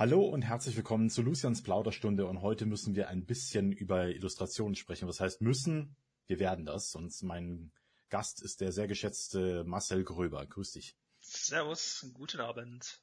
[0.00, 4.74] Hallo und herzlich willkommen zu Lucians Plauderstunde und heute müssen wir ein bisschen über Illustrationen
[4.74, 5.06] sprechen.
[5.06, 5.94] Was heißt müssen?
[6.26, 7.70] Wir werden das und mein
[8.08, 10.46] Gast ist der sehr geschätzte Marcel Gröber.
[10.46, 10.96] Grüß dich.
[11.20, 13.02] Servus, guten Abend.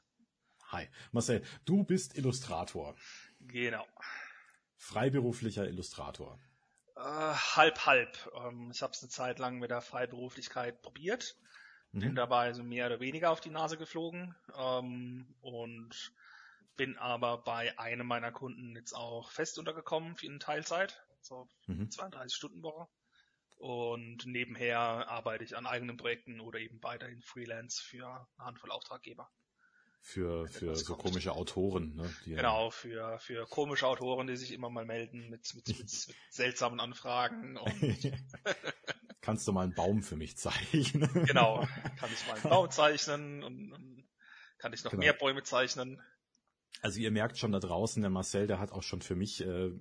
[0.70, 0.88] Hi.
[1.12, 2.96] Marcel, du bist Illustrator.
[3.42, 3.86] Genau.
[4.78, 6.40] Freiberuflicher Illustrator.
[6.96, 8.32] Äh, halb, halb.
[8.44, 11.38] Ähm, ich habe es eine Zeit lang mit der Freiberuflichkeit probiert.
[11.92, 12.00] Mhm.
[12.00, 14.34] Bin dabei so mehr oder weniger auf die Nase geflogen.
[14.58, 16.12] Ähm, und
[16.77, 21.90] bin aber bei einem meiner Kunden jetzt auch fest untergekommen für eine Teilzeit, so mhm.
[21.90, 22.88] 32 Stunden Woche.
[23.58, 29.30] Und nebenher arbeite ich an eigenen Projekten oder eben weiterhin Freelance für eine Handvoll Auftraggeber.
[29.99, 31.08] Für, für so kommt.
[31.08, 32.09] komische Autoren, ne?
[32.23, 36.80] genau, für, für komische Autoren, die sich immer mal melden mit, mit, mit, mit seltsamen
[36.80, 37.59] Anfragen.
[39.21, 41.09] Kannst du mal einen Baum für mich zeichnen?
[41.26, 41.68] genau,
[41.99, 44.07] kann ich mal einen Baum zeichnen und, und
[44.59, 45.02] kann ich noch genau.
[45.02, 46.02] mehr Bäume zeichnen.
[46.81, 49.72] Also ihr merkt schon da draußen, der Marcel, der hat auch schon für mich äh,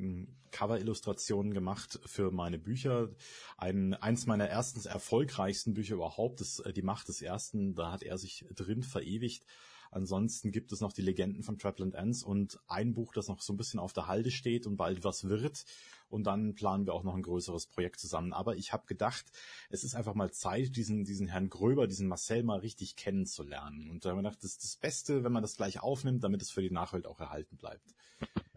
[0.51, 3.11] Cover-Illustrationen gemacht für meine Bücher.
[3.59, 7.75] Ein, eins meiner ersten erfolgreichsten Bücher überhaupt ist äh, Die Macht des Ersten.
[7.75, 9.45] Da hat er sich drin verewigt.
[9.91, 13.53] Ansonsten gibt es noch die Legenden von Trapland Ends und ein Buch, das noch so
[13.53, 15.65] ein bisschen auf der Halde steht und bald was wird.
[16.09, 18.33] Und dann planen wir auch noch ein größeres Projekt zusammen.
[18.33, 19.25] Aber ich habe gedacht,
[19.71, 23.91] es ist einfach mal Zeit, diesen, diesen Herrn Gröber, diesen Marcel mal richtig kennenzulernen.
[23.91, 26.43] Und da haben wir gedacht, das ist das Beste, wenn man das gleich aufnimmt, damit
[26.43, 27.95] es für die Nachwelt auch erhalten bleibt.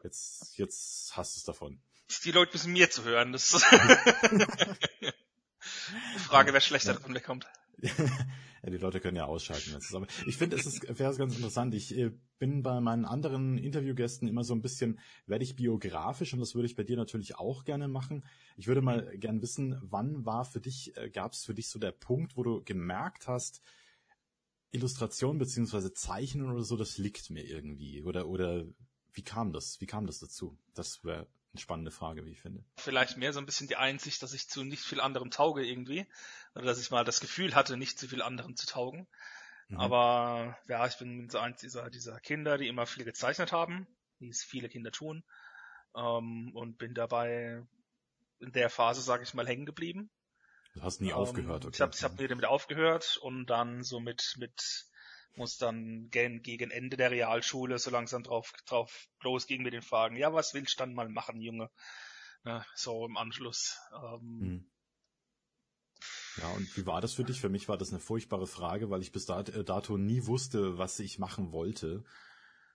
[0.04, 1.82] Jetzt, jetzt hast du es davon.
[2.24, 3.32] Die Leute müssen mir zu hören.
[3.34, 3.52] Das
[6.16, 7.48] Die Frage, wer schlechter davon wegkommt.
[7.82, 9.78] Ja, die Leute können ja ausschalten.
[9.94, 11.74] Aber ich finde, es ist wäre ganz interessant.
[11.74, 16.40] Ich äh, bin bei meinen anderen Interviewgästen immer so ein bisschen, werde ich biografisch und
[16.40, 18.26] das würde ich bei dir natürlich auch gerne machen.
[18.58, 21.80] Ich würde mal gern wissen, wann war für dich, äh, gab es für dich so
[21.80, 23.62] der Punkt, wo du gemerkt hast,
[24.72, 28.04] Illustration beziehungsweise Zeichnen oder so, das liegt mir irgendwie.
[28.04, 28.66] Oder, oder
[29.14, 29.82] wie kam das?
[29.82, 30.58] Wie kam das dazu?
[30.74, 32.64] Das wäre eine spannende Frage, wie ich finde.
[32.78, 36.06] Vielleicht mehr so ein bisschen die Einsicht, dass ich zu nicht viel anderem tauge irgendwie.
[36.54, 39.08] Oder dass ich mal das Gefühl hatte, nicht zu viel anderem zu taugen.
[39.70, 39.80] Mhm.
[39.80, 43.88] Aber ja, ich bin so eins dieser, dieser Kinder, die immer viel gezeichnet haben,
[44.20, 45.24] wie es viele Kinder tun.
[45.96, 47.64] Ähm, und bin dabei
[48.40, 50.12] in der Phase, sage ich mal, hängen geblieben.
[50.76, 51.76] Du hast nie ähm, aufgehört, okay.
[51.76, 54.86] Ich habe ich hab nie damit aufgehört und dann so mit, mit
[55.36, 60.16] muss dann gegen, gegen Ende der Realschule so langsam drauf, drauf losgehen mit den Fragen,
[60.16, 61.70] ja, was willst du dann mal machen, Junge?
[62.46, 63.78] Ja, so im Anschluss.
[63.94, 64.72] Ähm, hm.
[66.38, 67.42] Ja, und wie war das für dich?
[67.42, 71.00] Für mich war das eine furchtbare Frage, weil ich bis äh, dato nie wusste, was
[71.00, 72.04] ich machen wollte.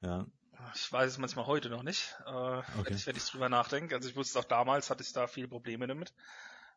[0.03, 0.27] Ja.
[0.75, 2.65] Ich weiß es manchmal heute noch nicht, äh, okay.
[2.85, 3.95] wenn, ich, wenn ich drüber nachdenke.
[3.95, 6.15] Also ich wusste auch damals, hatte ich da viele Probleme damit.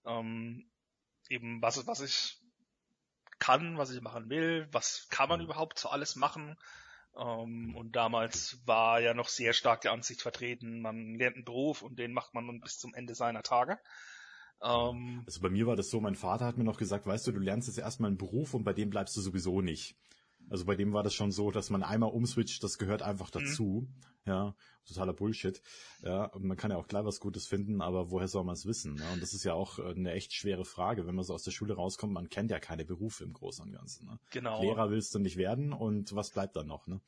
[0.05, 0.69] Ähm,
[1.29, 2.41] eben was, was ich
[3.39, 5.45] kann, was ich machen will, was kann man mhm.
[5.45, 6.57] überhaupt so alles machen.
[7.17, 11.81] Ähm, und damals war ja noch sehr stark die Ansicht vertreten, man lernt einen Beruf
[11.81, 13.79] und den macht man nun bis zum Ende seiner Tage.
[14.61, 17.31] Ähm, also bei mir war das so, mein Vater hat mir noch gesagt, weißt du,
[17.31, 19.95] du lernst jetzt erstmal einen Beruf und bei dem bleibst du sowieso nicht.
[20.49, 23.39] Also bei dem war das schon so, dass man einmal umswitcht, das gehört einfach mhm.
[23.39, 23.87] dazu.
[23.87, 24.03] Mhm.
[24.25, 25.61] Ja, totaler Bullshit.
[26.03, 28.65] Ja, und man kann ja auch gleich was Gutes finden, aber woher soll man es
[28.65, 28.95] wissen?
[28.95, 29.09] Ne?
[29.13, 31.51] Und das ist ja auch äh, eine echt schwere Frage, wenn man so aus der
[31.51, 34.05] Schule rauskommt, man kennt ja keine Berufe im Großen und Ganzen.
[34.05, 34.19] Ne?
[34.31, 34.61] Genau.
[34.61, 36.87] Lehrer willst du nicht werden und was bleibt dann noch?
[36.87, 36.99] Ne?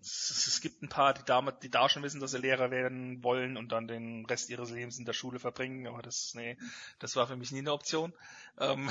[0.00, 3.22] Es, es gibt ein paar, die da, die da schon wissen, dass sie Lehrer werden
[3.22, 6.56] wollen und dann den Rest ihres Lebens in der Schule verbringen, aber das, nee,
[6.98, 8.12] das war für mich nie eine Option.
[8.58, 8.88] Ähm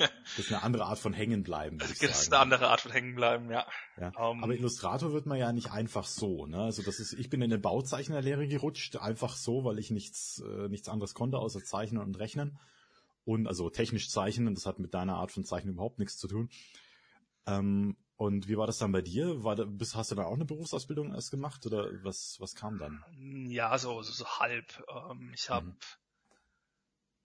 [0.00, 2.22] das ist eine andere Art von Hängenbleiben, würde ich das sagen.
[2.22, 3.66] Ist eine andere Art von Hängenbleiben, ja.
[3.98, 4.08] ja.
[4.08, 6.62] Um, ähm, aber Illustrator wird man ja nicht einfach so, ne?
[6.62, 10.68] Also das ist, ich bin in eine Bauzeichnerlehre gerutscht, einfach so, weil ich nichts, äh,
[10.68, 12.58] nichts anderes konnte, außer zeichnen und rechnen.
[13.24, 16.50] Und also technisch zeichnen, das hat mit deiner Art von Zeichnen überhaupt nichts zu tun.
[17.46, 19.42] Ähm, und wie war das dann bei dir?
[19.42, 22.78] War da, bist, hast du da auch eine Berufsausbildung erst gemacht oder was, was kam
[22.78, 23.04] dann?
[23.48, 24.84] Ja, so, so, so halb.
[24.88, 25.76] Ähm, ich habe mhm.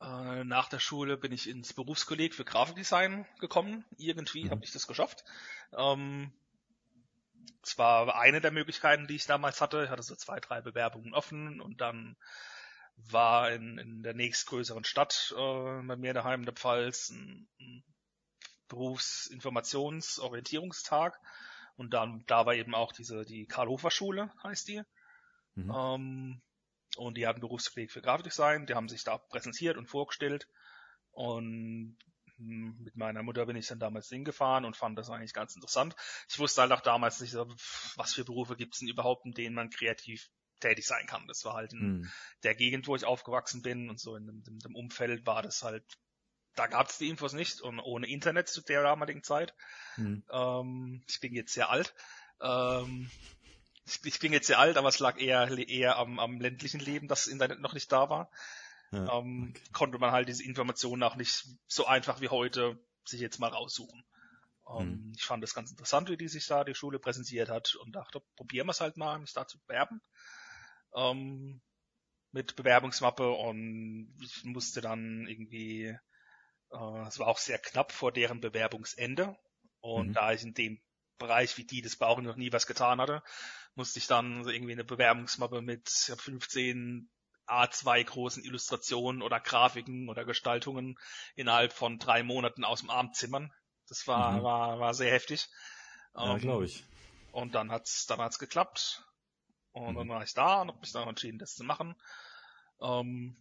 [0.01, 3.85] äh, nach der Schule bin ich ins Berufskolleg für Grafikdesign gekommen.
[3.97, 4.51] Irgendwie mhm.
[4.51, 5.23] habe ich das geschafft.
[5.77, 6.31] Ähm,
[7.61, 9.83] es war eine der Möglichkeiten, die ich damals hatte.
[9.83, 12.15] Ich hatte so zwei, drei Bewerbungen offen und dann
[12.95, 17.58] war in, in der nächstgrößeren Stadt äh, bei mir daheim in der Pfalz ein, ein
[18.69, 21.19] Berufsinformationsorientierungstag
[21.75, 24.81] und dann da war eben auch diese die Karl-Hofer-Schule heißt die
[25.55, 25.73] mhm.
[25.75, 26.41] ähm,
[26.97, 30.47] und die hatten Berufskolleg für Grafikdesign, die haben sich da präsentiert und vorgestellt
[31.11, 31.97] und
[32.37, 35.95] hm, mit meiner Mutter bin ich dann damals hingefahren und fand das eigentlich ganz interessant.
[36.29, 39.55] Ich wusste halt auch damals nicht, was für Berufe gibt es denn überhaupt, in denen
[39.55, 40.29] man kreativ
[40.59, 41.27] tätig sein kann.
[41.27, 42.11] Das war halt in mhm.
[42.43, 45.63] der Gegend, wo ich aufgewachsen bin und so in dem, in dem Umfeld war das
[45.63, 45.85] halt
[46.55, 49.53] da gab es die Infos nicht und ohne Internet zu der damaligen Zeit.
[49.97, 50.23] Mhm.
[50.31, 51.93] Ähm, ich bin jetzt sehr alt.
[52.41, 53.09] Ähm,
[53.85, 57.07] ich, ich bin jetzt sehr alt, aber es lag eher, eher am, am ländlichen Leben,
[57.07, 58.31] dass das Internet noch nicht da war.
[58.91, 59.63] Ja, ähm, okay.
[59.71, 64.03] Konnte man halt diese Informationen auch nicht so einfach wie heute sich jetzt mal raussuchen.
[64.69, 65.13] Ähm, mhm.
[65.15, 68.21] Ich fand das ganz interessant, wie die sich da die Schule präsentiert hat und dachte,
[68.35, 70.01] probieren wir es halt mal, mich da zu bewerben.
[70.95, 71.61] Ähm,
[72.31, 75.97] mit Bewerbungsmappe und ich musste dann irgendwie,
[76.71, 79.37] es war auch sehr knapp vor deren Bewerbungsende
[79.79, 80.13] und mhm.
[80.13, 80.81] da ich in dem
[81.17, 83.23] Bereich wie die das bei auch noch nie was getan hatte,
[83.75, 87.09] musste ich dann irgendwie eine Bewerbungsmappe mit 15
[87.47, 90.97] A2 großen Illustrationen oder Grafiken oder Gestaltungen
[91.35, 93.51] innerhalb von drei Monaten aus dem Arm zimmern.
[93.87, 94.43] Das war, mhm.
[94.43, 95.49] war, war sehr heftig.
[96.15, 96.83] Ja, um, glaube ich.
[97.31, 99.03] Und dann hat's, dann hat's geklappt.
[99.71, 99.97] Und mhm.
[99.97, 101.95] dann war ich da und habe mich dann entschieden, das zu machen.
[102.81, 103.35] Ähm,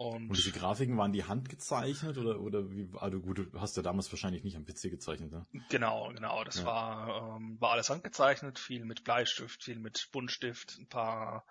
[0.00, 2.88] und, und diese Grafiken waren die handgezeichnet oder oder wie?
[2.96, 5.46] Also gut, du hast ja damals wahrscheinlich nicht am PC gezeichnet, ne?
[5.68, 6.42] Genau, genau.
[6.42, 6.64] Das ja.
[6.64, 11.44] war ähm, war alles handgezeichnet, viel mit Bleistift, viel mit Buntstift, ein paar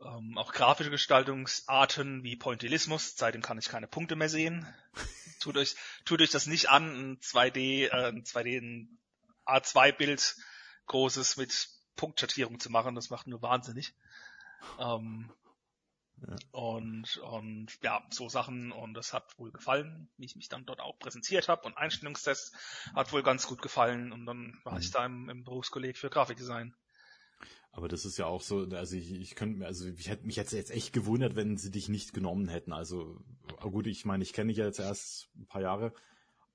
[0.00, 3.16] ähm, auch grafische Gestaltungsarten wie Pointillismus.
[3.16, 4.64] Seitdem kann ich keine Punkte mehr sehen.
[5.40, 5.74] tut euch
[6.04, 6.84] tut euch das nicht an,
[7.14, 8.98] ein 2D äh, ein 2D ein
[9.46, 10.36] A2 Bild
[10.86, 12.94] großes mit Punktschattierung zu machen.
[12.94, 13.96] Das macht nur wahnsinnig.
[14.78, 15.32] Ähm,
[16.26, 16.36] ja.
[16.52, 20.80] Und, und ja, so Sachen und das hat wohl gefallen, wie ich mich dann dort
[20.80, 22.54] auch präsentiert habe und Einstellungstest
[22.94, 24.80] hat wohl ganz gut gefallen und dann war mhm.
[24.80, 26.74] ich da im, im Berufskolleg für Grafikdesign.
[27.72, 30.36] Aber das ist ja auch so, also ich, ich könnte mir, also ich hätte mich
[30.36, 32.72] jetzt jetzt echt gewundert, wenn sie dich nicht genommen hätten.
[32.72, 33.18] Also
[33.60, 35.94] gut, ich meine, ich kenne dich ja jetzt erst ein paar Jahre,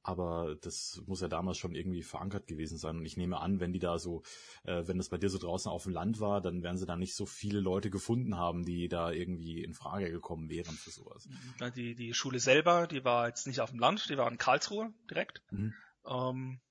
[0.07, 2.95] aber das muss ja damals schon irgendwie verankert gewesen sein.
[2.95, 4.23] Und ich nehme an, wenn die da so,
[4.63, 6.95] äh, wenn das bei dir so draußen auf dem Land war, dann werden sie da
[6.95, 11.27] nicht so viele Leute gefunden haben, die da irgendwie in Frage gekommen wären für sowas.
[11.75, 14.93] Die, die Schule selber, die war jetzt nicht auf dem Land, die war in Karlsruhe
[15.09, 15.41] direkt.
[15.51, 15.73] Mhm.
[16.05, 16.61] Ähm,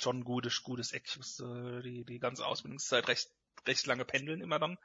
[0.00, 1.04] schon ein gutes, gutes Eck.
[1.06, 3.28] Ich musste die, die ganze Ausbildungszeit recht,
[3.66, 4.78] recht lange pendeln immer dann.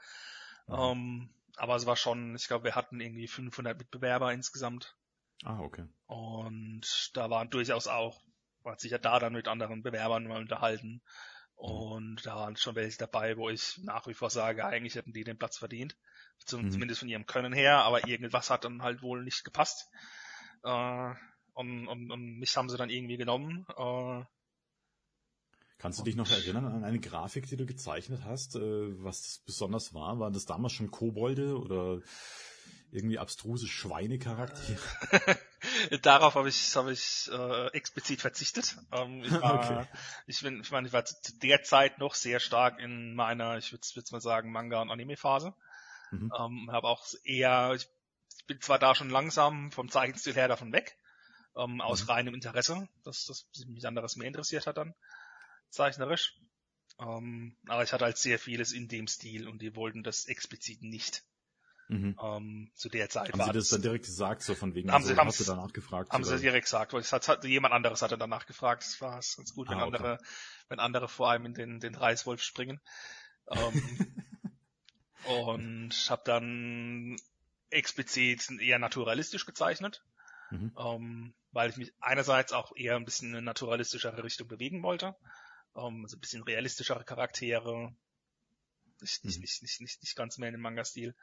[0.68, 0.74] Mhm.
[0.74, 4.98] Ähm, aber es war schon, ich glaube, wir hatten irgendwie 500 Mitbewerber insgesamt.
[5.44, 5.86] Ah, okay.
[6.08, 8.22] Und da waren durchaus auch,
[8.64, 11.02] war sich ja da dann mit anderen Bewerbern mal unterhalten.
[11.56, 15.24] Und da waren schon welche dabei, wo ich nach wie vor sage, eigentlich hätten die
[15.24, 15.96] den Platz verdient.
[16.52, 16.72] Mhm.
[16.72, 19.88] Zumindest von ihrem Können her, aber irgendwas hat dann halt wohl nicht gepasst.
[20.64, 21.14] Äh,
[21.54, 23.66] und, und, und mich haben sie dann irgendwie genommen.
[23.78, 24.24] Äh,
[25.78, 29.94] Kannst du dich noch erinnern an eine Grafik, die du gezeichnet hast, äh, was besonders
[29.94, 30.20] war?
[30.20, 32.02] Waren das damals schon Kobolde oder
[32.92, 34.80] irgendwie abstruse Schweinecharaktere?
[36.02, 38.78] Darauf habe ich, hab ich äh, explizit verzichtet.
[38.92, 39.88] Ähm, ich, war, okay.
[40.28, 43.72] ich, bin, ich meine, ich war zu der Zeit noch sehr stark in meiner, ich
[43.72, 45.54] würde würd mal sagen, Manga- und Anime-Phase.
[46.12, 46.32] Mhm.
[46.38, 47.88] Ähm, habe auch eher, ich,
[48.48, 50.98] bin zwar da schon langsam vom Zeichenstil her davon weg,
[51.56, 52.10] ähm, aus mhm.
[52.10, 54.94] reinem Interesse, dass, dass mich anderes mehr interessiert hat dann,
[55.70, 56.38] zeichnerisch.
[57.00, 60.82] Ähm, aber ich hatte halt sehr vieles in dem Stil und die wollten das explizit
[60.82, 61.24] nicht.
[61.92, 62.16] Mhm.
[62.24, 63.48] Ähm, zu der Zeit haben war.
[63.48, 65.74] Haben Sie das dann direkt gesagt, so von wegen, haben also, Sie, hast du danach
[65.74, 66.12] gefragt?
[66.12, 66.38] Haben oder?
[66.38, 68.84] Sie direkt gesagt, weil es hat, hat, jemand anderes hatte danach gefragt.
[68.84, 69.98] Es war ganz gut, wenn ah, okay.
[69.98, 70.18] andere,
[70.70, 72.80] wenn andere vor allem in den, den Reißwolf springen.
[73.50, 74.24] Ähm,
[75.26, 77.18] und habe dann
[77.72, 80.02] explizit eher naturalistisch gezeichnet,
[80.50, 80.74] mhm.
[80.78, 85.14] ähm, weil ich mich einerseits auch eher ein bisschen in eine naturalistischere Richtung bewegen wollte,
[85.76, 87.94] ähm, also ein bisschen realistischere Charaktere,
[89.02, 89.30] nicht, mhm.
[89.42, 91.16] nicht, nicht, nicht, nicht, ganz mehr in dem Manga-Stil.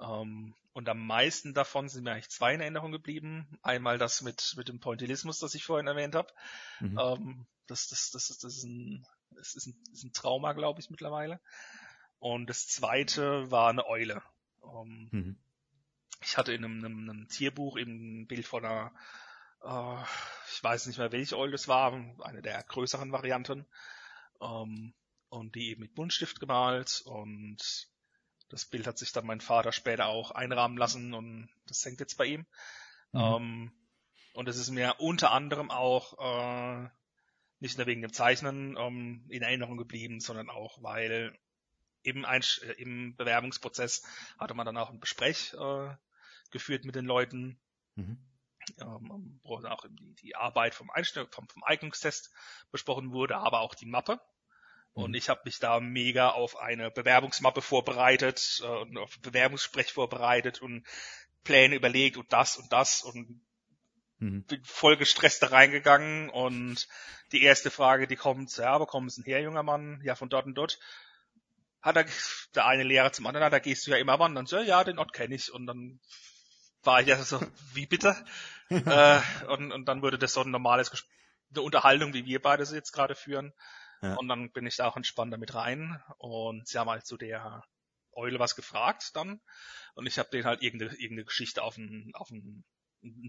[0.00, 3.46] Ähm, und am meisten davon sind mir eigentlich zwei in Erinnerung geblieben.
[3.62, 6.32] Einmal das mit, mit dem Pointillismus, das ich vorhin erwähnt habe.
[6.80, 6.98] Mhm.
[6.98, 10.80] Ähm, das, das, das, das, das, ist ein, das ist ein, ist ein Trauma, glaube
[10.80, 11.40] ich, mittlerweile.
[12.18, 14.22] Und das zweite war eine Eule.
[14.64, 15.38] Ähm, mhm.
[16.22, 18.92] Ich hatte in einem, einem, einem, Tierbuch eben ein Bild von einer,
[19.62, 20.02] äh,
[20.52, 23.66] ich weiß nicht mehr, welche Eule es war, eine der größeren Varianten.
[24.38, 27.88] Und die eben mit Buntstift gemalt und
[28.54, 32.16] das Bild hat sich dann mein Vater später auch einrahmen lassen und das hängt jetzt
[32.16, 32.46] bei ihm.
[33.10, 33.20] Mhm.
[33.20, 33.72] Ähm,
[34.34, 36.88] und es ist mir unter anderem auch äh,
[37.58, 41.36] nicht nur wegen dem Zeichnen ähm, in Erinnerung geblieben, sondern auch, weil
[42.02, 44.04] im, Einsch äh, im Bewerbungsprozess
[44.38, 45.90] hatte man dann auch ein Gespräch äh,
[46.52, 47.60] geführt mit den Leuten,
[47.96, 48.18] mhm.
[48.78, 52.32] ähm, wo dann auch die, die Arbeit vom, Einstell vom, vom Eignungstest
[52.70, 54.20] besprochen wurde, aber auch die Mappe.
[54.94, 55.16] Und mhm.
[55.16, 60.86] ich habe mich da mega auf eine Bewerbungsmappe vorbereitet äh, und auf Bewerbungssprech vorbereitet und
[61.42, 63.40] Pläne überlegt und das und das und
[64.18, 64.44] mhm.
[64.44, 66.88] bin voll gestresst da reingegangen und
[67.32, 70.00] die erste Frage, die kommt, ja, wo kommen Sie denn her, junger Mann?
[70.04, 70.78] Ja, von dort und dort.
[71.82, 72.06] Hat er,
[72.54, 74.46] der eine Lehrer zum anderen, da gehst du ja immer wandern.
[74.46, 75.52] So, ja, den Ort kenne ich.
[75.52, 76.00] Und dann
[76.82, 77.40] war ich ja so,
[77.74, 78.16] wie bitte?
[78.70, 81.10] äh, und, und dann wurde das so ein normales Gespräch,
[81.50, 83.52] eine Unterhaltung, wie wir beide sie jetzt gerade führen
[84.04, 84.16] Ja.
[84.16, 86.02] Und dann bin ich da auch entspannt damit rein.
[86.18, 87.64] Und sie haben halt zu der
[88.12, 89.40] Eule was gefragt dann.
[89.94, 92.64] Und ich habe denen halt irgendeine, irgendeine Geschichte auf einen, auf einen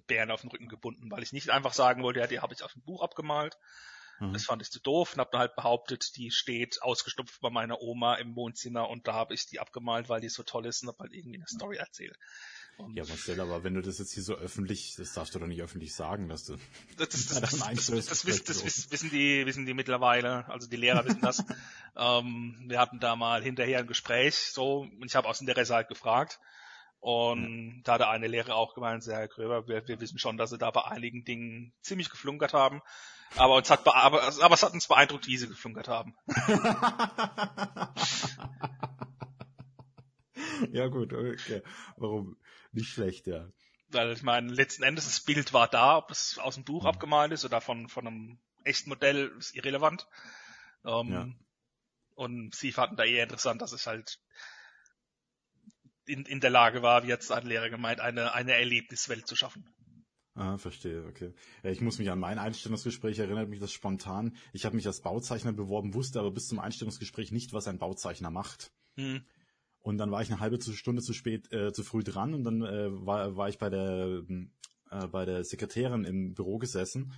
[0.08, 2.64] Bären auf den Rücken gebunden, weil ich nicht einfach sagen wollte, ja, die habe ich
[2.64, 3.58] auf dem Buch abgemalt.
[4.20, 4.34] Mhm.
[4.34, 7.82] Das fand ich zu doof und habe dann halt behauptet, die steht ausgestopft bei meiner
[7.82, 10.90] Oma im Wohnzimmer und da habe ich die abgemalt, weil die so toll ist und
[10.90, 12.18] habe halt irgendwie eine Story erzählt.
[12.78, 15.48] Und ja, Marcel, aber wenn du das jetzt hier so öffentlich, das darfst du doch
[15.48, 16.58] nicht öffentlich sagen, dass du
[16.98, 20.76] das, das, das, das, das, das, wissen, das wissen die, wissen die mittlerweile, also die
[20.76, 21.42] Lehrer wissen das.
[21.96, 25.88] ähm, wir hatten da mal hinterher ein Gespräch, so, und ich habe aus Interesse halt
[25.88, 26.40] gefragt.
[27.00, 27.82] Und ja.
[27.84, 30.50] da hat der eine Lehrer auch gemeint, sehr Herr Gröber, wir, wir wissen schon, dass
[30.50, 32.82] sie da bei einigen Dingen ziemlich geflunkert haben.
[33.38, 36.16] Aber uns hat, aber, aber es hat uns beeindruckt, wie sie geflunkert haben.
[40.72, 41.62] ja gut, okay.
[41.98, 42.38] Warum?
[42.76, 43.50] Nicht schlecht, ja.
[43.90, 46.90] Weil ich meine, letzten Endes das Bild war da, ob es aus dem Buch mhm.
[46.90, 50.08] abgemalt ist oder von, von einem echten Modell, ist irrelevant.
[50.86, 51.28] Ähm, ja.
[52.16, 54.20] Und sie fanden da eher interessant, dass es halt
[56.06, 59.68] in, in der Lage war, wie jetzt ein Lehrer gemeint, eine, eine Erlebniswelt zu schaffen.
[60.36, 61.34] Ah, verstehe, okay.
[61.64, 64.36] Ja, ich muss mich an mein Einstellungsgespräch erinnert mich das spontan.
[64.52, 68.32] Ich habe mich als Bauzeichner beworben, wusste aber bis zum Einstellungsgespräch nicht, was ein Bauzeichner
[68.32, 68.74] macht.
[68.96, 69.26] Hm.
[69.86, 72.64] Und dann war ich eine halbe Stunde zu spät, äh, zu früh dran und dann
[72.64, 74.24] äh, war, war ich bei der
[74.90, 77.14] äh, bei der Sekretärin im Büro gesessen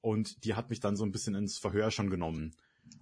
[0.00, 2.54] und die hat mich dann so ein bisschen ins Verhör schon genommen.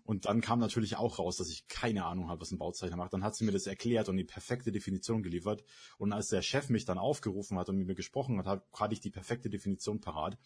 [0.04, 3.12] Und dann kam natürlich auch raus, dass ich keine Ahnung habe, was ein Bauzeichner macht.
[3.12, 5.64] Dann hat sie mir das erklärt und die perfekte Definition geliefert.
[5.98, 9.00] Und als der Chef mich dann aufgerufen hat und mit mir gesprochen hat, hatte ich
[9.00, 10.38] die perfekte Definition parat.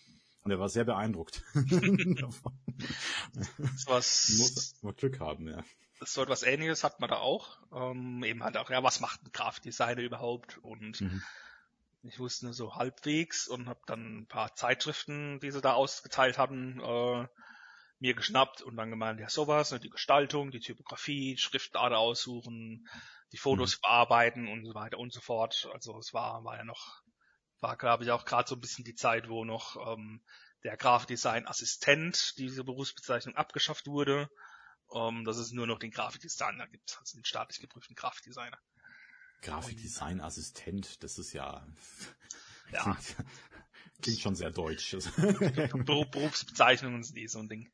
[0.42, 1.44] Und er war sehr beeindruckt.
[3.86, 5.62] was muss man Glück haben, ja.
[6.00, 7.58] So etwas ähnliches hat man da auch.
[7.72, 10.58] Ähm, eben halt auch, ja, was macht ein Grafikdesigner überhaupt?
[10.58, 11.22] Und mhm.
[12.02, 16.38] ich wusste nur so halbwegs und habe dann ein paar Zeitschriften, die sie da ausgeteilt
[16.38, 17.26] hatten, äh,
[18.00, 22.86] mir geschnappt und dann gemeint, ja sowas, ne, die Gestaltung, die Typografie, Schriftart aussuchen,
[23.32, 23.80] die Fotos mhm.
[23.82, 25.68] bearbeiten und so weiter und so fort.
[25.72, 27.02] Also es war, war ja noch,
[27.60, 30.22] war glaube ich auch gerade so ein bisschen die Zeit, wo noch ähm,
[30.64, 34.28] der Grafikdesign-Assistent, diese Berufsbezeichnung abgeschafft wurde,
[34.94, 38.58] ähm, dass es nur noch den Grafikdesigner gibt, also den staatlich geprüften Grafikdesigner.
[39.42, 41.66] Grafikdesign-Assistent, das ist ja,
[42.72, 42.96] ja.
[44.02, 44.92] klingt schon sehr deutsch.
[45.84, 47.70] Berufsbezeichnungen sind eh so ein Ding.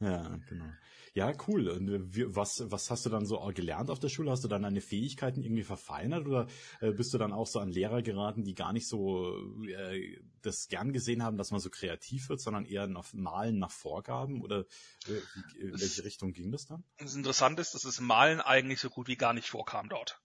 [0.00, 0.72] Ja, genau.
[1.16, 1.68] Ja, cool.
[1.68, 4.32] Und äh, was, was hast du dann so gelernt auf der Schule?
[4.32, 6.48] Hast du dann deine Fähigkeiten irgendwie verfeinert oder
[6.80, 9.32] äh, bist du dann auch so an Lehrer geraten, die gar nicht so
[9.64, 13.70] äh, das gern gesehen haben, dass man so kreativ wird, sondern eher nach Malen nach
[13.70, 14.42] Vorgaben?
[14.42, 14.64] Oder
[15.06, 16.82] äh, in welche Richtung ging das dann?
[16.98, 20.20] Das Interessante ist, dass das Malen eigentlich so gut wie gar nicht vorkam dort.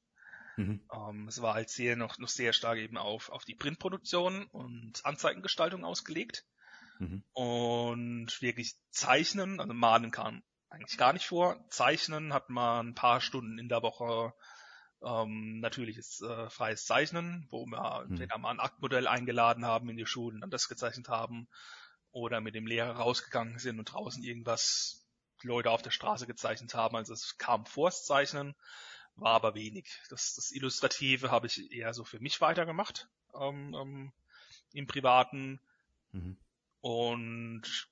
[0.58, 0.81] Mhm.
[0.91, 5.05] Ähm, es war halt sehr noch, noch sehr stark eben auf, auf die Printproduktion und
[5.05, 6.48] Anzeigengestaltung ausgelegt.
[6.98, 7.24] Mhm.
[7.34, 11.58] Und wirklich zeichnen, also malen kam eigentlich gar nicht vor.
[11.70, 14.34] Zeichnen hat man ein paar Stunden in der Woche
[15.02, 18.12] ähm, natürliches äh, freies Zeichnen, wo wir mhm.
[18.12, 21.48] entweder mal ein Aktmodell eingeladen haben in die Schulen, dann das gezeichnet haben
[22.12, 25.06] oder mit dem Lehrer rausgegangen sind und draußen irgendwas
[25.42, 26.96] Leute auf der Straße gezeichnet haben.
[26.96, 28.56] Also es kam vors Zeichnen,
[29.16, 30.02] war aber wenig.
[30.10, 34.12] Das, das Illustrative habe ich eher so für mich weitergemacht ähm, ähm,
[34.74, 35.62] im Privaten.
[36.12, 36.38] Mhm
[36.82, 37.90] und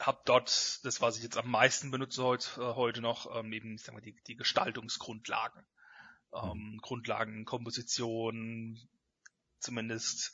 [0.00, 3.78] habe dort das, was ich jetzt am meisten benutze heute, äh, heute noch, ähm, eben
[3.78, 5.64] sagen wir, die, die Gestaltungsgrundlagen.
[6.34, 6.78] Ähm, mhm.
[6.78, 8.78] Grundlagen, Komposition,
[9.58, 10.32] zumindest,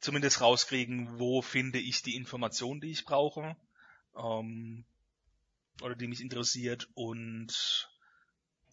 [0.00, 3.56] zumindest rauskriegen, wo finde ich die Information, die ich brauche,
[4.16, 4.84] ähm,
[5.80, 7.88] oder die mich interessiert und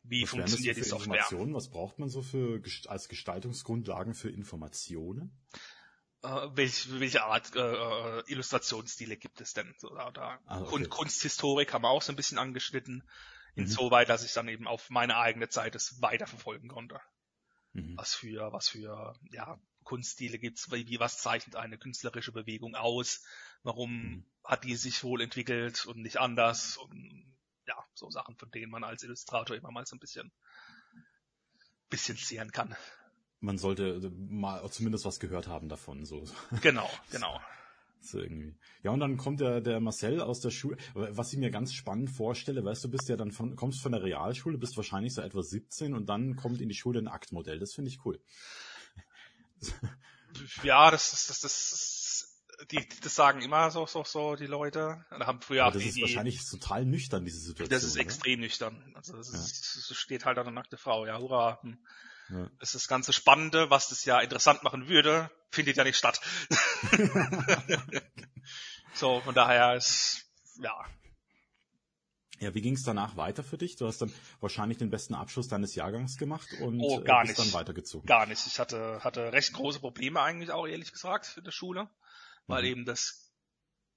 [0.04, 1.26] wie was funktioniert die Software.
[1.32, 5.32] Was braucht man so für als Gestaltungsgrundlagen für Informationen?
[6.26, 9.74] Äh, welche, welche Art äh, äh, Illustrationsstile gibt es denn?
[9.78, 10.40] So, da, da.
[10.46, 10.74] Ah, okay.
[10.74, 12.96] Und Kunsthistorik haben wir auch so ein bisschen angeschnitten,
[13.56, 13.64] mhm.
[13.64, 17.00] insoweit, dass ich dann eben auf meine eigene Zeit es weiterverfolgen konnte.
[17.74, 17.98] Mhm.
[17.98, 23.24] Was für, was für, ja, Kunststile gibt's, wie, wie was zeichnet eine künstlerische Bewegung aus,
[23.64, 24.26] warum mhm.
[24.44, 27.36] hat die sich wohl entwickelt und nicht anders und
[27.68, 30.32] ja, so Sachen, von denen man als Illustrator immer mal so ein bisschen
[31.90, 32.76] bisschen zehren kann
[33.46, 36.06] man sollte mal zumindest was gehört haben davon.
[36.06, 36.24] So.
[36.62, 37.40] Genau, genau.
[38.02, 38.56] So irgendwie.
[38.84, 40.78] Ja, und dann kommt der, der Marcel aus der Schule.
[40.94, 44.04] Was ich mir ganz spannend vorstelle, weißt du, bist ja dann von, kommst von der
[44.04, 47.60] Realschule, bist wahrscheinlich so etwa 17 und dann kommt in die Schule ein Aktmodell.
[47.60, 48.20] Das finde ich cool.
[50.64, 55.06] Ja, das ist, das, das, das, die, das sagen immer so, so, so die Leute.
[55.10, 57.70] Da haben früher Aber das die, ist wahrscheinlich total nüchtern, diese Situation.
[57.70, 58.02] Das ist oder?
[58.02, 58.94] extrem nüchtern.
[58.96, 59.82] Also, das, ist, ja.
[59.88, 61.06] das steht halt an der nackte Frau.
[61.06, 61.62] Ja, hurra.
[62.30, 62.50] Ja.
[62.60, 66.20] Das ist das ganze Spannende, was das ja interessant machen würde, findet ja nicht statt.
[68.94, 70.26] so, von daher ist,
[70.60, 70.74] ja.
[72.40, 73.78] Ja, wie ging es danach weiter für dich?
[73.78, 77.54] Du hast dann wahrscheinlich den besten Abschluss deines Jahrgangs gemacht und oh, gar bist nicht.
[77.54, 78.06] dann weitergezogen.
[78.08, 78.46] Gar nicht.
[78.46, 81.90] Ich hatte, hatte recht große Probleme eigentlich auch, ehrlich gesagt, in der Schule,
[82.48, 82.70] weil mhm.
[82.70, 83.32] eben das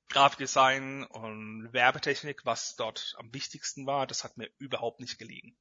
[0.09, 5.57] Grafikdesign und Werbetechnik, was dort am wichtigsten war, das hat mir überhaupt nicht gelegen.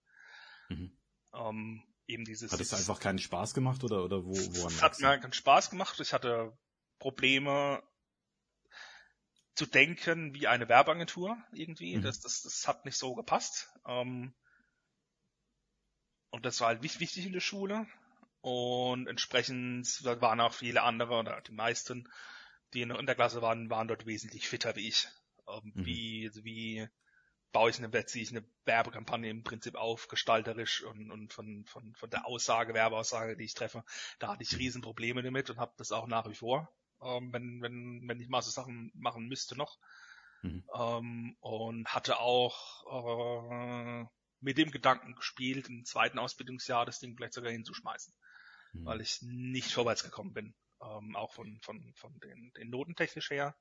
[0.69, 0.97] Mhm.
[1.33, 2.51] Ähm, eben dieses.
[2.51, 5.69] Hat es einfach keinen Spaß gemacht oder, oder wo, woran Es hat mir keinen Spaß
[5.69, 5.99] gemacht.
[5.99, 6.57] Ich hatte
[6.99, 7.83] Probleme,
[9.57, 11.97] zu denken wie eine Werbeagentur irgendwie.
[11.97, 12.03] Mhm.
[12.03, 13.69] Das, das, das hat nicht so gepasst.
[13.87, 14.33] Ähm,
[16.29, 17.87] und das war halt wichtig in der Schule.
[18.41, 22.07] Und entsprechend waren auch viele andere oder die meisten,
[22.73, 25.07] die in der Klasse waren, waren dort wesentlich fitter wie ich.
[25.47, 25.85] Ähm, mhm.
[25.85, 26.87] Wie, also wie
[27.51, 31.95] baue ich eine, ziehe ich eine Werbekampagne im Prinzip auf, gestalterisch und, und von, von,
[31.95, 33.83] von der Aussage, Werbeaussage, die ich treffe,
[34.19, 34.57] da hatte ich mhm.
[34.59, 38.41] Riesenprobleme damit und habe das auch nach wie vor ähm, wenn, wenn, wenn ich mal
[38.41, 39.77] so Sachen machen müsste noch.
[40.41, 40.63] Mhm.
[40.73, 44.05] Ähm, und hatte auch äh,
[44.39, 48.13] mit dem Gedanken gespielt, im zweiten Ausbildungsjahr das Ding vielleicht sogar hinzuschmeißen,
[48.73, 48.85] mhm.
[48.85, 53.31] weil ich nicht vorwärts gekommen bin, ähm, auch von, von, von den, den Noten technisch
[53.31, 53.55] her.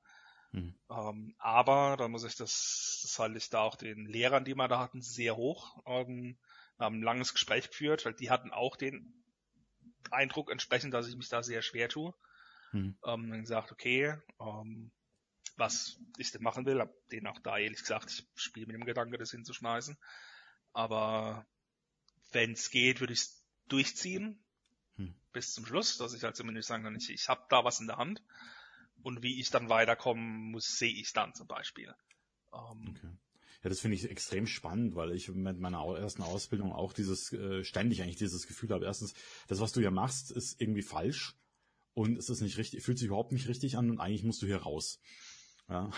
[0.51, 0.75] Mhm.
[0.89, 4.67] Ähm, aber da muss ich das, das halte ich da auch den Lehrern, die wir
[4.67, 5.81] da hatten, sehr hoch.
[5.85, 6.37] Ähm,
[6.79, 9.23] haben ein langes Gespräch geführt, weil die hatten auch den
[10.11, 12.13] Eindruck entsprechend, dass ich mich da sehr schwer tue.
[12.71, 12.97] Mhm.
[13.03, 14.91] Ähm, dann gesagt, okay, ähm,
[15.55, 18.85] was ich denn machen will, hab denen auch da ehrlich gesagt, ich spiele mit dem
[18.85, 19.97] Gedanke, das hinzuschmeißen.
[20.73, 21.45] Aber
[22.31, 24.43] wenn es geht, würde ich es durchziehen
[24.97, 25.15] hm.
[25.33, 27.87] bis zum Schluss, dass ich halt zumindest sagen kann, ich, ich habe da was in
[27.87, 28.21] der Hand
[29.03, 31.93] und wie ich dann weiterkommen muss, sehe ich dann zum Beispiel.
[32.53, 33.09] Ähm, okay.
[33.63, 37.63] Ja, das finde ich extrem spannend, weil ich mit meiner ersten Ausbildung auch dieses äh,
[37.63, 38.85] ständig eigentlich dieses Gefühl habe.
[38.85, 39.13] Erstens,
[39.47, 41.35] das was du ja machst, ist irgendwie falsch
[41.93, 44.45] und es ist nicht richtig, fühlt sich überhaupt nicht richtig an und eigentlich musst du
[44.45, 44.99] hier raus.
[45.67, 45.91] Ja.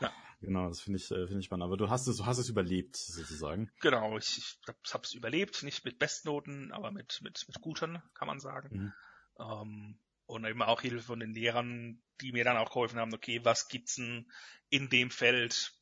[0.00, 0.12] ja.
[0.42, 1.62] Genau, das finde ich, äh, finde ich spannend.
[1.62, 3.70] Aber du hast es, du hast es überlebt, sozusagen.
[3.80, 8.26] Genau, ich, ich habe es überlebt, nicht mit Bestnoten, aber mit, mit, mit guten, kann
[8.26, 8.76] man sagen.
[8.76, 8.92] Mhm.
[9.38, 13.44] Ähm, und eben auch Hilfe von den Lehrern, die mir dann auch geholfen haben, okay,
[13.44, 14.30] was gibt's denn
[14.68, 15.74] in dem Feld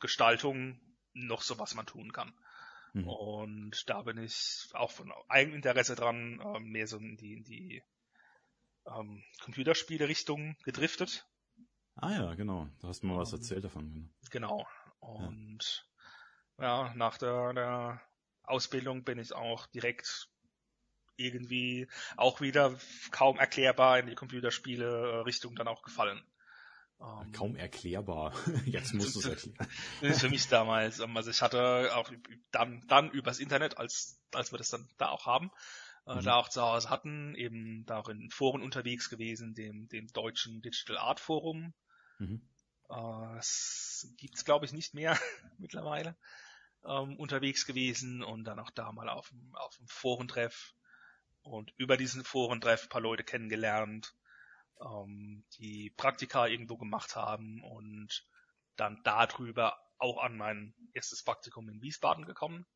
[0.00, 0.80] Gestaltung
[1.12, 2.32] noch so, was man tun kann.
[2.92, 3.08] Mhm.
[3.08, 7.82] Und da bin ich auch von Eigeninteresse dran, ähm, mehr so in die, in die
[8.86, 11.26] ähm, Computerspiele-Richtung gedriftet.
[11.96, 12.68] Ah ja, genau.
[12.80, 14.10] Da hast du mal was ähm, erzählt davon.
[14.30, 14.66] Genau.
[15.00, 15.88] Und
[16.58, 18.02] ja, ja nach der, der
[18.44, 20.28] Ausbildung bin ich auch direkt
[21.18, 22.78] irgendwie auch wieder
[23.10, 26.22] kaum erklärbar in die Computerspiele-Richtung dann auch gefallen.
[27.00, 28.32] Ähm, kaum erklärbar.
[28.64, 29.68] Jetzt musst du es erklären.
[30.14, 30.98] Für mich damals.
[30.98, 32.10] Ähm, also ich hatte auch
[32.50, 35.50] dann, dann übers Internet, als, als wir das dann da auch haben,
[36.06, 36.24] äh, mhm.
[36.24, 40.60] da auch zu Hause hatten, eben da auch in Foren unterwegs gewesen, dem, dem deutschen
[40.60, 41.72] Digital Art Forum.
[42.18, 42.42] Mhm.
[42.88, 45.18] Äh, das gibt's glaube ich nicht mehr
[45.58, 46.16] mittlerweile.
[46.84, 50.74] Ähm, unterwegs gewesen und dann auch da mal auf dem, auf dem Forentreff
[51.42, 54.14] und über diesen Forentreff ein paar Leute kennengelernt,
[54.80, 58.26] ähm, die Praktika irgendwo gemacht haben und
[58.76, 62.66] dann darüber auch an mein erstes Praktikum in Wiesbaden gekommen.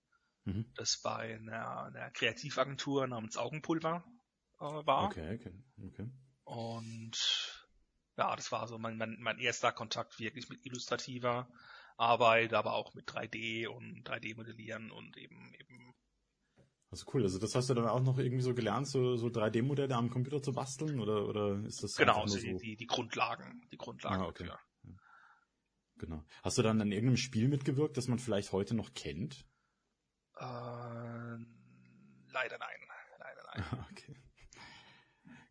[0.45, 0.67] Mhm.
[0.75, 4.05] das bei einer, einer Kreativagentur namens Augenpulver
[4.59, 5.05] äh, war.
[5.05, 5.55] Okay, okay,
[5.87, 6.11] okay.
[6.45, 7.67] Und
[8.17, 11.49] ja, das war so mein, mein, mein erster Kontakt wirklich mit illustrativer
[11.97, 15.95] Arbeit, aber auch mit 3D und 3D-Modellieren und eben eben
[16.93, 19.95] also cool, also das hast du dann auch noch irgendwie so gelernt, so, so 3D-Modelle
[19.95, 24.23] am Computer zu basteln oder, oder ist das Genau, so die, die, Grundlagen, die Grundlagen.
[24.23, 24.47] Ah, okay.
[24.47, 24.59] Ja.
[25.97, 26.23] Genau.
[26.43, 29.47] Hast du dann an irgendeinem Spiel mitgewirkt, das man vielleicht heute noch kennt?
[30.37, 31.39] Äh, leider
[32.59, 32.81] nein.
[33.19, 33.65] Leider nein.
[33.91, 34.17] Okay.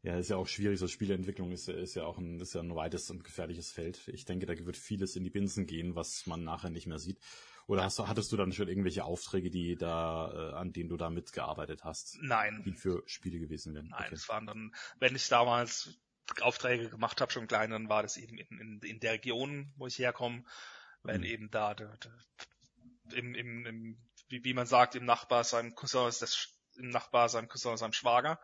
[0.03, 0.77] Ja, ist ja auch schwierig.
[0.77, 4.07] So Spieleentwicklung ist, ist ja auch ein, ist ja ein weites und gefährliches Feld.
[4.09, 7.19] Ich denke, da wird vieles in die Binsen gehen, was man nachher nicht mehr sieht.
[7.67, 10.97] Oder hast du, hattest du dann schon irgendwelche Aufträge, die da, äh, an denen du
[10.97, 12.17] da mitgearbeitet hast?
[12.21, 12.61] Nein.
[12.65, 13.87] Die für Spiele gewesen wären?
[13.89, 14.15] Nein, okay.
[14.15, 15.99] es waren dann, wenn ich damals
[16.41, 19.87] Aufträge gemacht habe, schon klein, dann war das eben in, in, in der Region, wo
[19.87, 20.43] ich herkomme,
[21.03, 21.27] wenn mhm.
[21.27, 23.97] eben da de, de, im, im, im
[24.29, 26.47] wie, wie man sagt, im Nachbar seinem Cousin ist das
[26.77, 28.39] im Nachbar seinem Cousin seinem Schwager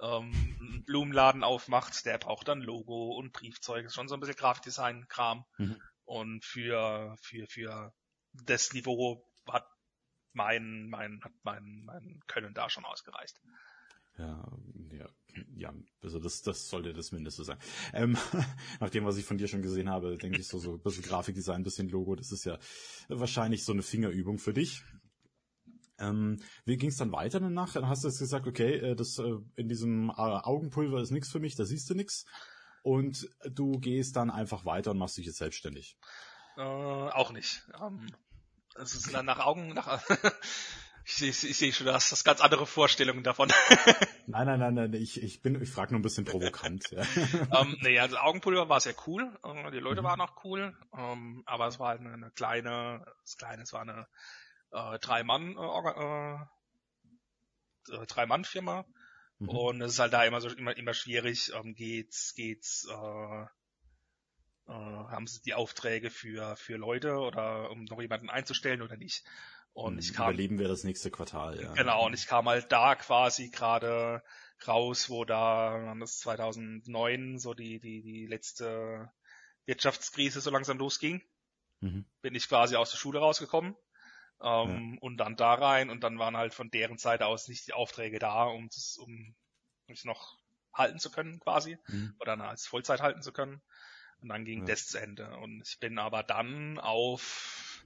[0.00, 4.36] ähm, einen Blumenladen aufmacht, der braucht dann Logo und Briefzeug, ist schon so ein bisschen
[4.36, 5.44] Grafikdesign-Kram.
[5.58, 5.80] Mhm.
[6.04, 7.92] Und für, für, für
[8.44, 9.66] das Niveau hat
[10.32, 13.40] mein, mein, hat mein, mein Können da schon ausgereicht.
[14.18, 14.46] Ja,
[14.92, 15.08] ja,
[15.56, 17.58] ja, also das, das sollte das Mindeste sein.
[17.92, 18.16] Ähm,
[18.80, 21.02] nach dem, was ich von dir schon gesehen habe, denke ich so, so ein bisschen
[21.02, 22.58] Grafikdesign, ein bisschen Logo, das ist ja
[23.08, 24.82] wahrscheinlich so eine Fingerübung für dich.
[25.98, 27.72] Ähm, wie ging es dann weiter danach?
[27.72, 31.30] Dann hast du jetzt gesagt, okay, äh, das äh, in diesem äh, Augenpulver ist nichts
[31.30, 32.24] für mich, da siehst du nichts.
[32.82, 35.96] Und du gehst dann einfach weiter und machst dich jetzt selbstständig.
[36.56, 37.68] Äh, auch nicht.
[37.82, 38.06] Ähm,
[38.78, 40.02] Das ist nach Augen, nach,
[41.04, 43.48] ich, ich, ich sehe schon, du hast das ganz andere Vorstellungen davon.
[44.26, 46.90] nein, nein, nein, nein, ich, ich bin, ich frage nur ein bisschen provokant.
[46.90, 47.02] ja.
[47.60, 50.06] ähm, nee, also Augenpulver war sehr cool, äh, die Leute mhm.
[50.06, 53.82] waren auch cool, ähm, aber es war halt eine, eine kleine, das kleine, es war
[53.82, 54.06] eine
[54.72, 56.34] äh, drei Mann äh,
[57.94, 58.84] äh, drei Mann Firma
[59.38, 59.48] mhm.
[59.48, 63.46] und es ist halt da immer so immer immer schwierig, ähm, geht's geht's äh,
[64.68, 69.24] äh, haben sie die Aufträge für für Leute oder um noch jemanden einzustellen oder nicht.
[69.76, 70.30] Und mhm, ich kam.
[70.30, 71.72] Überleben wir das nächste Quartal, ja.
[71.74, 74.22] Genau, und ich kam halt da quasi gerade
[74.66, 79.10] raus, wo da, das 2009 so die, die, die letzte
[79.66, 81.22] Wirtschaftskrise so langsam losging.
[81.80, 82.06] Mhm.
[82.22, 83.76] Bin ich quasi aus der Schule rausgekommen.
[84.40, 85.00] Ähm, ja.
[85.02, 88.18] Und dann da rein und dann waren halt von deren Seite aus nicht die Aufträge
[88.18, 89.34] da, um das, um
[89.88, 90.38] mich noch
[90.72, 91.76] halten zu können quasi.
[91.88, 92.14] Mhm.
[92.18, 93.60] Oder als Vollzeit halten zu können.
[94.20, 94.66] Und dann ging ja.
[94.66, 95.36] das zu Ende.
[95.38, 97.84] Und ich bin aber dann auf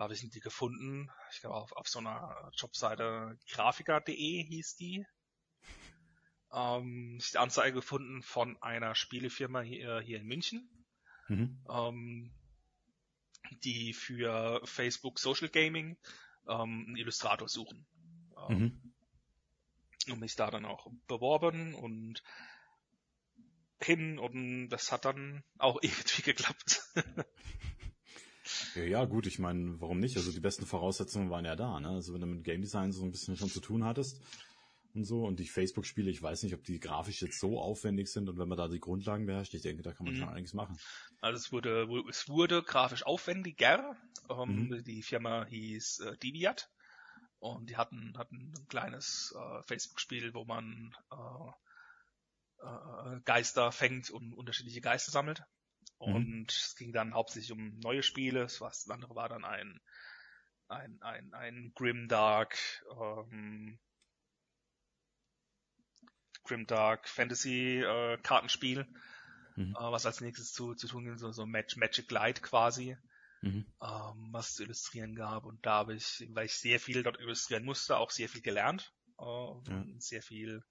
[0.00, 1.10] habe ich die gefunden.
[1.30, 5.04] Ich glaube auf, auf so einer Jobseite grafiker.de hieß die.
[6.52, 10.68] Ähm, ich die Anzeige gefunden von einer Spielefirma hier, hier in München,
[11.28, 11.62] mhm.
[11.68, 12.32] ähm,
[13.62, 15.98] die für Facebook Social Gaming
[16.48, 17.86] ähm, einen Illustrator suchen.
[18.48, 18.92] Ähm, mhm.
[20.12, 22.22] Und mich da dann auch beworben und
[23.82, 26.82] hin und das hat dann auch irgendwie geklappt.
[28.74, 30.16] Ja, ja, gut, ich meine, warum nicht?
[30.16, 31.88] Also die besten Voraussetzungen waren ja da, ne?
[31.88, 34.20] Also wenn du mit Game Design so ein bisschen schon zu tun hattest
[34.94, 38.28] und so und die Facebook-Spiele, ich weiß nicht, ob die grafisch jetzt so aufwendig sind
[38.28, 40.18] und wenn man da die Grundlagen beherrscht, ich denke, da kann man mhm.
[40.18, 40.78] schon einiges machen.
[41.20, 43.96] Also es wurde, es wurde grafisch aufwendiger.
[44.28, 44.84] Ähm, mhm.
[44.84, 46.70] Die Firma hieß äh, Deviat
[47.38, 51.16] und die hatten, hatten ein kleines äh, Facebook-Spiel, wo man äh,
[52.62, 55.42] äh, Geister fängt und unterschiedliche Geister sammelt.
[56.00, 56.14] Mhm.
[56.14, 58.40] Und es ging dann hauptsächlich um neue Spiele.
[58.40, 59.80] Das andere war dann ein,
[60.68, 62.56] ein, ein, ein Grimdark,
[63.00, 63.78] ähm,
[66.44, 68.86] Grimdark Fantasy äh, Kartenspiel,
[69.56, 69.76] mhm.
[69.78, 72.96] äh, was als nächstes zu, zu tun ging, so, so Mag Magic Light quasi,
[73.42, 73.66] mhm.
[73.82, 75.44] ähm, was zu illustrieren gab.
[75.44, 78.92] Und da habe ich, weil ich sehr viel dort illustrieren musste, auch sehr viel gelernt.
[79.18, 79.84] Äh, ja.
[79.98, 80.62] Sehr viel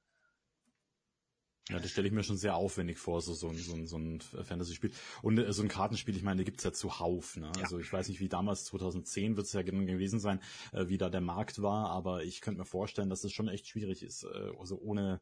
[1.70, 4.92] ja, das stelle ich mir schon sehr aufwendig vor, so, so, so, so ein Fantasy-Spiel.
[5.22, 7.38] Und äh, so ein Kartenspiel, ich meine, gibt's ja zuhauf.
[7.38, 7.52] Ne?
[7.56, 7.64] Ja.
[7.64, 11.10] Also ich weiß nicht, wie damals 2010 wird es ja gewesen sein, äh, wie da
[11.10, 14.52] der Markt war, aber ich könnte mir vorstellen, dass es schon echt schwierig ist, äh,
[14.60, 15.22] also ohne,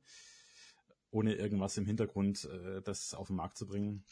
[1.12, 4.06] ohne irgendwas im Hintergrund äh, das auf den Markt zu bringen.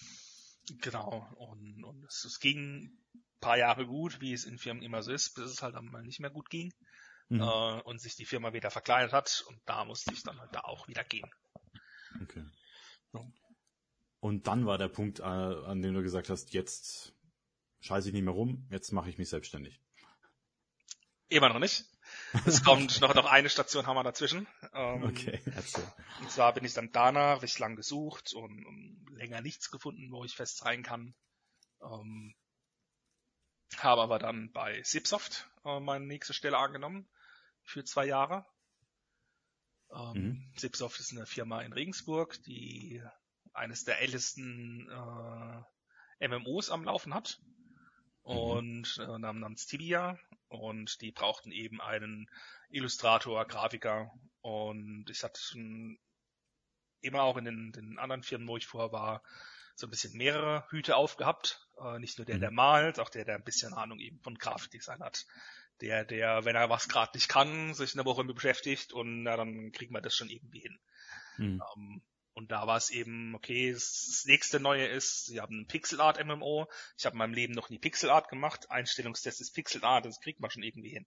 [0.82, 5.04] Genau, und, und es, es ging ein paar Jahre gut, wie es in Firmen immer
[5.04, 6.74] so ist, bis es halt einmal nicht mehr gut ging.
[7.30, 7.42] Mhm.
[7.42, 10.60] Äh, und sich die Firma wieder verkleinert hat und da musste ich dann halt da
[10.62, 11.30] auch wieder gehen.
[12.22, 12.46] Okay.
[13.14, 13.22] Ja.
[14.20, 17.14] Und dann war der Punkt, äh, an dem du gesagt hast, jetzt
[17.82, 19.80] scheiße ich nicht mehr rum, jetzt mache ich mich selbstständig.
[21.28, 21.86] Immer noch nicht.
[22.46, 24.48] Es kommt noch, noch eine Station haben wir dazwischen.
[24.74, 25.84] Ähm, okay, erzähl.
[26.20, 30.24] Und zwar bin ich dann danach recht lang gesucht und, und länger nichts gefunden, wo
[30.24, 31.16] ich fest sein kann.
[31.82, 32.36] Ähm,
[33.78, 37.08] habe aber dann bei Zipsoft äh, meine nächste Stelle angenommen
[37.64, 38.46] für zwei Jahre.
[39.94, 40.52] Ähm, mhm.
[40.56, 43.02] Ist eine Firma in Regensburg, die
[43.54, 47.40] eines der ältesten äh, MMOs am Laufen hat.
[48.24, 48.32] Mhm.
[48.32, 50.20] Und äh, namens Tibia.
[50.48, 52.30] Und die brauchten eben einen
[52.70, 54.12] Illustrator, Grafiker.
[54.42, 55.98] Und ich hatte schon
[57.02, 59.24] immer auch in den, den anderen Firmen, wo ich vorher war,
[59.76, 61.68] so ein bisschen mehrere Hüte aufgehabt.
[61.80, 62.42] Äh, nicht nur der, mhm.
[62.42, 65.26] der malt, auch der, der ein bisschen Ahnung eben von Grafikdesign hat
[65.82, 69.36] der, der, wenn er was gerade nicht kann, sich eine Woche mit beschäftigt und na,
[69.36, 70.80] dann kriegen wir das schon irgendwie hin.
[71.38, 71.62] Mhm.
[71.76, 72.02] Um, ähm,
[72.38, 76.24] und da war es eben, okay, das nächste Neue ist, sie haben ein Pixel Art
[76.24, 76.68] MMO.
[76.98, 78.70] Ich habe in meinem Leben noch nie Pixel Art gemacht.
[78.70, 81.06] Einstellungstest ist Pixel Art, das kriegt man schon irgendwie hin.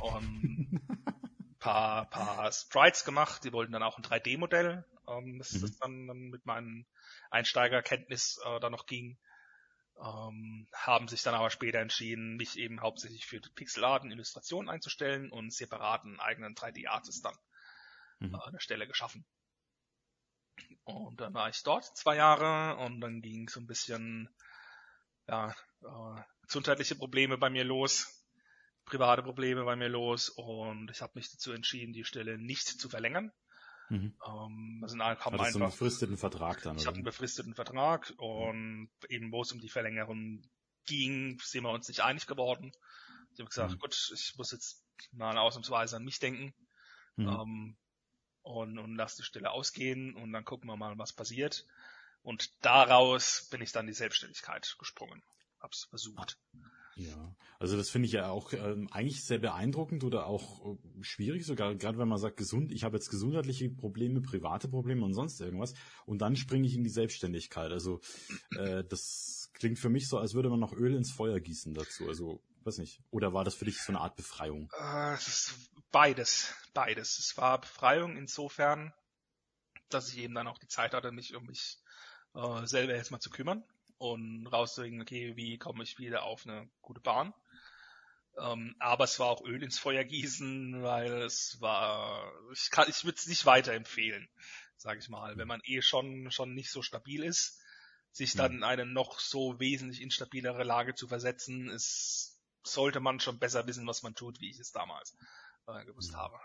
[0.00, 0.80] Und
[1.58, 5.60] paar, paar Sprites gemacht, die wollten dann auch ein 3D-Modell, ähm, das, mhm.
[5.60, 6.86] das dann, dann mit meinen
[7.30, 9.18] Einsteigerkenntnis äh, da noch ging
[9.98, 15.30] ähm, haben sich dann aber später entschieden, mich eben hauptsächlich für Pixelart und Illustrationen einzustellen
[15.30, 17.36] und separaten eigenen 3D-Artist dann
[18.18, 18.34] mhm.
[18.34, 19.24] äh, an der Stelle geschaffen.
[20.84, 24.28] Und dann war ich dort zwei Jahre und dann ging so ein bisschen
[25.28, 28.26] ja, äh, gesundheitliche Probleme bei mir los,
[28.84, 32.88] private Probleme bei mir los und ich habe mich dazu entschieden, die Stelle nicht zu
[32.88, 33.32] verlängern.
[33.90, 34.14] Mhm.
[34.24, 38.88] Ähm, also na, kam einfach, einen befristeten Vertrag dann, Ich hatte einen befristeten Vertrag und
[39.08, 40.42] eben wo es um die Verlängerung
[40.86, 42.72] ging, sind wir uns nicht einig geworden.
[43.32, 43.78] Ich habe gesagt, mhm.
[43.78, 46.54] gut, ich muss jetzt mal ausnahmsweise an mich denken
[47.16, 47.28] mhm.
[47.28, 47.76] ähm,
[48.42, 51.66] und, und lass die Stelle ausgehen und dann gucken wir mal, was passiert.
[52.22, 55.22] Und daraus bin ich dann die Selbstständigkeit gesprungen.
[55.60, 56.38] Hab's versucht.
[57.00, 61.46] Ja, also das finde ich ja auch ähm, eigentlich sehr beeindruckend oder auch äh, schwierig
[61.46, 65.40] sogar, gerade wenn man sagt, gesund, ich habe jetzt gesundheitliche Probleme, private Probleme und sonst
[65.40, 67.72] irgendwas und dann springe ich in die Selbstständigkeit.
[67.72, 68.00] Also
[68.56, 72.06] äh, das klingt für mich so, als würde man noch Öl ins Feuer gießen dazu.
[72.06, 73.00] Also weiß nicht.
[73.10, 74.70] Oder war das für dich so eine Art Befreiung?
[74.78, 75.16] Äh,
[75.90, 77.18] beides, beides.
[77.18, 78.92] Es war Befreiung insofern,
[79.88, 81.78] dass ich eben dann auch die Zeit hatte, mich um mich
[82.34, 83.64] äh, selber jetzt mal zu kümmern
[84.00, 87.34] und rauszukriegen, okay, wie komme ich wieder auf eine gute Bahn.
[88.38, 93.04] Ähm, aber es war auch Öl ins Feuer gießen, weil es war, ich kann, ich
[93.04, 94.26] würde es nicht weiterempfehlen,
[94.78, 95.36] sage ich mal.
[95.36, 97.60] Wenn man eh schon, schon nicht so stabil ist,
[98.10, 103.38] sich dann in eine noch so wesentlich instabilere Lage zu versetzen, ist, sollte man schon
[103.38, 105.14] besser wissen, was man tut, wie ich es damals
[105.66, 106.40] äh, gewusst habe.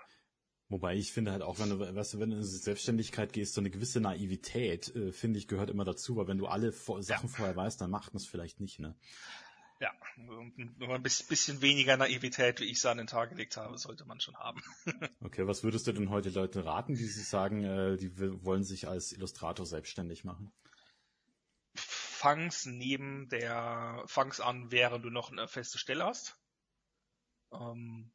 [0.68, 3.54] Wobei ich finde halt auch, wenn du, weißt du, wenn du in die Selbstständigkeit gehst,
[3.54, 7.04] so eine gewisse Naivität, äh, finde ich, gehört immer dazu, weil wenn du alle vor
[7.04, 7.36] Sachen ja.
[7.36, 8.96] vorher weißt, dann macht man es vielleicht nicht, ne?
[9.80, 14.22] Ja, ein bisschen weniger Naivität, wie ich es an den Tag gelegt habe, sollte man
[14.22, 14.62] schon haben.
[15.20, 18.88] okay, was würdest du denn heute Leuten raten, die sich sagen, äh, die wollen sich
[18.88, 20.54] als Illustrator selbstständig machen?
[21.76, 26.40] Fangs neben der, fangs an, während du noch eine feste Stelle hast.
[27.52, 28.12] Ähm,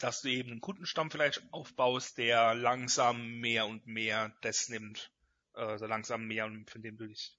[0.00, 5.12] dass du eben einen Kundenstamm vielleicht aufbaust, der langsam mehr und mehr das nimmt,
[5.52, 7.36] also langsam mehr und von dem du dich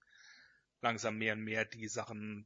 [0.82, 2.46] langsam mehr und mehr die Sachen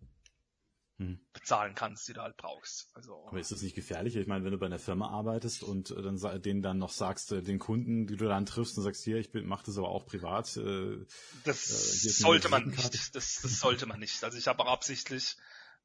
[0.98, 1.20] hm.
[1.34, 2.90] bezahlen kannst, die du halt brauchst.
[2.94, 4.16] Also, Aber ist das nicht gefährlich?
[4.16, 7.34] Ich meine, wenn du bei einer Firma arbeitest und äh, dann denen dann noch sagst,
[7.34, 10.06] äh, den Kunden, die du dann triffst und sagst, hier, ich mache das aber auch
[10.06, 10.56] privat.
[10.56, 11.06] Äh,
[11.44, 13.16] das äh, sollte man nicht.
[13.16, 14.24] Das, das sollte man nicht.
[14.24, 15.36] Also ich habe auch absichtlich,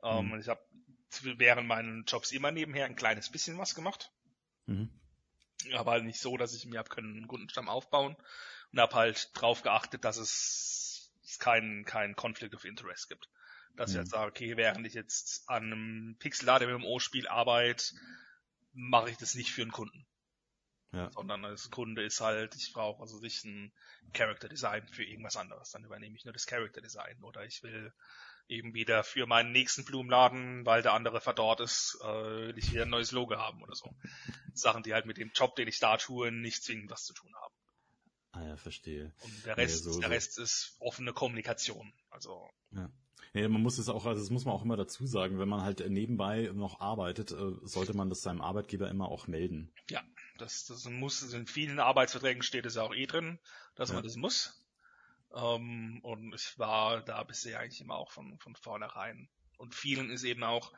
[0.02, 0.40] ähm, hm.
[0.40, 0.60] ich habe
[1.22, 4.12] während meinen Jobs immer nebenher ein kleines bisschen was gemacht.
[4.70, 4.88] Mhm.
[5.74, 8.16] Aber halt nicht so, dass ich mir hab können einen Kundenstamm aufbauen
[8.72, 13.28] und habe halt drauf geachtet, dass es, keinen keinen Conflict of Interest gibt.
[13.76, 13.92] Dass mhm.
[13.92, 17.94] ich halt sage, okay, während ich jetzt an einem Pixel-Lade MMO-Spiel arbeite,
[18.72, 20.06] mache ich das nicht für einen Kunden.
[20.92, 21.11] Ja.
[21.12, 23.72] Sondern als Kunde ist halt, ich brauche also sich ein
[24.12, 25.70] Character Design für irgendwas anderes.
[25.70, 27.22] Dann übernehme ich nur das Character Design.
[27.22, 27.92] Oder ich will
[28.50, 32.06] eben wieder für meinen nächsten Blumenladen, weil der andere verdorrt ist, äh,
[32.48, 33.94] will ich wieder ein neues Logo haben oder so.
[34.52, 37.34] Sachen, die halt mit dem Job, den ich da tue, nicht zwingend was zu tun
[37.34, 37.54] haben.
[38.32, 39.12] Ah ja, verstehe.
[39.20, 41.92] Und der Rest, ja, so, der Rest ist offene Kommunikation.
[42.10, 42.48] Also.
[42.72, 42.90] Ja.
[43.32, 45.62] Ja, man muss es auch, also das muss man auch immer dazu sagen, wenn man
[45.62, 49.72] halt nebenbei noch arbeitet, äh, sollte man das seinem Arbeitgeber immer auch melden.
[49.88, 50.02] Ja,
[50.38, 53.38] das, das muss, in vielen Arbeitsverträgen steht es ja auch eh drin,
[53.76, 53.96] dass ja.
[53.96, 54.59] man das muss.
[55.34, 59.28] Ähm, und ich war da bisher eigentlich immer auch von, von vornherein.
[59.58, 60.72] Und vielen ist eben auch,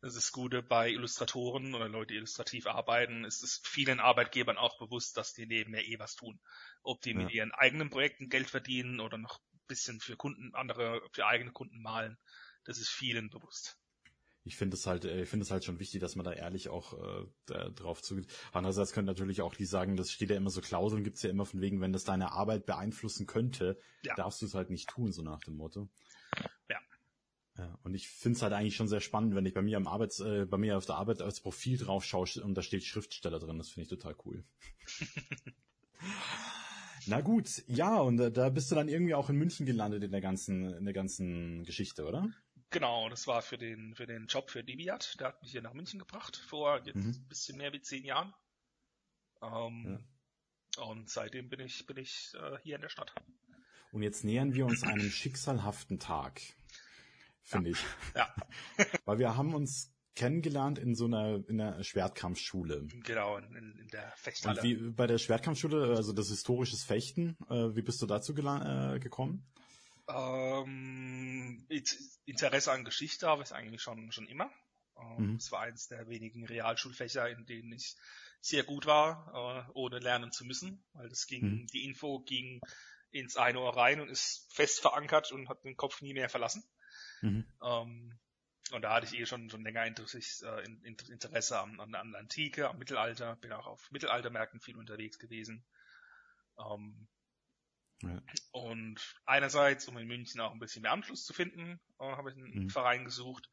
[0.00, 4.78] das ist Gute bei Illustratoren oder Leute, die illustrativ arbeiten, ist es vielen Arbeitgebern auch
[4.78, 6.40] bewusst, dass die nebenher eh was tun.
[6.82, 7.16] Ob die ja.
[7.16, 11.52] mit ihren eigenen Projekten Geld verdienen oder noch ein bisschen für Kunden, andere, für eigene
[11.52, 12.18] Kunden malen,
[12.64, 13.78] das ist vielen bewusst
[14.44, 16.68] ich finde es halt, äh, ich finde es halt schon wichtig, dass man da ehrlich
[16.68, 18.26] auch äh, drauf zugeht.
[18.52, 21.46] Andererseits können natürlich auch die sagen, das steht ja immer so Klauseln, gibt's ja immer
[21.46, 24.14] von wegen, wenn das deine Arbeit beeinflussen könnte, ja.
[24.14, 25.88] darfst du es halt nicht tun, so nach dem Motto.
[26.68, 26.80] Ja.
[27.56, 29.86] Ja, und ich finde es halt eigentlich schon sehr spannend, wenn ich bei mir am
[29.86, 33.38] Arbeits, äh, bei mir auf der Arbeit als Profil drauf schaue und da steht Schriftsteller
[33.38, 33.58] drin.
[33.58, 34.44] Das finde ich total cool.
[37.06, 40.10] Na gut, ja, und äh, da bist du dann irgendwie auch in München gelandet in
[40.10, 42.28] der ganzen, in der ganzen Geschichte, oder?
[42.74, 45.20] Genau, das war für den, für den Job für Debiat.
[45.20, 47.10] Der hat mich hier nach München gebracht, vor jetzt mhm.
[47.10, 48.34] ein bisschen mehr wie zehn Jahren.
[49.40, 50.04] Ähm,
[50.76, 50.82] ja.
[50.82, 53.14] Und seitdem bin ich, bin ich äh, hier in der Stadt.
[53.92, 56.40] Und jetzt nähern wir uns einem schicksalhaften Tag,
[57.42, 57.76] finde ja.
[57.76, 57.84] ich.
[58.16, 58.34] Ja.
[59.04, 62.88] Weil wir haben uns kennengelernt in so einer, in einer Schwertkampfschule.
[63.04, 64.60] Genau, in, in der Fechthalle.
[64.60, 68.98] Und wie bei der Schwertkampfschule, also das historisches Fechten, äh, wie bist du dazu äh,
[68.98, 69.46] gekommen?
[70.08, 71.66] Ähm,
[72.26, 74.50] Interesse an Geschichte habe ich eigentlich schon, schon immer.
[74.98, 75.36] Ähm, mhm.
[75.36, 77.96] Es war eines der wenigen Realschulfächer, in denen ich
[78.40, 81.66] sehr gut war, äh, ohne lernen zu müssen, weil das ging, mhm.
[81.68, 82.60] die Info ging
[83.10, 86.62] ins eine Ohr rein und ist fest verankert und hat den Kopf nie mehr verlassen.
[87.22, 87.46] Mhm.
[87.62, 88.18] Ähm,
[88.72, 92.78] und da hatte ich eh schon, schon länger Interesse, äh, an, an, an Antike, am
[92.78, 95.64] Mittelalter, bin auch auf Mittelaltermärkten viel unterwegs gewesen.
[96.58, 97.08] Ähm,
[98.02, 98.22] ja.
[98.52, 102.36] Und einerseits, um in München auch ein bisschen mehr Anschluss zu finden, äh, habe ich
[102.36, 102.70] einen mhm.
[102.70, 103.50] Verein gesucht.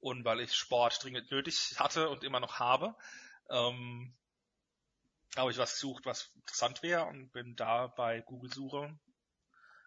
[0.00, 2.96] Und weil ich Sport dringend nötig hatte und immer noch habe,
[3.50, 4.14] ähm,
[5.36, 8.98] habe ich was gesucht, was interessant wäre und bin da bei Google-Suche.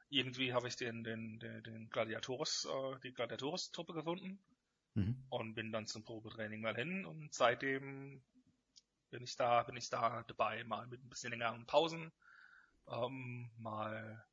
[0.10, 4.39] Irgendwie habe ich den, den, den, den Gladiatoris, äh, die Gladiatoris-Truppe gefunden
[4.93, 5.25] mhm.
[5.29, 8.23] und bin dann zum Probetraining mal hin und seitdem
[9.10, 12.12] bin ich da, bin ich da dabei, mal mit ein bisschen längeren Pausen
[12.87, 14.25] ähm, mal,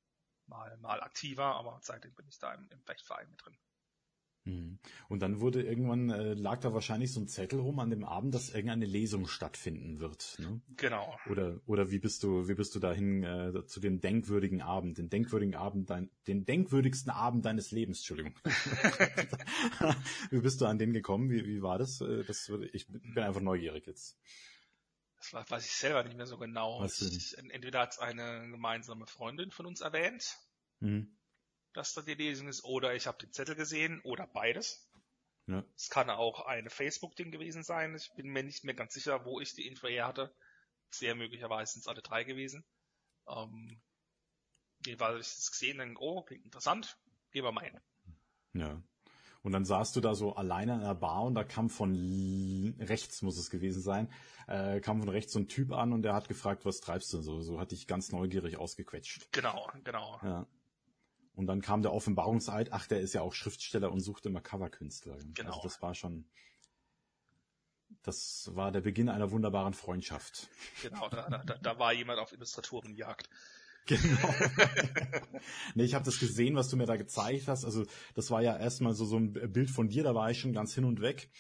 [0.47, 3.57] mal, mal aktiver, aber seitdem bin ich da im, im Fechtverein mit drin.
[4.45, 4.79] Mhm.
[5.09, 8.35] Und dann wurde irgendwann, äh, lag da wahrscheinlich so ein Zettel rum an dem Abend,
[8.35, 10.37] dass irgendeine Lesung stattfinden wird.
[10.39, 10.61] Ne?
[10.77, 11.17] Genau.
[11.31, 15.09] Oder, oder wie bist du, wie bist du dahin äh, zu dem denkwürdigen Abend, den
[15.09, 18.35] denkwürdigen Abend, dein, den denkwürdigsten Abend deines Lebens, Entschuldigung.
[20.31, 21.31] wie bist du an den gekommen?
[21.31, 22.01] Wie, wie war das?
[22.01, 24.19] Äh, das ich bin einfach neugierig jetzt.
[25.31, 26.81] Das weiß ich selber nicht mehr so genau.
[26.81, 27.01] Was
[27.35, 30.37] Entweder hat es eine gemeinsame Freundin von uns erwähnt.
[30.81, 31.17] Mhm
[31.73, 34.89] dass da die Lesung ist, oder ich habe den Zettel gesehen, oder beides.
[35.47, 35.65] Ja.
[35.77, 37.95] Es kann auch eine Facebook-Ding gewesen sein.
[37.97, 40.35] Ich bin mir nicht mehr ganz sicher, wo ich die Info her hatte.
[40.91, 42.65] Sehr möglicherweise sind es alle drei gewesen.
[43.27, 43.81] Ähm,
[44.85, 46.99] jedenfalls ich das gesehen denke, oh, klingt interessant,
[47.33, 47.81] gehen wir mal hin.
[48.53, 48.83] Ja.
[49.43, 53.23] Und dann saßt du da so alleine in der Bar und da kam von rechts,
[53.23, 54.09] muss es gewesen sein,
[54.47, 57.21] äh, kam von rechts so ein Typ an und der hat gefragt, was treibst du
[57.21, 57.41] so?
[57.41, 59.33] So hat dich ganz neugierig ausgequetscht.
[59.33, 60.21] Genau, genau.
[60.23, 60.47] Ja.
[61.35, 65.19] Und dann kam der Offenbarungseid, ach, der ist ja auch Schriftsteller und sucht immer Coverkünstler.
[65.35, 65.51] Genau.
[65.51, 66.27] Also das war schon,
[68.03, 70.49] das war der Beginn einer wunderbaren Freundschaft.
[70.83, 73.29] Genau, da, da, da war jemand auf Illustratorenjagd.
[73.87, 74.29] Genau.
[75.75, 77.65] nee, ich habe das gesehen, was du mir da gezeigt hast.
[77.65, 80.53] Also das war ja erstmal so, so ein Bild von dir, da war ich schon
[80.53, 81.31] ganz hin und weg,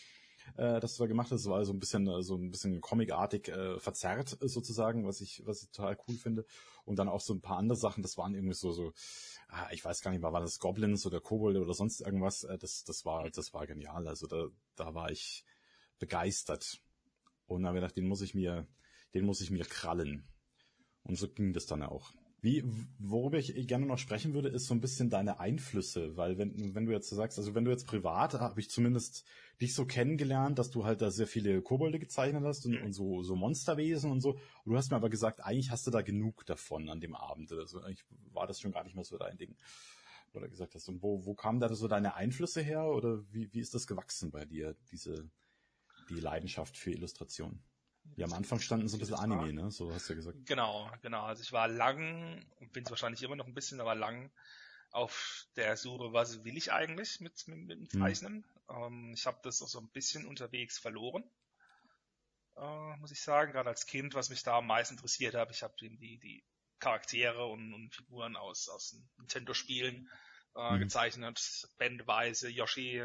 [0.56, 1.44] äh, dass du da gemacht hast.
[1.44, 5.62] Das war so ein bisschen so ein bisschen comicartig äh, verzerrt sozusagen, was ich was
[5.62, 6.44] ich total cool finde.
[6.84, 8.92] Und dann auch so ein paar andere Sachen, das waren irgendwie so so
[9.52, 12.58] ah, ich weiß gar nicht mehr, war das Goblins oder Kobolde oder sonst irgendwas, äh,
[12.58, 14.08] das, das war, das war genial.
[14.08, 15.44] Also da, da war ich
[15.98, 16.80] begeistert.
[17.46, 18.66] Und dann habe ich gedacht, den muss ich mir,
[19.14, 20.26] den muss ich mir krallen.
[21.04, 22.12] Und so ging das dann auch.
[22.44, 22.64] Wie,
[22.98, 26.86] worüber ich gerne noch sprechen würde, ist so ein bisschen deine Einflüsse, weil wenn, wenn
[26.86, 29.24] du jetzt so sagst, also wenn du jetzt privat, habe ich zumindest
[29.60, 33.22] dich so kennengelernt, dass du halt da sehr viele Kobolde gezeichnet hast und, und so,
[33.22, 34.32] so Monsterwesen und so.
[34.32, 37.52] Und du hast mir aber gesagt, eigentlich hast du da genug davon an dem Abend.
[37.52, 39.54] Also eigentlich war das schon gar nicht mehr so dein Ding.
[40.34, 40.88] Oder gesagt hast.
[40.88, 42.86] Und wo, wo kamen da so deine Einflüsse her?
[42.86, 45.30] Oder wie, wie ist das gewachsen bei dir, diese,
[46.08, 47.62] die Leidenschaft für Illustration?
[48.16, 49.70] Ja, am Anfang standen so ein bisschen Anime, ne?
[49.70, 50.38] So hast du ja gesagt.
[50.46, 51.24] Genau, genau.
[51.24, 54.30] Also ich war lang, und bin es wahrscheinlich immer noch ein bisschen, aber lang
[54.90, 58.00] auf der Suche, was will ich eigentlich mit, mit, mit dem.
[58.00, 58.44] Zeichnen.
[58.68, 58.76] Hm.
[58.76, 61.24] Ähm, ich habe das auch so ein bisschen unterwegs verloren,
[62.56, 63.52] äh, muss ich sagen.
[63.52, 66.44] Gerade als Kind, was mich da am meisten interessiert hat, ich habe die, die
[66.78, 70.10] Charaktere und, und Figuren aus, aus Nintendo-Spielen
[70.54, 70.80] äh, hm.
[70.80, 71.68] gezeichnet.
[71.78, 73.02] Bändeweise Yoshi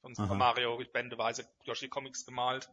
[0.00, 2.68] von Super Mario, bändeweise Yoshi Comics gemalt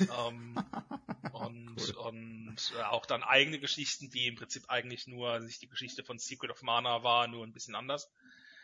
[0.00, 0.56] ähm,
[1.32, 1.96] und cool.
[1.96, 6.18] und äh, auch dann eigene Geschichten, die im Prinzip eigentlich nur sich die Geschichte von
[6.18, 8.10] Secret of Mana war, nur ein bisschen anders.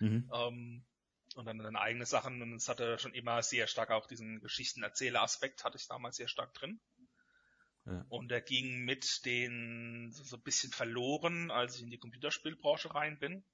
[0.00, 0.30] Mhm.
[0.32, 0.84] Ähm,
[1.36, 5.64] und dann, dann eigene Sachen und es hatte schon immer sehr stark auch diesen Geschichtenerzähler-Aspekt
[5.64, 6.80] hatte ich damals sehr stark drin.
[7.86, 8.04] Ja.
[8.08, 12.94] Und er ging mit den so, so ein bisschen verloren, als ich in die Computerspielbranche
[12.94, 13.44] rein bin,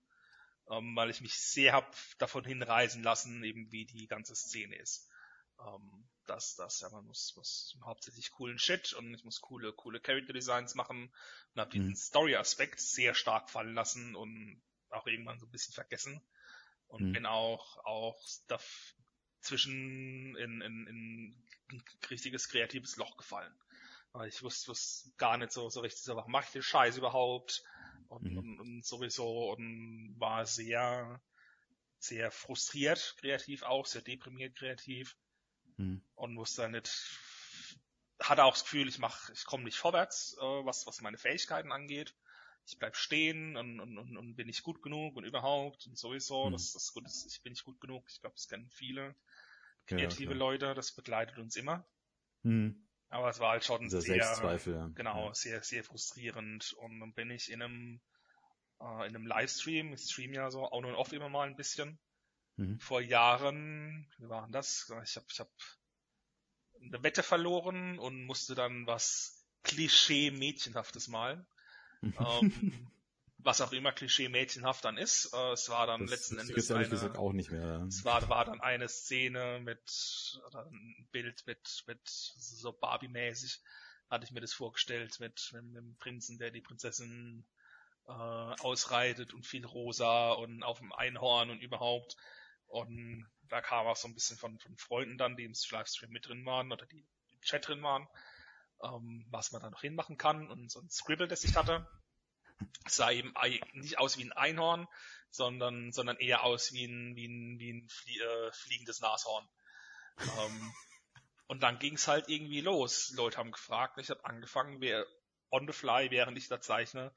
[0.70, 5.08] ähm, weil ich mich sehr hab davon hinreisen lassen, eben wie die ganze Szene ist.
[5.60, 10.00] Ähm, dass das, ja, man muss, muss hauptsächlich coolen Shit und ich muss coole, coole
[10.00, 11.12] Character Designs machen
[11.54, 11.96] und habe diesen mhm.
[11.96, 16.20] Story-Aspekt sehr stark fallen lassen und auch irgendwann so ein bisschen vergessen
[16.88, 17.12] und mhm.
[17.12, 18.20] bin auch, auch
[19.40, 21.36] zwischen in, in, in
[21.70, 23.54] ein richtiges kreatives Loch gefallen.
[24.12, 26.96] Weil ich wusste, wusste gar nicht so, so richtig, so, was mache ich den Scheiß
[26.96, 27.62] überhaupt?
[28.08, 28.38] Und, mhm.
[28.38, 31.20] und, und sowieso und war sehr,
[31.98, 35.16] sehr frustriert kreativ auch, sehr deprimiert kreativ
[35.76, 36.02] hm.
[36.14, 36.90] und wusste dann nicht,
[38.20, 41.72] hatte auch das Gefühl, ich mach, ich komme nicht vorwärts, äh, was, was meine Fähigkeiten
[41.72, 42.14] angeht.
[42.68, 46.46] Ich bleib stehen und, und, und, und bin ich gut genug und überhaupt und sowieso,
[46.46, 46.52] hm.
[46.52, 48.04] das, das gut ist, ich bin nicht gut genug.
[48.10, 49.14] Ich glaube, das kennen viele
[49.86, 51.86] kreative ja, Leute, das begleitet uns immer.
[52.42, 52.86] Hm.
[53.08, 54.90] Aber es war halt schon Dieser sehr, Selbstzweifel, ja.
[54.94, 55.34] genau, ja.
[55.34, 56.72] sehr, sehr frustrierend.
[56.74, 58.00] Und dann bin ich in einem,
[58.80, 61.98] äh, in einem Livestream, ich stream ja so on und off immer mal ein bisschen,
[62.56, 62.78] Mhm.
[62.80, 64.92] Vor Jahren, wie war denn das?
[65.04, 65.50] Ich habe ich hab
[66.82, 71.46] eine Wette verloren und musste dann was Klischee-Mädchenhaftes malen.
[72.00, 72.14] Mhm.
[72.18, 72.90] ähm,
[73.38, 75.32] was auch immer Klischee-mädchenhaft dann ist.
[75.32, 77.84] Äh, es war dann das, letzten das Endes eine, gesagt auch nicht mehr.
[77.88, 83.60] Es war, war dann eine Szene mit, oder ein Bild mit, mit so Barbie-mäßig,
[84.10, 87.46] hatte ich mir das vorgestellt, mit, mit, mit dem Prinzen, der die Prinzessin
[88.08, 92.16] äh, ausreitet und viel rosa und auf dem Einhorn und überhaupt.
[92.76, 96.26] Und da kam auch so ein bisschen von, von Freunden dann, die im Livestream mit
[96.26, 98.06] drin waren oder die im Chat drin waren,
[98.82, 100.50] ähm, was man da noch hinmachen kann.
[100.50, 101.88] Und so ein Scribble, das ich hatte,
[102.86, 103.32] sah eben
[103.72, 104.86] nicht aus wie ein Einhorn,
[105.30, 109.48] sondern, sondern eher aus wie ein, wie ein, wie ein flie äh, fliegendes Nashorn.
[110.20, 110.74] ähm,
[111.46, 113.10] und dann ging's halt irgendwie los.
[113.16, 115.06] Leute haben gefragt, ich habe angefangen, wer
[115.50, 117.10] on the fly, während ich da zeichne,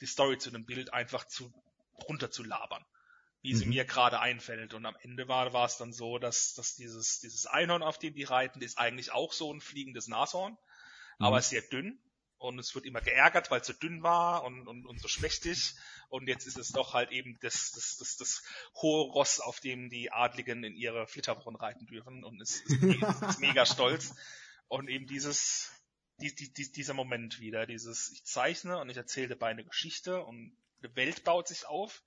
[0.00, 1.52] die Story zu einem Bild einfach zu
[2.08, 2.84] runter zu labern
[3.44, 3.72] wie sie mhm.
[3.72, 4.72] mir gerade einfällt.
[4.72, 8.14] Und am Ende war, war es dann so, dass, dass dieses, dieses Einhorn, auf dem
[8.14, 10.52] die reiten, ist eigentlich auch so ein fliegendes Nashorn,
[11.18, 11.26] mhm.
[11.26, 12.00] aber sehr dünn.
[12.38, 15.74] Und es wird immer geärgert, weil es so dünn war und, und, und so schmächtig.
[16.08, 18.42] Und jetzt ist es doch halt eben das, das, das, das
[18.80, 23.40] hohe Ross, auf dem die Adligen in ihre Flitterwochen reiten dürfen und ist, ist, ist
[23.40, 24.14] mega stolz.
[24.68, 25.70] Und eben dieses,
[26.18, 30.24] die, die, die, dieser Moment wieder, dieses, ich zeichne und ich erzähle dabei eine Geschichte
[30.24, 32.02] und eine Welt baut sich auf,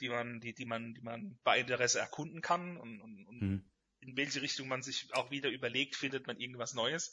[0.00, 3.64] die man, die, die man, die man bei Interesse erkunden kann und, und, und mhm.
[4.00, 7.12] in welche Richtung man sich auch wieder überlegt, findet man irgendwas Neues.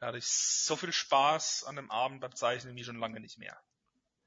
[0.00, 3.38] Da hatte ich so viel Spaß an dem Abend beim Zeichnen wie schon lange nicht
[3.38, 3.58] mehr.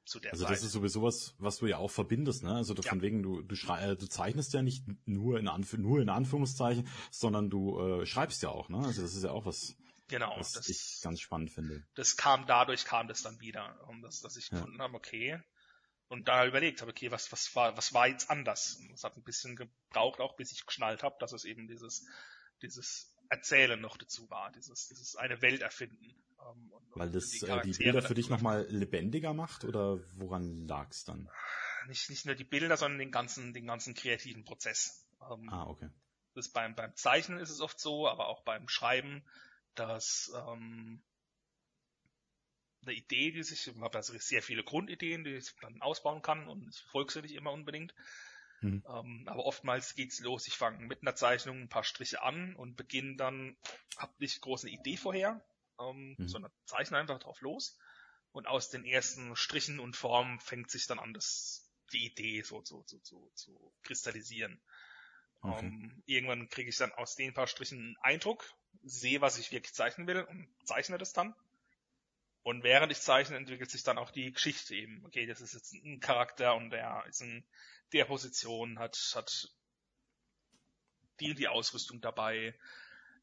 [0.04, 0.54] Zu der also Zeit.
[0.54, 2.56] das ist sowieso was, was du ja auch verbindest, ne?
[2.56, 2.82] Also ja.
[2.82, 6.10] von wegen, du, du, schrei äh, du zeichnest ja nicht nur in, Anf nur in
[6.10, 8.80] Anführungszeichen, sondern du äh, schreibst ja auch, ne?
[8.80, 9.76] Also das ist ja auch was,
[10.08, 11.86] genau, was das, ich ganz spannend finde.
[11.94, 14.58] Das kam dadurch, kam das dann wieder, um das, dass ich ja.
[14.58, 15.40] gefunden habe, okay,
[16.12, 18.76] und da überlegt habe, okay, was, was war, was war jetzt anders?
[18.82, 22.06] Und es hat ein bisschen gebraucht, auch bis ich geschnallt habe, dass es eben dieses,
[22.62, 26.14] dieses Erzählen noch dazu war, dieses, dieses eine Welt erfinden.
[26.42, 30.68] Ähm, und, Weil das die, äh, die Bilder für dich nochmal lebendiger macht oder woran
[30.68, 31.30] lag es dann?
[31.88, 35.08] Nicht, nicht nur die Bilder, sondern den ganzen, den ganzen kreativen Prozess.
[35.32, 35.90] Ähm, ah, okay.
[36.36, 39.24] Das beim, beim Zeichnen ist es oft so, aber auch beim Schreiben,
[39.76, 41.02] dass ähm,
[42.84, 46.48] eine Idee, die sich, ich habe also sehr viele Grundideen, die ich dann ausbauen kann
[46.48, 47.94] und ich folge sie nicht immer unbedingt.
[48.62, 48.84] Mhm.
[48.88, 52.76] Ähm, aber oftmals geht's los, ich fange mit einer Zeichnung ein paar Striche an und
[52.76, 53.58] beginne dann,
[53.98, 55.44] habe nicht groß eine Idee vorher,
[55.80, 56.28] ähm, mhm.
[56.28, 57.78] sondern zeichne einfach drauf los.
[58.32, 62.62] Und aus den ersten Strichen und Formen fängt sich dann an, das, die Idee so
[62.62, 64.62] zu, so, so, zu kristallisieren.
[65.42, 65.66] Okay.
[65.66, 68.46] Ähm, irgendwann kriege ich dann aus den paar Strichen einen Eindruck,
[68.84, 71.36] sehe, was ich wirklich zeichnen will und zeichne das dann.
[72.44, 75.06] Und während ich zeichne, entwickelt sich dann auch die Geschichte eben.
[75.06, 77.44] Okay, das ist jetzt ein Charakter und der ist in
[77.94, 79.50] der Position, hat, hat
[81.20, 82.56] die und die Ausrüstung dabei.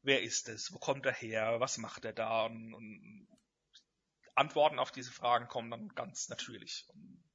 [0.03, 0.71] Wer ist es?
[0.71, 1.59] Wo kommt er her?
[1.59, 2.45] Was macht er da?
[2.45, 3.27] Und, und
[4.35, 6.87] Antworten auf diese Fragen kommen dann ganz natürlich.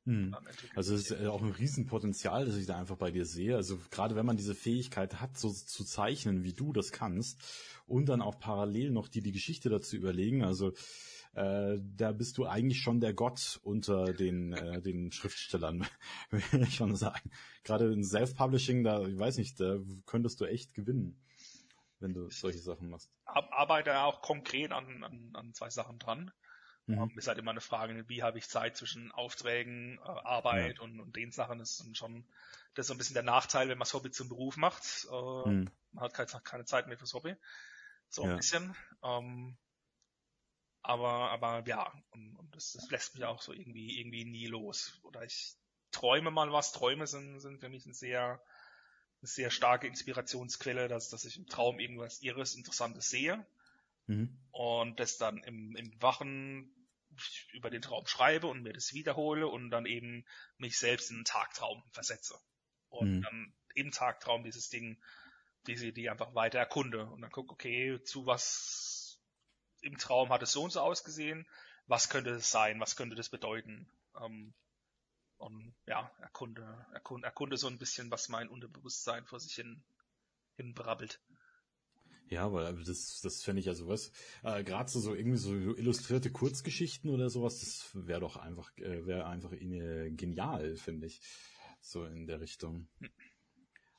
[0.07, 0.35] Hm.
[0.75, 3.57] Also es ist auch ein Riesenpotenzial, das ich da einfach bei dir sehe.
[3.57, 7.43] Also gerade wenn man diese Fähigkeit hat, so zu zeichnen, wie du das kannst,
[7.87, 10.45] und dann auch parallel noch die die Geschichte dazu überlegen.
[10.45, 10.73] Also
[11.35, 15.87] äh, da bist du eigentlich schon der Gott unter den, äh, den Schriftstellern,
[16.31, 17.31] will ich schon sagen.
[17.65, 21.21] Gerade in Self-Publishing, da, ich weiß nicht, da könntest du echt gewinnen,
[21.99, 23.11] wenn du solche Sachen machst.
[23.25, 26.31] Arbeite auch konkret an, an, an zwei Sachen dran.
[26.87, 26.99] Mhm.
[26.99, 30.83] Ähm, ist halt immer eine Frage, wie habe ich Zeit zwischen Aufträgen, äh, Arbeit ja.
[30.83, 31.59] und, und den Sachen.
[31.59, 32.27] Das ist schon,
[32.75, 35.07] das ist so ein bisschen der Nachteil, wenn man das Hobby zum Beruf macht.
[35.11, 35.71] Äh, mhm.
[35.93, 37.35] Man hat keine, keine Zeit mehr fürs Hobby.
[38.09, 38.37] So ein ja.
[38.37, 38.77] bisschen.
[39.03, 39.57] Ähm,
[40.85, 45.01] aber, aber ja, und, und das, das lässt mich auch so irgendwie, irgendwie nie los.
[45.03, 45.55] Oder ich
[45.91, 46.73] träume mal was.
[46.73, 48.39] Träume sind, sind für mich ein sehr,
[49.21, 53.47] eine sehr starke Inspirationsquelle, dass, dass ich im Traum irgendwas Irres, Interessantes sehe.
[54.07, 54.39] Mhm.
[54.51, 56.71] Und das dann im, im Wachen
[57.55, 60.27] über den Traum schreibe und mir das wiederhole und dann eben
[60.59, 62.39] mich selbst in einen Tagtraum versetze.
[62.91, 63.23] Und mhm.
[63.23, 65.01] dann im Tagtraum dieses Ding,
[65.67, 69.04] diese Idee einfach weiter erkunde und dann gucke, okay, zu was
[69.85, 71.47] im Traum hat es so und so ausgesehen,
[71.87, 73.87] was könnte es sein, was könnte das bedeuten?
[74.21, 74.55] Ähm,
[75.39, 79.83] und ja, erkunde, erkunde, erkunde so ein bisschen, was mein Unterbewusstsein vor sich hin,
[80.57, 81.21] hin brabbelt.
[82.29, 84.11] Ja, weil das, das fände ich ja sowas.
[84.43, 89.07] Äh, Gerade so, so irgendwie so illustrierte Kurzgeschichten oder sowas, das wäre doch einfach, äh,
[89.07, 91.21] wäre einfach äh, genial, finde ich.
[91.83, 92.89] So in der Richtung.
[93.01, 93.11] Hm.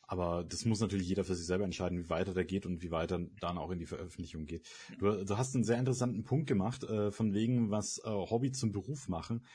[0.08, 2.92] Aber das muss natürlich jeder für sich selber entscheiden, wie weiter der geht und wie
[2.92, 4.68] weiter dann auch in die Veröffentlichung geht.
[5.00, 8.72] Du, du hast einen sehr interessanten Punkt gemacht, äh, von wegen, was äh, Hobby zum
[8.72, 9.46] Beruf machen.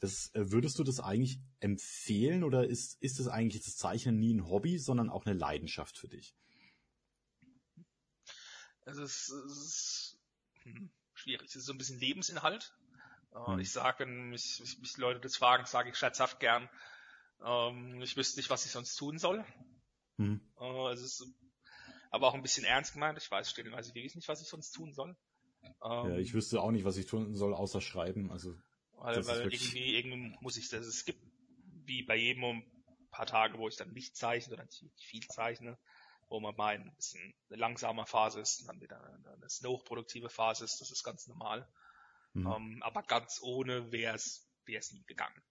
[0.00, 4.34] Das, äh, würdest du das eigentlich empfehlen oder ist, ist das eigentlich das Zeichnen nie
[4.34, 6.34] ein Hobby, sondern auch eine Leidenschaft für dich?
[8.84, 10.18] Also es ist,
[10.62, 11.48] hm, schwierig.
[11.48, 12.74] Es ist so ein bisschen Lebensinhalt.
[13.32, 13.58] Äh, hm.
[13.60, 16.68] Ich sage, mich, mich, mich Leute das fragen, sage ich scherzhaft gern,
[17.44, 19.44] ähm, ich wüsste nicht, was ich sonst tun soll.
[20.20, 20.40] Hm.
[20.60, 21.26] Uh, es ist
[22.10, 23.18] aber auch ein bisschen ernst gemeint.
[23.18, 25.16] Ich weiß stellenweise wirklich nicht, was ich sonst tun soll.
[25.82, 28.30] Ähm, ja, ich wüsste auch nicht, was ich tun soll, außer schreiben.
[28.30, 28.54] Also
[28.92, 30.86] weil, weil irgendwie, irgendwie muss ich das.
[30.86, 31.22] Es gibt
[31.84, 32.64] wie bei jedem ein
[33.10, 35.78] paar Tage, wo ich dann nicht zeichne oder nicht viel zeichne,
[36.28, 40.28] wo man mal ein bisschen eine langsame Phase ist und dann wieder eine, eine hochproduktive
[40.28, 40.80] Phase ist.
[40.80, 41.66] Das ist ganz normal.
[42.34, 42.46] Mhm.
[42.46, 45.42] Um, aber ganz ohne wäre es wäre es nie gegangen.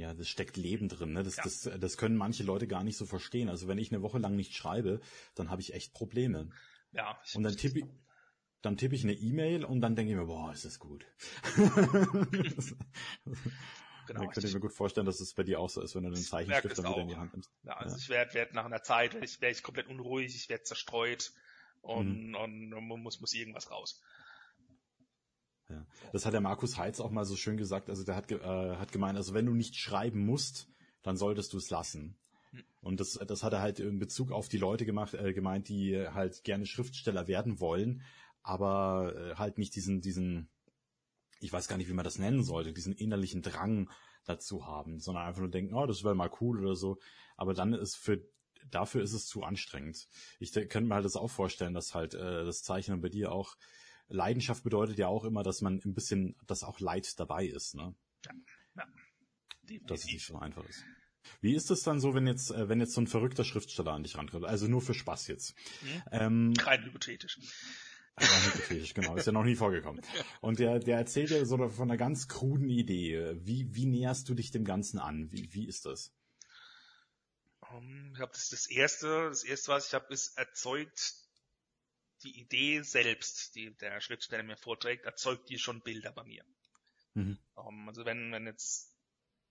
[0.00, 1.12] Ja, das steckt Leben drin.
[1.12, 1.22] Ne?
[1.22, 1.42] Das, ja.
[1.44, 3.50] das, das können manche Leute gar nicht so verstehen.
[3.50, 5.00] Also wenn ich eine Woche lang nicht schreibe,
[5.34, 6.48] dann habe ich echt Probleme.
[6.92, 7.20] Ja.
[7.34, 7.84] Und dann tippe ich,
[8.62, 11.04] dann tippe ich eine E-Mail und dann denke ich mir, boah, ist das gut.
[11.54, 12.76] genau.
[14.06, 16.10] Dann könnte ich mir gut vorstellen, dass es bei dir auch so ist, wenn du
[16.10, 17.50] den Zeichenstift dann wieder in die Hand nimmst.
[17.62, 17.98] Ja, also ja.
[17.98, 21.30] ich werde werd nach einer Zeit, werde ich, werd ich komplett unruhig, ich werde zerstreut
[21.82, 22.34] und, mhm.
[22.34, 24.00] und, und muss, muss irgendwas raus.
[25.70, 25.86] Ja.
[26.12, 27.88] Das hat der Markus Heitz auch mal so schön gesagt.
[27.88, 30.68] Also der hat, äh, hat gemeint, also wenn du nicht schreiben musst,
[31.02, 32.16] dann solltest du es lassen.
[32.80, 35.96] Und das, das hat er halt in Bezug auf die Leute gemacht, äh, gemeint, die
[35.96, 38.02] halt gerne Schriftsteller werden wollen,
[38.42, 40.48] aber äh, halt nicht diesen, diesen,
[41.40, 43.90] ich weiß gar nicht, wie man das nennen sollte, diesen innerlichen Drang
[44.24, 46.98] dazu haben, sondern einfach nur denken, oh, das wäre mal cool oder so.
[47.36, 48.20] Aber dann ist für
[48.70, 50.08] dafür ist es zu anstrengend.
[50.38, 53.56] Ich könnte mir halt das auch vorstellen, dass halt äh, das Zeichnen bei dir auch
[54.10, 57.94] Leidenschaft bedeutet ja auch immer, dass man ein bisschen, dass auch Leid dabei ist, ne?
[58.26, 58.32] Ja,
[58.76, 58.86] ja.
[59.62, 59.86] Definitiv.
[59.86, 60.84] Dass es nicht so einfach ist.
[61.40, 64.02] Wie ist es dann so, wenn jetzt, äh, wenn jetzt so ein verrückter Schriftsteller an
[64.02, 64.44] dich rankommt?
[64.44, 65.54] Also nur für Spaß jetzt.
[65.82, 66.02] Mhm.
[66.12, 67.38] Ähm, Rein hypothetisch.
[68.16, 69.16] Rein hypothetisch, genau.
[69.16, 70.02] Ist ja noch nie vorgekommen.
[70.40, 73.36] Und der, der erzählt dir so von einer ganz kruden Idee.
[73.40, 75.30] Wie, wie näherst du dich dem Ganzen an?
[75.30, 76.12] Wie, wie ist das?
[77.60, 81.19] Um, ich habe das, das erste, das erste, was ich habe, ist erzeugt
[82.22, 86.44] die Idee selbst, die der Schriftsteller mir vorträgt, erzeugt die schon Bilder bei mir.
[87.14, 87.38] Mhm.
[87.54, 88.94] Um, also wenn, wenn jetzt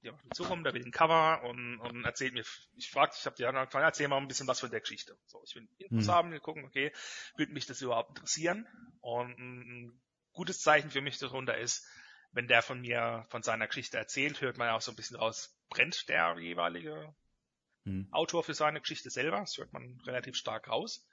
[0.01, 2.43] jemand ja, zukommt, der will ein Cover und, und erzählt mir,
[2.75, 5.17] ich frage, ich habe die anderen gefragt, erzähl mal ein bisschen was von der Geschichte.
[5.25, 6.11] So, ich will Infos mhm.
[6.11, 6.91] haben, wir gucken, okay,
[7.35, 8.67] würde mich das überhaupt interessieren?
[9.01, 10.01] Und ein
[10.31, 11.85] gutes Zeichen für mich darunter ist,
[12.31, 15.17] wenn der von mir, von seiner Geschichte erzählt, hört man ja auch so ein bisschen
[15.17, 17.13] raus, brennt der jeweilige
[17.83, 18.07] mhm.
[18.11, 21.05] Autor für seine Geschichte selber, das hört man relativ stark raus.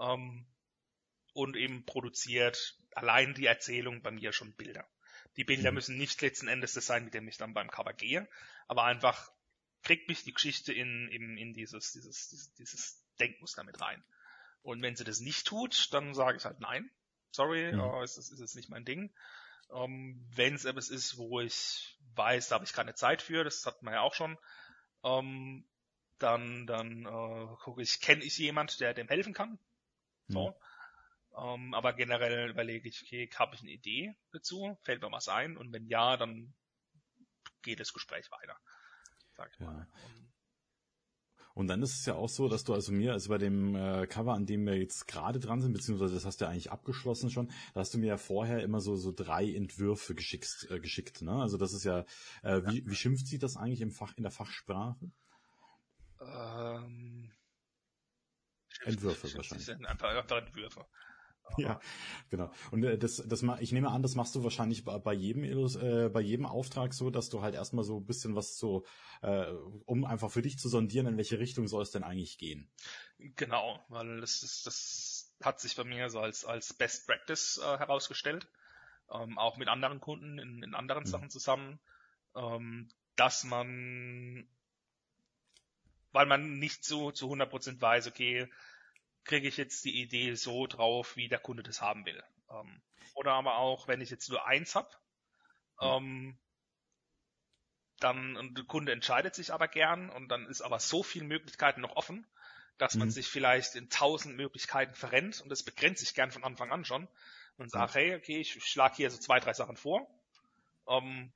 [0.00, 0.46] Ähm,
[1.32, 4.88] und eben produziert allein die Erzählung bei mir schon Bilder.
[5.36, 5.76] Die Bilder mhm.
[5.76, 8.28] müssen nicht letzten Endes das sein, mit dem ich dann beim Cover gehe,
[8.66, 9.30] aber einfach
[9.82, 14.02] kriegt mich die Geschichte in, in, in dieses, dieses, dieses, dieses Denkmuster mit rein.
[14.62, 16.90] Und wenn sie das nicht tut, dann sage ich halt nein.
[17.30, 17.80] Sorry, mhm.
[17.80, 19.12] uh, ist, ist, ist nicht mein Ding.
[19.68, 23.44] Um, ähm, wenn es etwas ist, wo ich weiß, da habe ich keine Zeit für,
[23.44, 24.38] das hat man ja auch schon,
[25.04, 25.68] ähm,
[26.18, 29.58] dann, dann uh, gucke ich, kenne ich jemand, der dem helfen kann?
[30.26, 30.58] So.
[31.38, 34.78] Ähm, aber generell überlege ich, okay, habe ich eine Idee dazu?
[34.82, 35.56] Fällt mir was ein?
[35.56, 36.54] Und wenn ja, dann
[37.62, 38.56] geht das Gespräch weiter.
[39.32, 39.66] Sag ich ja.
[39.66, 39.88] mal.
[41.54, 44.06] Und dann ist es ja auch so, dass du also mir, also bei dem äh,
[44.06, 47.30] Cover, an dem wir jetzt gerade dran sind, beziehungsweise das hast du ja eigentlich abgeschlossen
[47.30, 51.20] schon, da hast du mir ja vorher immer so so drei Entwürfe geschickt, äh, geschickt,
[51.20, 51.32] ne?
[51.32, 52.04] Also das ist ja,
[52.44, 55.10] äh, wie, wie schimpft sich das eigentlich im Fach in der Fachsprache?
[56.20, 57.32] Ähm,
[58.84, 59.68] Entwürfe wahrscheinlich.
[59.68, 60.86] Einfach, einfach Entwürfe.
[61.58, 61.80] Ja,
[62.30, 62.50] genau.
[62.70, 66.08] Und äh, das, das ich nehme an, das machst du wahrscheinlich bei, bei jedem äh,
[66.08, 68.84] bei jedem Auftrag so, dass du halt erstmal so ein bisschen was so,
[69.22, 69.46] äh,
[69.86, 72.70] um einfach für dich zu sondieren, in welche Richtung soll es denn eigentlich gehen.
[73.18, 77.78] Genau, weil das ist, das hat sich bei mir so als als Best Practice äh,
[77.78, 78.48] herausgestellt,
[79.12, 81.08] ähm, auch mit anderen Kunden in, in anderen mhm.
[81.08, 81.80] Sachen zusammen,
[82.36, 84.48] ähm, dass man,
[86.12, 88.48] weil man nicht so zu 100% weiß, okay,
[89.24, 92.22] kriege ich jetzt die Idee so drauf, wie der Kunde das haben will.
[92.50, 92.82] Ähm,
[93.14, 94.90] oder aber auch, wenn ich jetzt nur eins habe,
[95.80, 96.38] ähm,
[98.00, 101.80] dann und der Kunde entscheidet sich aber gern und dann ist aber so viel Möglichkeiten
[101.80, 102.26] noch offen,
[102.78, 103.00] dass mhm.
[103.00, 106.84] man sich vielleicht in tausend Möglichkeiten verrennt und das begrenzt sich gern von Anfang an
[106.84, 107.08] schon
[107.56, 110.08] und sagt, hey, okay, ich schlage hier so zwei, drei Sachen vor.
[110.86, 111.32] Ähm,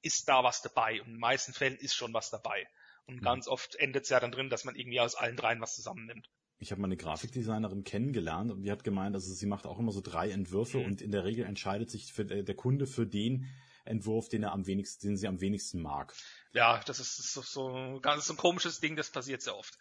[0.00, 1.00] ist da was dabei?
[1.02, 2.66] Und in den meisten Fällen ist schon was dabei.
[3.04, 3.22] Und mhm.
[3.22, 6.30] ganz oft endet es ja dann drin, dass man irgendwie aus allen dreien was zusammennimmt
[6.58, 9.92] ich habe mal eine Grafikdesignerin kennengelernt und die hat gemeint, also sie macht auch immer
[9.92, 10.86] so drei Entwürfe mhm.
[10.86, 13.46] und in der Regel entscheidet sich für, äh, der Kunde für den
[13.84, 16.12] Entwurf, den er am wenigsten, den sie am wenigsten mag.
[16.52, 19.78] Ja, das ist so, so ganz so ein komisches Ding, das passiert sehr oft.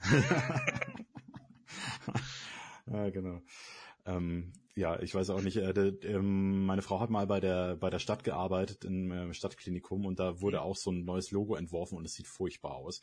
[2.86, 3.40] ja, genau.
[4.04, 5.56] Ähm, ja, ich weiß auch nicht.
[5.56, 9.32] Äh, de, ähm, meine Frau hat mal bei der bei der Stadt gearbeitet im äh,
[9.32, 10.62] Stadtklinikum und da wurde mhm.
[10.64, 13.00] auch so ein neues Logo entworfen und es sieht furchtbar aus.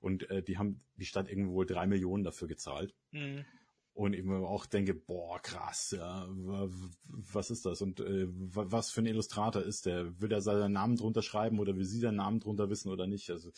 [0.00, 2.94] Und äh, die haben die Stadt irgendwo wohl drei Millionen dafür gezahlt.
[3.10, 3.44] Mhm.
[3.92, 7.82] Und ich mir auch denke, boah, krass, ja, was ist das?
[7.82, 10.20] Und äh, was für ein Illustrator ist der?
[10.20, 13.30] Will er seinen Namen drunter schreiben oder will sie seinen Namen drunter wissen oder nicht?
[13.30, 13.50] Also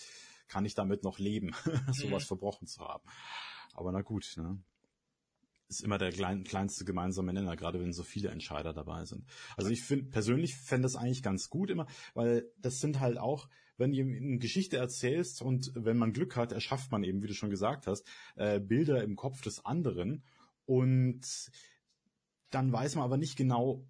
[0.46, 1.50] kann ich damit noch leben,
[1.92, 2.28] sowas mhm.
[2.28, 3.02] verbrochen zu haben.
[3.74, 4.58] Aber na gut, ne?
[5.68, 9.24] Ist immer der klein, kleinste gemeinsame Nenner, gerade wenn so viele Entscheider dabei sind.
[9.56, 13.48] Also ich finde persönlich fände das eigentlich ganz gut immer, weil das sind halt auch,
[13.76, 17.34] wenn du eine Geschichte erzählst und wenn man Glück hat, erschafft man eben, wie du
[17.34, 18.06] schon gesagt hast,
[18.36, 20.24] äh, Bilder im Kopf des anderen
[20.64, 21.50] und
[22.50, 23.86] dann weiß man aber nicht genau,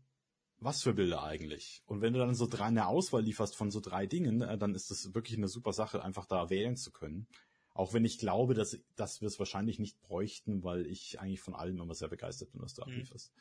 [0.61, 1.83] was für Bilder eigentlich.
[1.87, 4.75] Und wenn du dann so drei eine Auswahl lieferst von so drei Dingen, äh, dann
[4.75, 7.29] ist das wirklich eine super Sache, einfach da wählen zu können.
[7.79, 11.55] Auch wenn ich glaube, dass, dass wir es wahrscheinlich nicht bräuchten, weil ich eigentlich von
[11.55, 12.89] allem immer sehr begeistert bin, was du mhm.
[12.89, 13.33] ablieferst.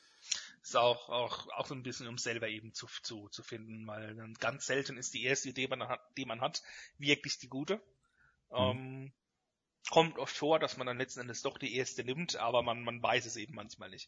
[0.61, 4.13] ist auch, auch, auch so ein bisschen, um selber eben zu, zu, zu finden, weil
[4.13, 5.67] dann ganz selten ist die erste Idee,
[6.17, 6.61] die man hat,
[6.99, 7.77] wirklich die gute.
[8.51, 8.57] Mhm.
[8.57, 9.13] Ähm,
[9.89, 13.01] kommt oft vor, dass man dann letzten Endes doch die erste nimmt, aber man, man
[13.01, 14.07] weiß es eben manchmal nicht.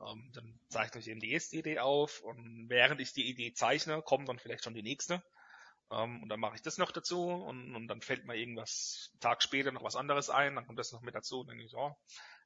[0.00, 4.00] Ähm, dann zeichne ich eben die erste Idee auf und während ich die Idee zeichne,
[4.00, 5.22] kommt dann vielleicht schon die nächste.
[5.90, 9.20] Ähm, und dann mache ich das noch dazu und, und dann fällt mir irgendwas einen
[9.20, 11.70] Tag später noch was anderes ein, dann kommt das noch mit dazu und dann denke
[11.70, 11.96] ich, oh,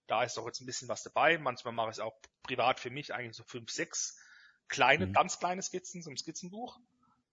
[0.06, 1.38] da ist doch jetzt ein bisschen was dabei.
[1.38, 4.18] Manchmal mache ich es auch privat für mich eigentlich so fünf, sechs
[4.68, 5.12] kleine, mhm.
[5.12, 6.78] ganz kleine Skizzen, ein Skizzenbuch,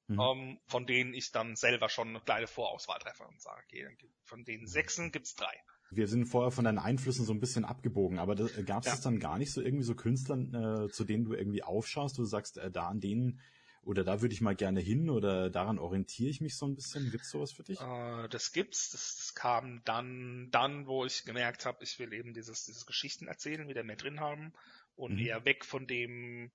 [0.07, 0.19] mhm.
[0.19, 3.87] ähm, von denen ich dann selber schon eine kleine Vorauswahl treffe und sage, okay,
[4.23, 5.53] von den sechsen gibt's drei.
[5.91, 8.99] Wir sind vorher von deinen Einflüssen so ein bisschen abgebogen, aber gab es ja.
[9.01, 12.27] dann gar nicht so irgendwie so Künstlern, äh, zu denen du irgendwie aufschaust, wo du
[12.27, 13.39] sagst, äh, da an denen
[13.81, 17.11] oder da würde ich mal gerne hin oder daran orientiere ich mich so ein bisschen.
[17.11, 17.79] Gibt's sowas für dich?
[17.79, 18.91] Äh, das gibt's.
[18.91, 23.27] Das, das, kam dann, dann, wo ich gemerkt habe, ich will eben dieses, dieses Geschichten
[23.27, 24.53] erzählen, wieder mehr drin haben
[24.95, 25.19] und mhm.
[25.19, 26.51] eher weg von dem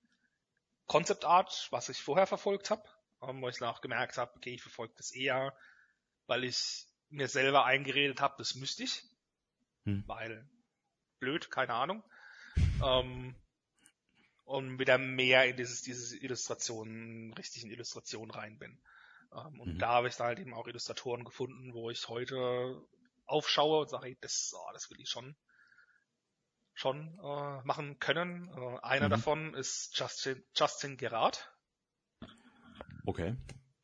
[0.86, 2.82] Concept Art, was ich vorher verfolgt habe,
[3.22, 5.56] ähm, wo ich dann auch gemerkt habe, okay, ich verfolge das eher,
[6.26, 9.02] weil ich mir selber eingeredet habe, das müsste ich,
[9.84, 10.04] mhm.
[10.06, 10.48] weil
[11.20, 12.02] blöd, keine Ahnung.
[12.84, 13.34] Ähm,
[14.44, 18.78] und wieder mehr in dieses, dieses Illustrationen, richtigen Illustrationen rein bin.
[19.32, 19.78] Ähm, und mhm.
[19.78, 22.80] da habe ich dann halt eben auch Illustratoren gefunden, wo ich heute
[23.26, 25.36] aufschaue und sage, das, oh, das will ich schon
[26.74, 28.48] schon äh, machen können.
[28.48, 29.10] Äh, einer mhm.
[29.10, 31.50] davon ist Justin, Justin Gerard.
[33.06, 33.36] Okay.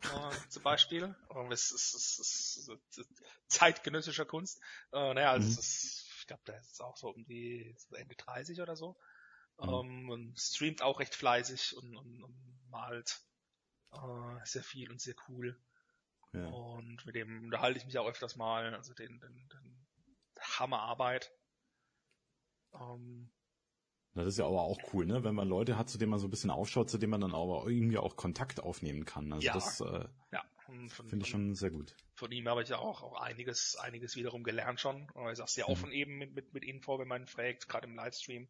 [0.02, 1.14] Äh, zum Beispiel.
[1.30, 4.60] Äh, es ist, es ist, es ist zeitgenössischer Kunst.
[4.92, 5.52] Äh, naja, also mhm.
[5.52, 8.96] es ist, ich glaube, der ist auch so um die Ende 30 oder so.
[9.60, 9.68] Mhm.
[9.68, 13.20] Ähm, und streamt auch recht fleißig und, und, und malt
[13.92, 15.60] äh, sehr viel und sehr cool.
[16.32, 16.46] Ja.
[16.46, 19.86] Und mit dem unterhalte ich mich auch öfters mal, also den, den, den
[20.38, 21.32] Hammerarbeit.
[22.72, 23.32] Ähm,
[24.14, 25.22] das ist ja aber auch cool, ne?
[25.22, 27.34] Wenn man Leute hat, zu denen man so ein bisschen aufschaut, zu denen man dann
[27.34, 29.32] aber irgendwie auch Kontakt aufnehmen kann.
[29.32, 30.44] Also ja, das äh, ja.
[30.88, 31.94] finde ich schon sehr gut.
[32.14, 35.08] Von ihm habe ich ja auch, auch einiges, einiges wiederum gelernt schon.
[35.14, 35.72] Er ist auch sehr mhm.
[35.72, 38.48] offen eben mit, mit, mit Info, wenn man fragt, gerade im Livestream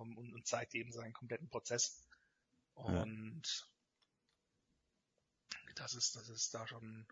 [0.00, 2.04] ähm, und, und zeigt eben seinen kompletten Prozess.
[2.74, 3.68] Und
[5.52, 5.72] ja.
[5.76, 7.06] das ist, das ist da schon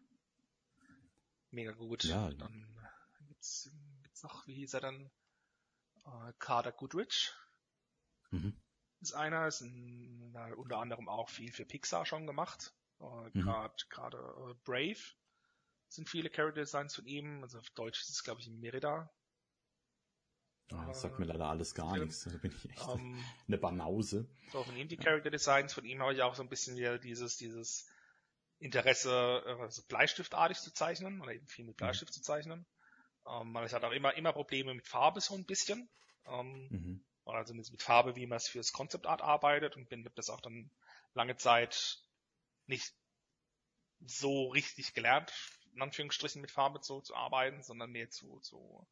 [1.50, 2.04] mega gut.
[2.04, 2.30] Ja.
[2.32, 2.66] Dann
[3.28, 3.70] gibt's,
[4.02, 5.10] gibt's noch, wie hieß er dann?
[6.04, 7.32] Uh, Carter Goodrich.
[8.30, 8.56] Mhm.
[9.00, 12.74] Ist einer, ist ein, unter anderem auch viel für Pixar schon gemacht.
[12.98, 13.52] Uh, mhm.
[13.88, 15.00] Gerade uh, Brave
[15.88, 17.42] sind viele Character Designs von ihm.
[17.42, 19.12] Also auf Deutsch ist es, glaube ich, Merida.
[20.70, 22.24] Oh, das sagt mir leider alles gar nichts.
[22.24, 24.28] Da bin ich echt um, ähm, eine Banause.
[24.52, 26.98] So, von ihm die Character Designs, von ihm habe ich auch so ein bisschen wieder
[26.98, 27.86] dieses, dieses
[28.58, 32.14] Interesse, also bleistiftartig zu zeichnen, oder eben viel mit Bleistift mhm.
[32.14, 32.66] zu zeichnen.
[33.24, 35.88] Weil ich hatte auch immer, immer Probleme mit Farbe so ein bisschen.
[36.24, 37.04] Um, mhm.
[37.24, 40.40] Also mit, mit, Farbe, wie man es fürs Concept Art arbeitet und bin das auch
[40.40, 40.70] dann
[41.14, 41.98] lange Zeit
[42.66, 42.94] nicht
[44.00, 45.32] so richtig gelernt,
[45.74, 48.86] in Anführungsstrichen mit Farbe zu, zu arbeiten, sondern mehr zu, zu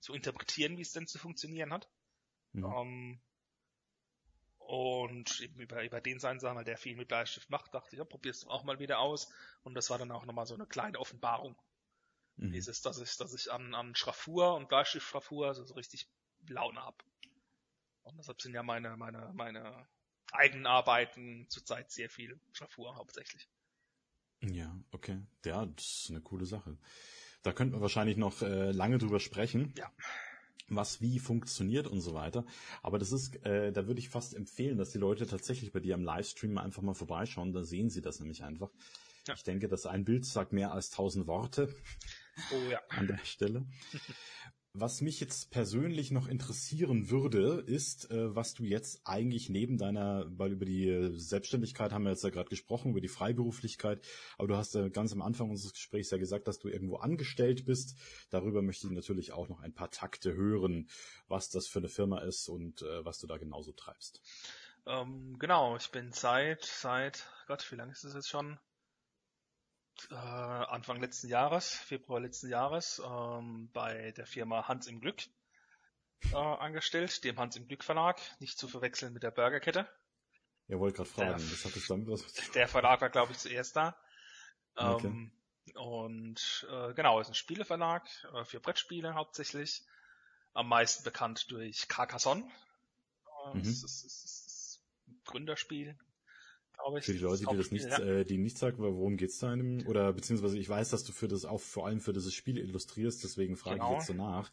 [0.00, 1.88] zu interpretieren, wie es denn zu funktionieren hat.
[2.52, 2.64] Mhm.
[2.64, 3.20] Um, ähm,
[4.58, 7.98] und eben über, über den seinen Sachen, weil der viel mit Bleistift macht, dachte ich,
[7.98, 9.32] ja, probier's auch mal wieder aus.
[9.64, 11.56] Und das war dann auch nochmal so eine kleine Offenbarung.
[12.36, 12.52] Mhm.
[12.52, 16.08] Dieses, dass ich, dass ich an, an Schraffur und Bleistiftschraffur also so richtig
[16.46, 17.04] Laune hab.
[18.02, 19.88] Und deshalb sind ja meine, meine, meine
[20.32, 23.48] eigenen Arbeiten zurzeit sehr viel Schraffur hauptsächlich.
[24.42, 25.20] Ja, okay.
[25.44, 26.78] Ja, das ist eine coole Sache.
[27.42, 29.72] Da könnten wir wahrscheinlich noch äh, lange drüber sprechen.
[29.76, 29.90] Ja.
[30.68, 32.44] Was wie funktioniert und so weiter.
[32.82, 35.94] Aber das ist, äh, da würde ich fast empfehlen, dass die Leute tatsächlich bei dir
[35.94, 37.52] am Livestream einfach mal vorbeischauen.
[37.52, 38.70] Da sehen sie das nämlich einfach.
[39.26, 39.34] Ja.
[39.34, 41.74] Ich denke, dass ein Bild sagt mehr als tausend Worte.
[42.52, 42.80] Oh ja.
[42.90, 43.66] An der Stelle.
[44.72, 50.26] Was mich jetzt persönlich noch interessieren würde, ist, äh, was du jetzt eigentlich neben deiner,
[50.28, 54.06] weil über die Selbstständigkeit haben wir jetzt ja gerade gesprochen, über die Freiberuflichkeit,
[54.38, 57.64] aber du hast ja ganz am Anfang unseres Gesprächs ja gesagt, dass du irgendwo angestellt
[57.64, 57.96] bist.
[58.30, 60.88] Darüber möchte ich natürlich auch noch ein paar Takte hören,
[61.26, 64.22] was das für eine Firma ist und äh, was du da genauso treibst.
[64.86, 68.56] Ähm, genau, ich bin seit, seit, Gott, wie lange ist das jetzt schon?
[70.10, 75.22] Äh, Anfang letzten Jahres, Februar letzten Jahres, ähm, bei der Firma Hans im Glück
[76.32, 79.88] äh, angestellt, dem Hans im Glück Verlag, nicht zu verwechseln mit der Burgerkette.
[80.68, 82.24] Ja, wollte gerade fragen, der, das hat es dann was.
[82.54, 83.96] Der Verlag war, glaube ich, zuerst da.
[84.76, 85.30] Ähm, okay.
[85.76, 89.82] Und äh, genau, ist ein Spieleverlag äh, für Brettspiele hauptsächlich.
[90.52, 92.42] Am meisten bekannt durch Carcassonne.
[93.46, 93.58] Äh, mhm.
[93.58, 95.98] Das ist, ist, ist ein Gründerspiel,
[96.82, 97.04] glaube ich.
[97.04, 97.98] Für die Leute, die das nicht, ja.
[97.98, 101.12] äh, die nicht sagen, worum geht's da in dem, oder beziehungsweise ich weiß, dass du
[101.12, 103.92] für das auch vor allem für dieses Spiel illustrierst, deswegen frage genau.
[103.92, 104.50] ich jetzt so nach.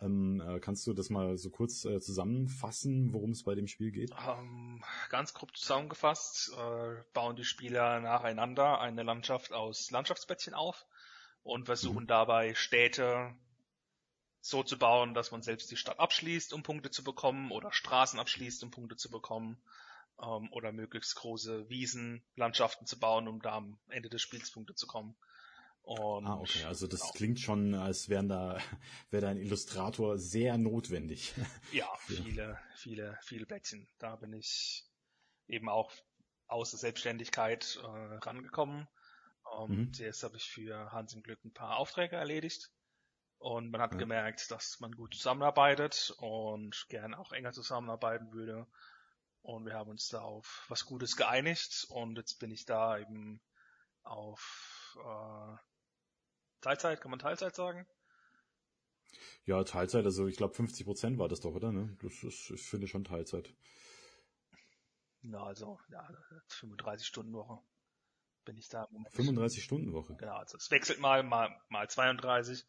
[0.00, 3.90] Ähm, äh, kannst du das mal so kurz äh, zusammenfassen, worum es bei dem Spiel
[3.90, 4.10] geht?
[4.26, 10.86] Ähm, ganz grob zusammengefasst äh, bauen die Spieler nacheinander eine Landschaft aus Landschaftsbettchen auf
[11.42, 12.08] und versuchen mhm.
[12.08, 13.34] dabei Städte
[14.40, 18.20] so zu bauen, dass man selbst die Stadt abschließt, um Punkte zu bekommen, oder Straßen
[18.20, 19.58] abschließt, um Punkte zu bekommen,
[20.22, 24.74] ähm, oder möglichst große Wiesen, Landschaften zu bauen, um da am Ende des Spiels Punkte
[24.74, 25.16] zu kommen.
[25.82, 27.12] Und, ah, okay, also das genau.
[27.12, 28.58] klingt schon, als wären da,
[29.10, 31.32] wäre da ein Illustrator sehr notwendig.
[31.72, 33.88] Ja, viele, viele, viele Blättchen.
[33.98, 34.84] Da bin ich
[35.46, 35.92] eben auch
[36.48, 38.88] aus der Selbstständigkeit äh, rangekommen.
[39.44, 40.04] Und mhm.
[40.04, 42.72] jetzt habe ich für Hans im Glück ein paar Aufträge erledigt.
[43.38, 43.98] Und man hat ja.
[43.98, 48.66] gemerkt, dass man gut zusammenarbeitet und gern auch enger zusammenarbeiten würde.
[49.46, 51.86] Und wir haben uns da auf was Gutes geeinigt.
[51.90, 53.40] Und jetzt bin ich da eben
[54.02, 55.56] auf äh,
[56.60, 57.86] Teilzeit, kann man Teilzeit sagen?
[59.44, 61.70] Ja, Teilzeit, also ich glaube 50 Prozent war das doch, oder?
[61.70, 61.96] Ne?
[62.02, 63.54] Das ist, ich finde schon Teilzeit.
[65.22, 66.08] Na, also, ja,
[66.48, 67.60] 35 Stunden Woche
[68.44, 68.88] bin ich da.
[69.12, 70.16] 35 Stunden Woche?
[70.16, 72.66] Genau, also es wechselt mal, mal, mal 32,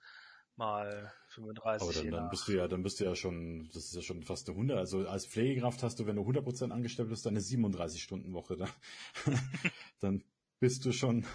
[0.57, 1.87] mal 35.
[1.87, 4.23] Aber dann, dann bist du ja, dann bist du ja schon, das ist ja schon
[4.23, 4.77] fast eine 100.
[4.77, 8.57] Also als Pflegekraft hast du, wenn du 100 Prozent angestellt bist, eine 37 Stunden Woche.
[8.57, 8.69] Dann,
[9.99, 10.23] dann
[10.59, 11.25] bist du schon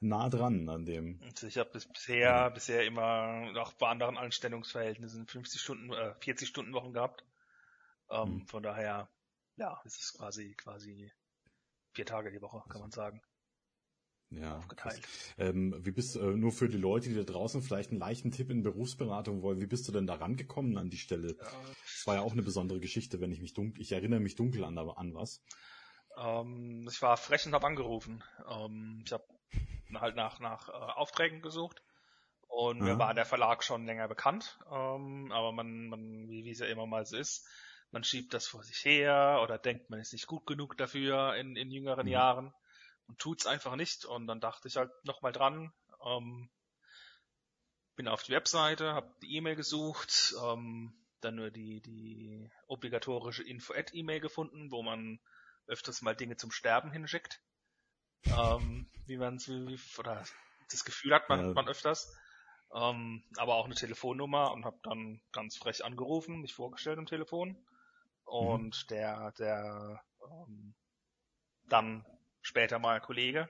[0.00, 1.20] nah dran an dem.
[1.24, 2.48] Also ich habe bisher, ja.
[2.48, 7.24] bisher immer auch bei anderen Anstellungsverhältnissen 50 Stunden, äh, 40 Stunden Wochen gehabt.
[8.10, 8.46] Ähm, mhm.
[8.46, 9.08] Von daher,
[9.56, 11.12] ja, es ist quasi, quasi
[11.92, 13.20] vier Tage die Woche, kann man sagen.
[14.30, 14.60] Ja.
[15.38, 18.50] Ähm, wie bist äh, nur für die Leute, die da draußen vielleicht einen leichten Tipp
[18.50, 21.36] in Berufsberatung wollen, wie bist du denn da rangekommen an die Stelle?
[21.38, 21.50] Ja.
[21.82, 24.64] Das war ja auch eine besondere Geschichte, wenn ich mich dunkel, ich erinnere mich dunkel
[24.64, 25.42] an, an was.
[26.18, 28.22] Ähm, ich war frech und habe angerufen.
[28.50, 29.24] Ähm, ich habe
[29.94, 31.82] halt nach, nach äh, Aufträgen gesucht.
[32.48, 36.60] Und mir war der Verlag schon länger bekannt, ähm, aber man, man, wie, wie es
[36.60, 37.46] ja immer mal so ist,
[37.90, 41.56] man schiebt das vor sich her oder denkt, man ist nicht gut genug dafür in,
[41.56, 42.12] in jüngeren mhm.
[42.12, 42.54] Jahren
[43.08, 44.04] und tut's einfach nicht.
[44.04, 45.72] Und dann dachte ich halt nochmal dran,
[46.04, 46.48] ähm,
[47.96, 54.20] bin auf die Webseite, habe die E-Mail gesucht, ähm, dann nur die, die obligatorische Info-Ad-E-Mail
[54.20, 55.18] gefunden, wo man
[55.66, 57.40] öfters mal Dinge zum Sterben hinschickt
[58.26, 59.48] ähm, wie man es,
[59.98, 60.24] oder
[60.70, 61.52] das Gefühl hat man, ja.
[61.52, 62.14] man öfters.
[62.74, 67.56] Ähm, aber auch eine Telefonnummer und habe dann ganz frech angerufen, mich vorgestellt am Telefon.
[68.24, 68.88] Und mhm.
[68.90, 70.74] der, der ähm,
[71.64, 72.04] dann
[72.48, 73.48] später mal Kollege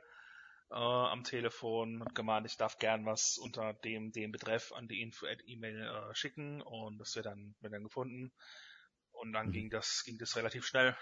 [0.71, 5.01] äh, am Telefon hat gemeint, ich darf gern was unter dem, dem Betreff an die
[5.01, 8.33] Info-E-Mail äh, schicken und das wird dann, wird dann gefunden.
[9.13, 9.53] Und dann mhm.
[9.53, 10.97] ging das, ging das relativ schnell.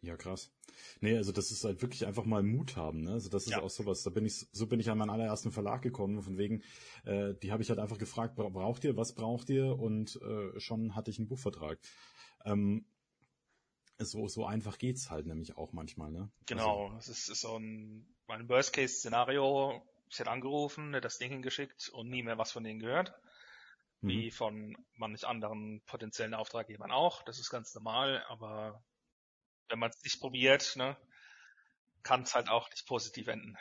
[0.00, 0.52] Ja, krass.
[1.00, 3.12] Nee, also das ist halt wirklich einfach mal Mut haben, ne?
[3.12, 3.62] Also das ist ja.
[3.62, 4.02] auch sowas.
[4.02, 6.62] Da bin ich, so bin ich an meinen allerersten Verlag gekommen, von wegen,
[7.04, 9.78] äh, die habe ich halt einfach gefragt, braucht ihr, was braucht ihr?
[9.78, 11.78] Und äh, schon hatte ich einen Buchvertrag.
[12.44, 12.86] Ähm,
[13.98, 16.30] so, so einfach geht's halt nämlich auch manchmal, ne?
[16.46, 21.30] Genau, also, es ist, ist so ein, mein Worst-Case-Szenario, ich hätte angerufen, hätte das Ding
[21.30, 23.14] hingeschickt und nie mehr was von denen gehört.
[24.00, 24.32] Wie mhm.
[24.32, 27.22] von manch anderen potenziellen Auftraggebern auch.
[27.22, 28.84] Das ist ganz normal, aber
[29.68, 30.96] wenn man es nicht probiert, ne,
[32.02, 33.56] kann es halt auch nicht positiv enden.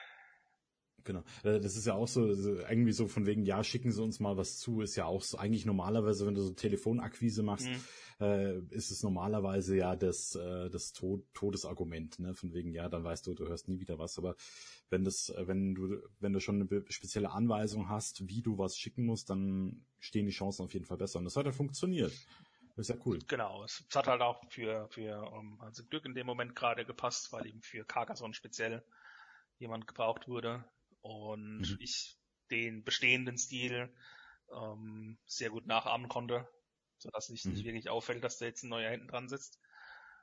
[1.03, 1.23] Genau.
[1.43, 4.37] Äh, das ist ja auch so, irgendwie so von wegen, ja, schicken Sie uns mal
[4.37, 8.25] was zu, ist ja auch so, eigentlich normalerweise, wenn du so Telefonakquise machst, mhm.
[8.25, 13.03] äh, ist es normalerweise ja das, äh, das Tod Todesargument, ne, von wegen, ja, dann
[13.03, 14.35] weißt du, du hörst nie wieder was, aber
[14.89, 19.05] wenn das, wenn du, wenn du schon eine spezielle Anweisung hast, wie du was schicken
[19.05, 22.13] musst, dann stehen die Chancen auf jeden Fall besser und das hat ja funktioniert.
[22.75, 23.19] Das ist ja cool.
[23.27, 27.31] Genau, es hat halt auch für, für um, also Glück in dem Moment gerade gepasst,
[27.31, 28.83] weil eben für Carcassonne speziell
[29.59, 30.65] jemand gebraucht wurde
[31.03, 31.77] und mhm.
[31.79, 32.17] ich
[32.49, 33.93] den bestehenden Stil
[34.51, 36.47] ähm, sehr gut nachahmen konnte,
[36.97, 37.53] sodass nicht, mhm.
[37.53, 39.59] nicht wirklich auffällt, dass da jetzt ein neuer hinten dran sitzt.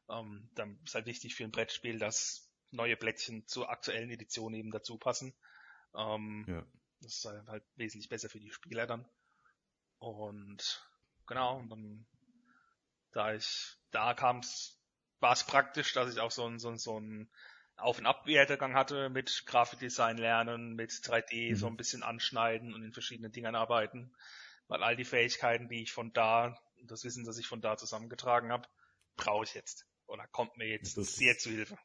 [0.09, 4.71] Ähm, dann ist halt wichtig für ein Brettspiel, dass neue Blättchen zur aktuellen Edition eben
[4.71, 5.35] dazu passen.
[5.95, 6.67] Ähm, ja.
[7.01, 9.09] Das ist halt wesentlich besser für die Spieler dann.
[9.99, 10.87] Und
[11.27, 12.07] genau, und dann
[13.13, 14.79] da ich, da kam's,
[15.21, 17.31] war es praktisch, dass ich auch so ein, so ein, so ein
[17.81, 21.57] Auf- und Abwertegang hatte mit Grafikdesign lernen, mit 3D mhm.
[21.57, 24.13] so ein bisschen anschneiden und in verschiedenen Dingern arbeiten.
[24.69, 28.53] Weil all die Fähigkeiten, die ich von da, das Wissen, das ich von da zusammengetragen
[28.53, 28.69] habe,
[29.17, 29.87] brauche ich jetzt.
[30.07, 31.79] Oder kommt mir jetzt das sehr zu Hilfe.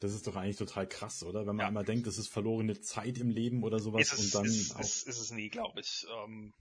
[0.00, 1.40] Das ist doch eigentlich total krass, oder?
[1.40, 1.66] Wenn man ja.
[1.68, 4.44] einmal denkt, das ist verlorene Zeit im Leben oder sowas ist es, und dann.
[4.46, 4.80] Ist, auch...
[4.80, 6.06] ist, ist es nie, glaube ich.
[6.24, 6.54] Ähm,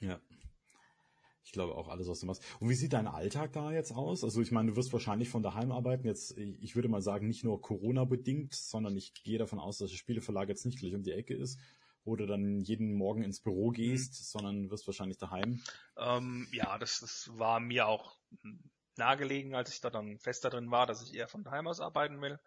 [0.00, 0.20] ja.
[1.46, 2.42] Ich glaube auch alles, was du machst.
[2.58, 4.24] Und wie sieht dein Alltag da jetzt aus?
[4.24, 6.04] Also ich meine, du wirst wahrscheinlich von daheim arbeiten.
[6.04, 9.90] Jetzt, ich würde mal sagen, nicht nur Corona bedingt, sondern ich gehe davon aus, dass
[9.90, 11.58] der Spieleverlag jetzt nicht gleich um die Ecke ist.
[12.06, 14.24] wo du dann jeden Morgen ins Büro gehst, mhm.
[14.24, 15.60] sondern wirst wahrscheinlich daheim.
[15.96, 18.16] Ähm, ja, das, das war mir auch
[18.96, 22.22] nahegelegen, als ich da dann fester drin war, dass ich eher von daheim aus arbeiten
[22.22, 22.38] will.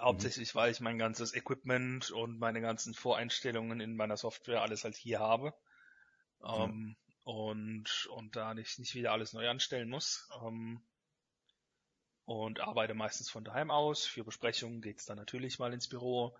[0.00, 0.58] Hauptsächlich, mhm.
[0.58, 5.18] weil ich mein ganzes Equipment und meine ganzen Voreinstellungen in meiner Software alles halt hier
[5.18, 5.54] habe.
[6.44, 6.96] Ähm,
[7.28, 10.30] und, und da nicht, nicht wieder alles neu anstellen muss.
[10.42, 10.80] Ähm,
[12.24, 14.06] und arbeite meistens von daheim aus.
[14.06, 16.34] Für Besprechungen geht's dann natürlich mal ins Büro.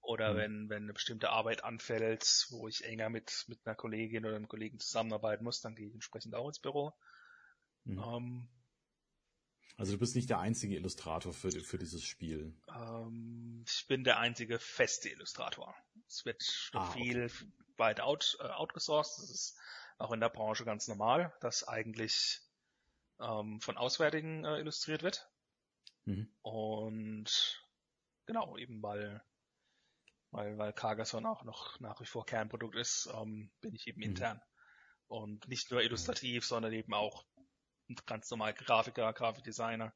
[0.00, 0.36] Oder mhm.
[0.38, 4.48] wenn, wenn eine bestimmte Arbeit anfällt, wo ich enger mit, mit einer Kollegin oder einem
[4.48, 6.94] Kollegen zusammenarbeiten muss, dann gehe ich entsprechend auch ins Büro.
[7.84, 7.98] Mhm.
[7.98, 8.48] Ähm,
[9.76, 12.56] also du bist nicht der einzige Illustrator für, für dieses Spiel.
[12.74, 15.74] Ähm, ich bin der einzige feste Illustrator.
[16.08, 17.52] Es wird ah, viel okay.
[17.76, 19.18] weit out, äh, outgesourced.
[19.18, 19.58] Das ist
[20.02, 22.40] auch in der Branche ganz normal, dass eigentlich
[23.20, 25.28] ähm, von Auswärtigen äh, illustriert wird.
[26.04, 26.34] Mhm.
[26.42, 27.64] Und
[28.26, 29.22] genau, eben weil
[30.32, 34.08] weil, weil Cargason auch noch nach wie vor Kernprodukt ist, ähm, bin ich eben mhm.
[34.08, 34.40] intern.
[35.06, 37.26] Und nicht nur illustrativ, sondern eben auch
[38.06, 39.94] ganz normal Grafiker, Grafikdesigner.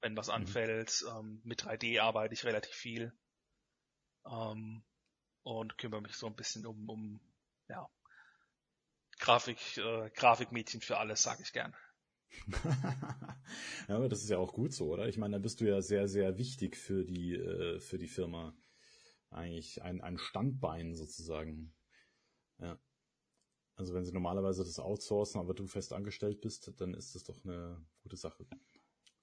[0.00, 0.34] Wenn was mhm.
[0.34, 3.12] anfällt, ähm, mit 3D arbeite ich relativ viel.
[4.26, 4.82] Ähm,
[5.42, 7.20] und kümmere mich so ein bisschen um, um
[7.68, 7.86] ja,
[9.18, 11.74] Grafik, äh, Grafikmädchen für alles, sage ich gern.
[13.88, 15.08] ja, aber das ist ja auch gut so, oder?
[15.08, 18.54] Ich meine, da bist du ja sehr, sehr wichtig für die, äh, für die Firma.
[19.30, 21.74] Eigentlich ein, ein Standbein sozusagen.
[22.58, 22.78] Ja.
[23.74, 27.44] Also wenn sie normalerweise das outsourcen, aber du fest angestellt bist, dann ist das doch
[27.44, 28.46] eine gute Sache.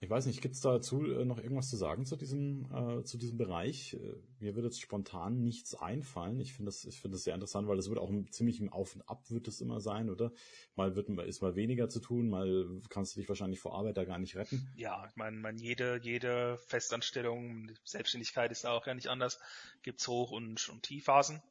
[0.04, 3.18] Ich weiß nicht, gibt es dazu äh, noch irgendwas zu sagen zu diesem, äh, zu
[3.18, 3.94] diesem Bereich?
[3.94, 6.42] Äh, mir würde jetzt spontan nichts einfallen.
[6.42, 8.96] Ich finde das, ich finde das sehr interessant, weil das wird auch ziemlich im Auf
[8.96, 10.34] und Ab wird es immer sein, oder?
[10.76, 14.04] Mal wird ist mal weniger zu tun, mal kannst du dich wahrscheinlich vor Arbeit da
[14.04, 14.70] gar nicht retten.
[14.76, 19.40] Ja, ich meine, mein, jede, jede Festanstellung, Selbstständigkeit ist auch ja nicht anders,
[19.84, 21.42] gibt's Hoch- und, und Tiefphasen,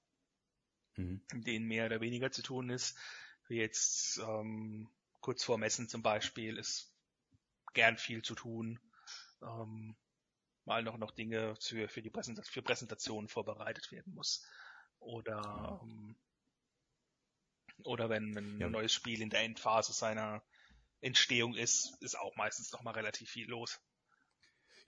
[0.97, 1.23] mhm.
[1.33, 2.99] in denen mehr oder weniger zu tun ist.
[3.49, 4.91] Wie jetzt ähm,
[5.23, 6.92] kurz vor Messen zum Beispiel ist
[7.73, 8.79] gern viel zu tun.
[9.43, 9.97] Ähm,
[10.65, 14.47] mal noch, noch Dinge für, für die Präsentation, für Präsentationen vorbereitet werden muss.
[14.99, 16.17] Oder, ähm,
[17.85, 18.69] oder wenn ein ja.
[18.69, 20.43] neues Spiel in der Endphase seiner
[21.01, 23.81] Entstehung ist, ist auch meistens noch mal relativ viel los.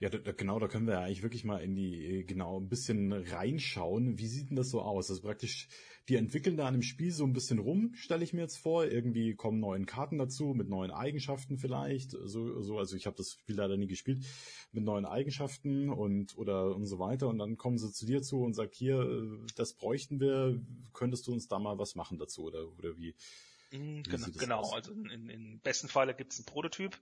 [0.01, 2.69] Ja, da, genau, da können wir ja eigentlich wirklich mal in die, äh, genau, ein
[2.69, 4.19] bisschen reinschauen.
[4.19, 5.09] Wie sieht denn das so aus?
[5.09, 5.69] Also praktisch,
[6.09, 8.87] die entwickeln da an dem Spiel so ein bisschen rum, stelle ich mir jetzt vor.
[8.87, 12.11] Irgendwie kommen neuen Karten dazu, mit neuen Eigenschaften vielleicht.
[12.11, 14.25] So, so also ich habe das Spiel leider nie gespielt,
[14.73, 17.29] mit neuen Eigenschaften und oder und so weiter.
[17.29, 20.61] Und dann kommen sie zu dir zu und sagen, hier, äh, das bräuchten wir,
[20.93, 23.15] könntest du uns da mal was machen dazu oder, oder wie?
[23.73, 24.73] Mhm, wie genau, aus?
[24.73, 26.99] also in, in besten Falle gibt es einen Prototyp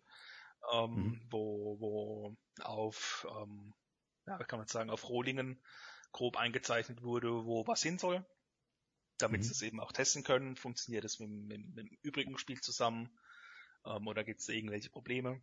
[0.72, 1.26] ähm, mhm.
[1.30, 3.74] wo, wo auf, ähm,
[4.26, 5.62] ja, kann man sagen, auf Rohlingen
[6.12, 8.24] grob eingezeichnet wurde, wo was hin soll,
[9.18, 9.44] damit mhm.
[9.44, 10.56] sie es eben auch testen können.
[10.56, 13.10] Funktioniert es mit, mit, mit dem übrigen Spiel zusammen
[13.84, 15.40] ähm, oder gibt es irgendwelche Probleme?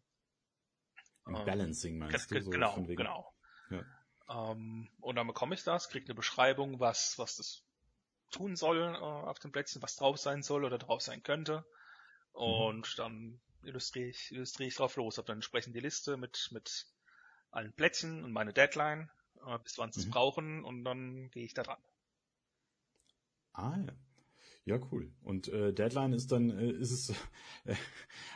[1.27, 2.41] Ähm, Balancing meinst du?
[2.41, 3.33] So genau, genau.
[3.69, 3.83] Ja.
[4.29, 7.63] Ähm, und dann bekomme ich das, kriege eine Beschreibung, was, was das
[8.31, 11.65] tun soll äh, auf dem Plätzchen, was drauf sein soll oder drauf sein könnte.
[12.33, 12.41] Mhm.
[12.41, 12.97] Und mhm.
[12.97, 15.17] dann illustriere ich, illustriere ich drauf los.
[15.17, 16.87] Habe dann entsprechend die Liste mit, mit
[17.51, 19.09] allen Plätzchen und meine Deadline,
[19.45, 20.11] äh, bis wann sie es mhm.
[20.11, 21.81] brauchen und dann gehe ich da dran.
[23.53, 23.93] Ah ja.
[24.65, 25.11] Ja, cool.
[25.23, 27.09] Und äh, Deadline ist dann, äh, ist es,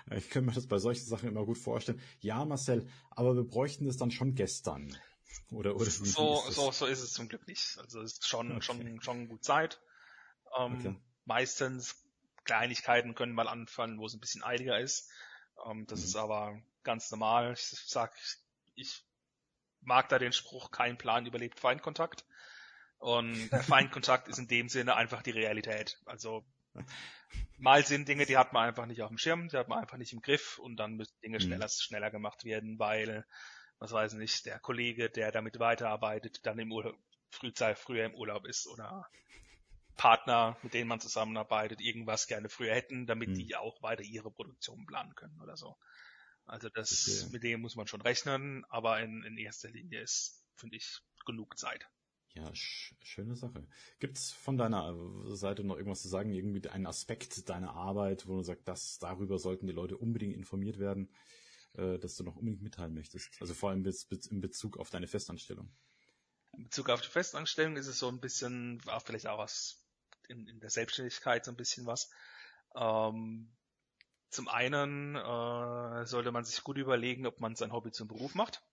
[0.09, 2.01] äh, ich kann mir das bei solchen Sachen immer gut vorstellen.
[2.21, 4.97] Ja, Marcel, aber wir bräuchten das dann schon gestern.
[5.49, 7.77] Oder, oder so, so, so ist es zum Glück nicht.
[7.79, 8.61] Also es ist schon, okay.
[8.61, 9.81] schon, schon gut Zeit.
[10.57, 10.95] Ähm, okay.
[11.25, 12.02] Meistens
[12.43, 15.09] Kleinigkeiten können mal anfallen, wo es ein bisschen eiliger ist.
[15.65, 16.05] Ähm, das mhm.
[16.05, 17.53] ist aber ganz normal.
[17.53, 18.13] Ich sag,
[18.75, 19.03] ich
[19.81, 22.25] mag da den Spruch, kein Plan überlebt Feindkontakt.
[22.97, 23.35] Und
[23.67, 25.99] Feindkontakt ist in dem Sinne einfach die Realität.
[26.05, 26.45] Also
[27.57, 29.97] mal sind Dinge, die hat man einfach nicht auf dem Schirm, die hat man einfach
[29.97, 31.41] nicht im Griff und dann müssen Dinge mhm.
[31.41, 33.25] schneller, schneller gemacht werden, weil,
[33.79, 36.95] was weiß ich nicht, der Kollege, der damit weiterarbeitet, dann im Urlaub,
[37.29, 39.07] Frühzeit, früher im Urlaub ist oder
[39.95, 43.35] Partner, mit denen man zusammenarbeitet, irgendwas gerne früher hätten, damit hm.
[43.35, 45.75] die auch weiter ihre Produktion planen können oder so.
[46.45, 47.33] Also das, okay.
[47.33, 51.57] mit dem muss man schon rechnen, aber in, in erster Linie ist, finde ich, genug
[51.57, 51.87] Zeit.
[52.35, 53.67] Ja, sch schöne Sache.
[53.99, 54.95] Gibt's von deiner
[55.35, 59.37] Seite noch irgendwas zu sagen, irgendwie einen Aspekt deiner Arbeit, wo du sagst, dass darüber
[59.37, 61.13] sollten die Leute unbedingt informiert werden,
[61.73, 63.29] äh, dass du noch unbedingt mitteilen möchtest?
[63.39, 65.71] Also vor allem in Bezug auf deine Festanstellung.
[66.53, 69.82] In Bezug auf die Festanstellung ist es so ein bisschen, auch vielleicht auch was
[70.27, 72.09] in, in der Selbstständigkeit so ein bisschen was.
[72.75, 73.51] Ähm,
[74.29, 78.63] zum einen äh, sollte man sich gut überlegen, ob man sein Hobby zum Beruf macht.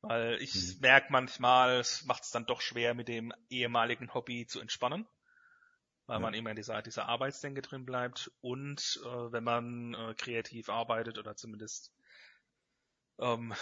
[0.00, 0.80] Weil ich mhm.
[0.80, 5.06] merke manchmal, es macht es dann doch schwer, mit dem ehemaligen Hobby zu entspannen.
[6.06, 6.20] Weil ja.
[6.20, 8.30] man immer in dieser, dieser Arbeitsdenke drin bleibt.
[8.40, 11.92] Und äh, wenn man äh, kreativ arbeitet oder zumindest
[13.18, 13.54] ähm,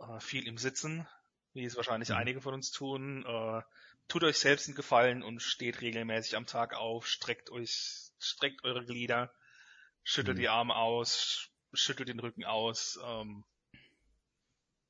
[0.00, 1.08] äh, viel im Sitzen,
[1.54, 2.16] wie es wahrscheinlich mhm.
[2.16, 3.62] einige von uns tun, äh,
[4.08, 8.84] tut euch selbst einen Gefallen und steht regelmäßig am Tag auf, streckt euch, streckt eure
[8.84, 9.32] Glieder,
[10.02, 10.40] schüttelt mhm.
[10.40, 12.98] die Arme aus, schüttelt den Rücken aus.
[13.04, 13.44] Ähm,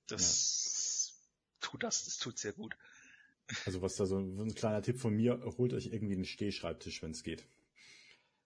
[0.06, 1.12] das
[1.60, 1.68] ja.
[1.68, 2.76] tut das, das tut sehr gut.
[3.66, 7.12] Also was da so ein kleiner Tipp von mir, holt euch irgendwie einen Stehschreibtisch, wenn
[7.12, 7.46] es geht.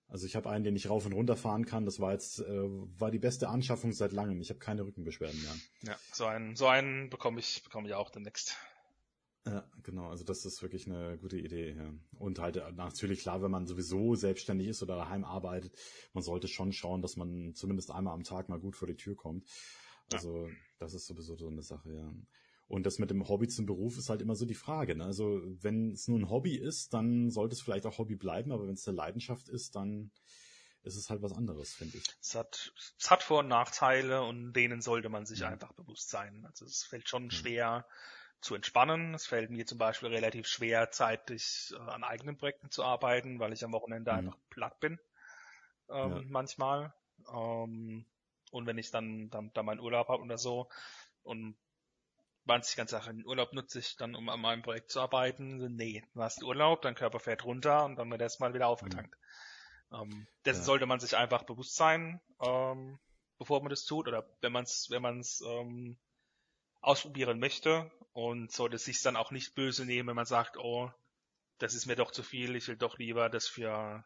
[0.08, 1.86] Also ich habe einen, den ich rauf und runter fahren kann.
[1.86, 4.40] Das war jetzt äh, war die beste Anschaffung seit langem.
[4.42, 5.54] Ich habe keine Rückenbeschwerden mehr.
[5.82, 8.56] Ja, so einen so einen bekomme ich bekomme ich auch demnächst.
[9.44, 10.08] Ja, genau.
[10.08, 11.74] Also das ist wirklich eine gute Idee.
[11.76, 11.92] Ja.
[12.18, 15.76] Und halt äh, natürlich klar, wenn man sowieso selbstständig ist oder daheim arbeitet,
[16.12, 19.16] man sollte schon schauen, dass man zumindest einmal am Tag mal gut vor die Tür
[19.16, 19.44] kommt.
[20.12, 20.54] Also ja.
[20.78, 22.14] das ist sowieso so eine Sache, ja.
[22.68, 24.94] Und das mit dem Hobby zum Beruf ist halt immer so die Frage.
[24.94, 25.04] Ne?
[25.04, 28.66] Also wenn es nur ein Hobby ist, dann sollte es vielleicht auch Hobby bleiben, aber
[28.66, 30.10] wenn es eine Leidenschaft ist, dann
[30.82, 32.04] ist es halt was anderes, finde ich.
[32.20, 35.48] Es hat, es hat Vor- und Nachteile und denen sollte man sich ja.
[35.48, 36.46] einfach bewusst sein.
[36.46, 37.86] Also es fällt schon schwer,
[38.42, 39.14] zu entspannen.
[39.14, 43.52] Es fällt mir zum Beispiel relativ schwer, zeitlich äh, an eigenen Projekten zu arbeiten, weil
[43.52, 44.18] ich am Wochenende mhm.
[44.18, 44.98] einfach platt bin.
[45.88, 46.22] Ähm, ja.
[46.28, 46.92] Manchmal.
[47.32, 48.04] Ähm,
[48.50, 50.68] und wenn ich dann, dann, dann meinen Urlaub habe oder so
[51.22, 51.56] und
[52.44, 55.74] manche ganz Sachen den Urlaub nutze ich dann, um an meinem Projekt zu arbeiten.
[55.76, 59.16] Nee, du hast Urlaub, dein Körper fährt runter und dann wird erstmal wieder aufgetankt.
[59.90, 59.96] Mhm.
[59.96, 60.64] Ähm, dessen ja.
[60.64, 62.98] sollte man sich einfach bewusst sein, ähm,
[63.38, 65.96] bevor man das tut oder wenn man es wenn man's, ähm,
[66.80, 70.92] ausprobieren möchte und sollte sich dann auch nicht böse nehmen, wenn man sagt, oh,
[71.58, 74.04] das ist mir doch zu viel, ich will doch lieber das für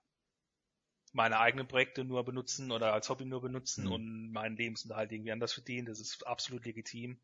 [1.12, 3.92] meine eigenen Projekte nur benutzen oder als Hobby nur benutzen mhm.
[3.92, 5.86] und meinen Lebensunterhalt irgendwie anders verdienen.
[5.86, 7.18] Das ist absolut legitim.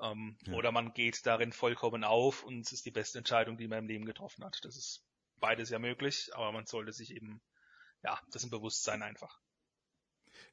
[0.00, 0.54] Ähm, ja.
[0.54, 3.86] Oder man geht darin vollkommen auf und es ist die beste Entscheidung, die man im
[3.86, 4.58] Leben getroffen hat.
[4.64, 5.06] Das ist
[5.38, 7.40] beides ja möglich, aber man sollte sich eben,
[8.02, 9.38] ja, das im Bewusstsein einfach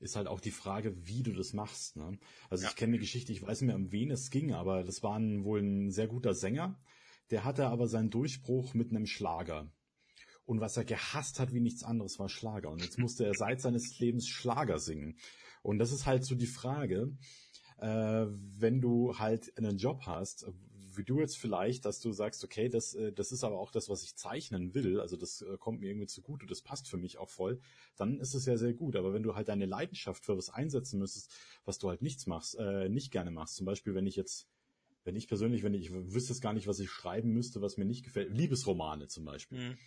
[0.01, 1.95] ist halt auch die Frage, wie du das machst.
[1.95, 2.17] Ne?
[2.49, 2.69] Also ja.
[2.69, 5.17] ich kenne die Geschichte, ich weiß nicht mehr, um wen es ging, aber das war
[5.17, 6.79] ein, wohl ein sehr guter Sänger.
[7.29, 9.71] Der hatte aber seinen Durchbruch mit einem Schlager.
[10.45, 12.69] Und was er gehasst hat wie nichts anderes war Schlager.
[12.71, 15.17] Und jetzt musste er seit seines Lebens Schlager singen.
[15.61, 17.15] Und das ist halt so die Frage,
[17.77, 20.51] äh, wenn du halt einen Job hast,
[20.97, 23.89] wie du jetzt vielleicht, dass du sagst, okay, das, äh, das ist aber auch das,
[23.89, 27.17] was ich zeichnen will, also das äh, kommt mir irgendwie zugute, das passt für mich
[27.17, 27.59] auch voll,
[27.97, 28.95] dann ist es ja sehr gut.
[28.95, 31.33] Aber wenn du halt deine Leidenschaft für was einsetzen müsstest,
[31.65, 34.47] was du halt nichts machst, äh, nicht gerne machst, zum Beispiel, wenn ich jetzt,
[35.03, 37.77] wenn ich persönlich, wenn ich, ich wüsste es gar nicht, was ich schreiben müsste, was
[37.77, 39.59] mir nicht gefällt, Liebesromane zum Beispiel.
[39.59, 39.77] Mhm.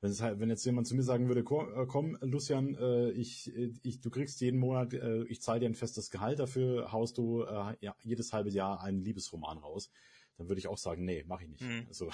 [0.00, 3.52] Wenn, es halt, wenn jetzt jemand zu mir sagen würde, äh, komm, Lucian, äh, ich,
[3.82, 7.42] ich, du kriegst jeden Monat, äh, ich zahle dir ein festes Gehalt, dafür haust du
[7.42, 9.90] äh, ja, jedes halbe Jahr einen Liebesroman raus
[10.38, 11.62] dann würde ich auch sagen, nee, mache ich nicht.
[11.62, 11.84] Mhm.
[11.88, 12.10] Also,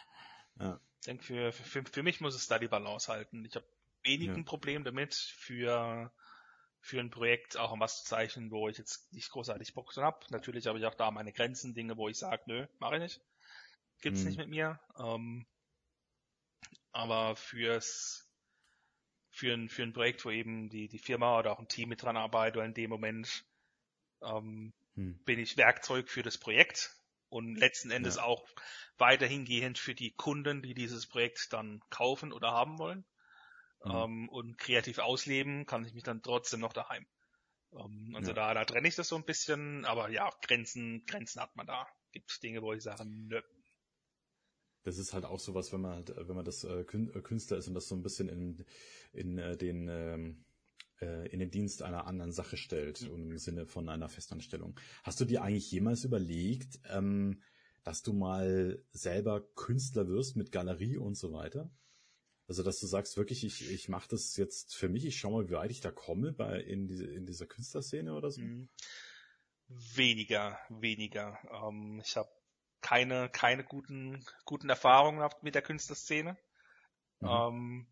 [0.60, 0.80] ja.
[1.00, 3.44] Ich denke, für, für, für mich muss es da die Balance halten.
[3.44, 3.66] Ich habe
[4.04, 4.42] wenig ja.
[4.44, 6.12] Problem damit, für,
[6.80, 10.26] für ein Projekt auch was zu zeichnen, wo ich jetzt nicht großartig Bock dran habe.
[10.30, 13.20] Natürlich habe ich auch da meine Grenzen, Dinge, wo ich sage, nö, mache ich nicht.
[14.00, 14.26] Gibt's mhm.
[14.26, 14.78] nicht mit mir.
[14.98, 15.46] Ähm,
[16.92, 18.28] aber fürs
[19.30, 22.02] für ein, für ein Projekt, wo eben die, die Firma oder auch ein Team mit
[22.02, 23.44] dran arbeitet, oder in dem Moment
[24.20, 25.18] ähm, hm.
[25.24, 26.94] bin ich Werkzeug für das Projekt
[27.32, 28.24] und letzten Endes ja.
[28.24, 28.46] auch
[28.98, 33.04] weiterhin gehend für die Kunden, die dieses Projekt dann kaufen oder haben wollen.
[33.84, 33.90] Mhm.
[33.90, 37.06] Ähm, und kreativ ausleben kann ich mich dann trotzdem noch daheim.
[37.72, 38.34] Ähm, also ja.
[38.34, 41.86] da, da trenne ich das so ein bisschen, aber ja, Grenzen, Grenzen hat man da.
[42.12, 43.40] Gibt Dinge, wo ich sage, nö.
[44.84, 47.68] Das ist halt auch sowas, wenn man halt, wenn man das äh, äh, Künstler ist
[47.68, 48.64] und das so ein bisschen in,
[49.12, 50.44] in äh, den ähm,
[51.02, 54.78] äh, in den Dienst einer anderen Sache stellt und im Sinne von einer Festanstellung.
[55.02, 57.42] Hast du dir eigentlich jemals überlegt, ähm,
[57.82, 61.70] dass du mal selber Künstler wirst mit Galerie und so weiter?
[62.48, 65.48] Also, dass du sagst wirklich, ich, ich mache das jetzt für mich, ich schau mal,
[65.48, 68.40] wie weit ich da komme bei, in, diese, in dieser Künstlerszene oder so?
[68.42, 68.68] Mhm.
[69.68, 71.38] Weniger, weniger.
[71.50, 72.30] Ähm, ich habe
[72.80, 76.36] keine, keine guten, guten Erfahrungen gehabt mit der Künstlerszene.
[77.20, 77.28] Mhm.
[77.28, 77.86] Ähm,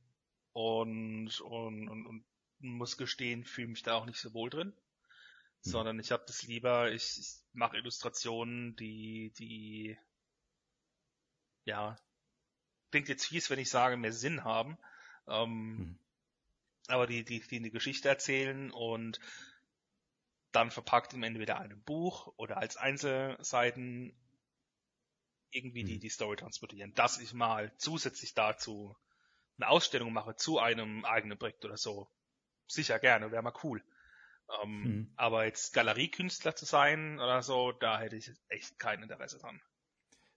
[0.53, 2.25] und, und, und, und
[2.61, 4.69] muss gestehen, fühle mich da auch nicht so wohl drin.
[4.69, 5.71] Mhm.
[5.71, 9.99] Sondern ich habe das lieber, ich, ich mache Illustrationen, die, die
[11.65, 11.97] ja,
[12.91, 14.79] klingt jetzt fies, wenn ich sage, mehr Sinn haben.
[15.27, 15.99] Ähm, mhm.
[16.89, 19.21] Aber die, die, die eine Geschichte erzählen und
[20.53, 24.13] dann verpackt im entweder einem Buch oder als Einzelseiten
[25.51, 25.89] irgendwie mhm.
[25.89, 26.93] die, die Story transportieren.
[26.95, 28.97] Dass ich mal zusätzlich dazu
[29.57, 32.09] eine Ausstellung mache zu einem eigenen Projekt oder so,
[32.71, 33.83] sicher gerne, wäre mal cool.
[34.63, 35.13] Ähm, mhm.
[35.17, 39.61] Aber jetzt Galeriekünstler zu sein oder so, da hätte ich echt kein Interesse dran.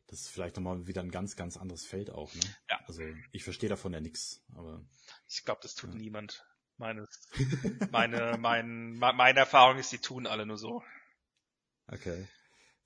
[0.08, 2.42] Das ist vielleicht nochmal wieder ein ganz, ganz anderes Feld auch, ne?
[2.70, 2.80] Ja.
[2.86, 4.86] Also ich verstehe davon ja nichts, aber.
[5.28, 5.96] Ich glaube, das tut ja.
[5.96, 6.46] niemand.
[6.78, 7.08] Meine,
[7.92, 10.84] meine, mein, meine Erfahrung ist, die tun alle nur so.
[11.88, 12.28] Okay.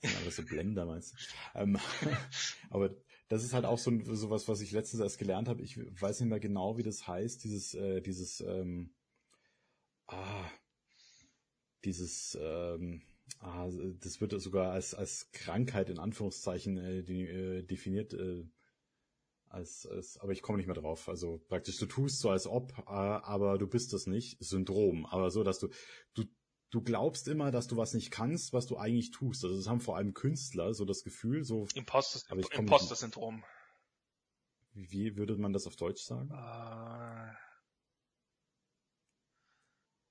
[0.01, 1.59] Das sind alles so Blender, meinst du?
[1.59, 1.79] Ähm,
[2.69, 2.95] aber
[3.29, 5.61] das ist halt auch so, so was, was ich letztens erst gelernt habe.
[5.63, 8.93] Ich weiß nicht mehr genau, wie das heißt, dieses, äh, dieses, ähm,
[10.07, 10.49] ah,
[11.83, 13.01] dieses, ähm,
[13.39, 18.45] ah, das wird sogar als, als Krankheit in Anführungszeichen äh, die, äh, definiert, äh,
[19.49, 21.07] als, als, aber ich komme nicht mehr drauf.
[21.07, 24.43] Also praktisch, du tust so als ob, äh, aber du bist es nicht.
[24.43, 25.05] Syndrom.
[25.05, 25.69] Aber so, dass du,
[26.13, 26.25] du,
[26.69, 29.43] du glaubst immer, dass du was nicht kannst, was du eigentlich tust.
[29.43, 31.67] Also das haben vor allem Künstler so das Gefühl, so.
[31.75, 33.43] Imposter-Syndrom.
[34.73, 36.29] Wie, wie würde man das auf Deutsch sagen?
[36.31, 37.33] Uh,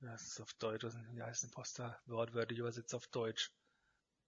[0.00, 1.98] das ist auf Deutsch, wie heißt Imposter?
[2.06, 3.52] Wortwörtlich übersetzt auf Deutsch.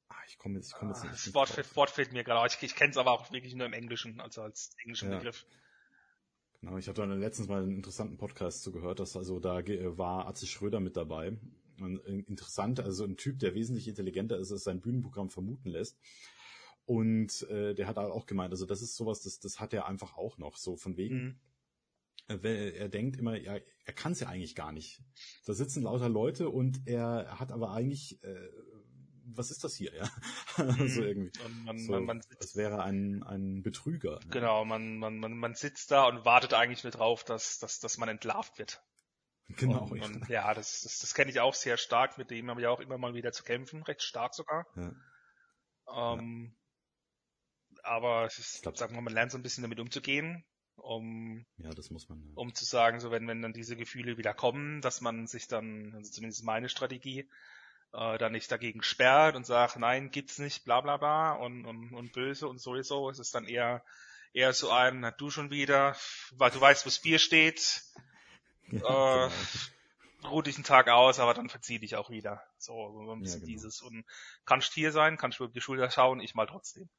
[0.08, 1.14] Ah, ich komme jetzt, ich komme jetzt nicht.
[1.14, 2.52] Das Wort, fällt, Wort fällt mir gerade.
[2.52, 5.18] Ich, ich kenne es aber auch wirklich nur im Englischen, also als englischen ja.
[5.18, 5.46] Begriff.
[6.60, 9.62] Genau, ich hatte letztens mal einen interessanten Podcast zugehört, dass also da
[9.96, 11.38] war Atze Schröder mit dabei.
[11.80, 15.96] Und interessant, also ein Typ, der wesentlich intelligenter ist, als sein Bühnenprogramm vermuten lässt.
[16.86, 20.16] Und äh, der hat auch gemeint, also das ist sowas, das, das hat er einfach
[20.16, 21.16] auch noch, so von wegen.
[21.16, 21.40] Mhm.
[22.28, 25.02] Äh, er denkt immer, ja, er kann es ja eigentlich gar nicht.
[25.46, 28.48] Da sitzen lauter Leute und er hat aber eigentlich äh,
[29.34, 30.08] was ist das hier, ja?
[30.58, 30.88] Mhm.
[30.88, 31.30] so irgendwie.
[31.64, 34.18] Man, so, man, man sitzt, als wäre ein, ein Betrüger.
[34.24, 34.30] Ne?
[34.30, 37.98] Genau, man, man, man, man sitzt da und wartet eigentlich nur drauf, dass, dass, dass
[37.98, 38.82] man entlarvt wird.
[39.48, 39.84] Genau.
[39.84, 42.66] Und, und ja, das, das, das kenne ich auch sehr stark, mit dem habe ich
[42.66, 44.66] auch immer mal wieder zu kämpfen, recht stark sogar.
[44.76, 46.14] Ja.
[46.14, 46.56] Ähm,
[47.70, 47.84] ja.
[47.84, 50.44] Aber es ist, glaub, sagen wir mal, man lernt so ein bisschen damit umzugehen,
[50.78, 52.32] um, ja, das muss man, ja.
[52.34, 55.92] um zu sagen, so wenn, wenn dann diese Gefühle wieder kommen, dass man sich dann,
[55.94, 57.28] also zumindest meine Strategie,
[57.92, 61.94] äh, dann nicht dagegen sperrt und sagt, nein, gibt's nicht, bla bla bla und, und,
[61.94, 63.10] und böse und sowieso.
[63.10, 63.82] Es ist dann eher
[64.32, 65.96] eher so ein, na du schon wieder,
[66.32, 67.82] weil du weißt, wo's Bier steht.
[68.70, 69.30] Ja, äh,
[70.20, 70.28] genau.
[70.28, 72.42] ruh dich einen Tag aus, aber dann verzieh dich auch wieder.
[72.58, 73.56] So, so ein bisschen ja, genau.
[73.56, 73.80] dieses.
[73.80, 74.04] Und
[74.44, 76.90] kannst hier sein, kannst über die Schulter schauen, ich mal trotzdem.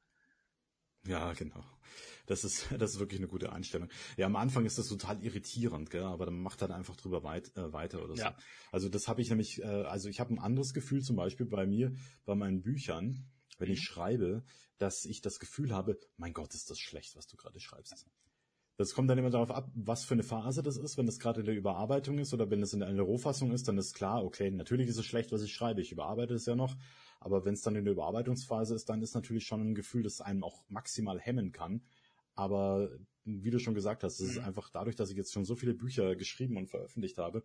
[1.06, 1.64] Ja, genau.
[2.26, 3.88] Das ist, das ist wirklich eine gute Einstellung.
[4.16, 6.04] Ja, am Anfang ist das total irritierend, gell?
[6.04, 8.22] aber dann macht dann einfach drüber weit, äh, weiter oder so.
[8.22, 8.36] Ja.
[8.70, 11.66] Also das habe ich nämlich, äh, also ich habe ein anderes Gefühl zum Beispiel bei
[11.66, 11.92] mir,
[12.24, 13.26] bei meinen Büchern,
[13.58, 13.74] wenn mhm.
[13.74, 14.44] ich schreibe,
[14.78, 18.06] dass ich das Gefühl habe, mein Gott, ist das schlecht, was du gerade schreibst.
[18.76, 20.96] Das kommt dann immer darauf ab, was für eine Phase das ist.
[20.96, 23.76] Wenn das gerade in der Überarbeitung ist oder wenn es in einer Rohfassung ist, dann
[23.76, 25.82] ist klar, okay, natürlich ist es schlecht, was ich schreibe.
[25.82, 26.74] Ich überarbeite es ja noch.
[27.20, 30.20] Aber wenn es dann in der Überarbeitungsphase ist, dann ist natürlich schon ein Gefühl, das
[30.20, 31.82] einem auch maximal hemmen kann.
[32.34, 32.90] Aber
[33.24, 34.44] wie du schon gesagt hast, es ist mhm.
[34.44, 37.44] einfach dadurch, dass ich jetzt schon so viele Bücher geschrieben und veröffentlicht habe,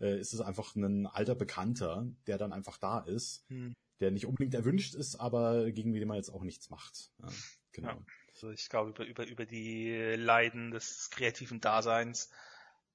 [0.00, 3.74] äh, ist es einfach ein alter Bekannter, der dann einfach da ist, mhm.
[4.00, 7.10] der nicht unbedingt erwünscht ist, aber gegen den man jetzt auch nichts macht.
[7.18, 7.28] Ja,
[7.72, 7.88] genau.
[7.88, 8.06] Ja.
[8.34, 12.30] Also ich glaube, über, über, über die Leiden des kreativen Daseins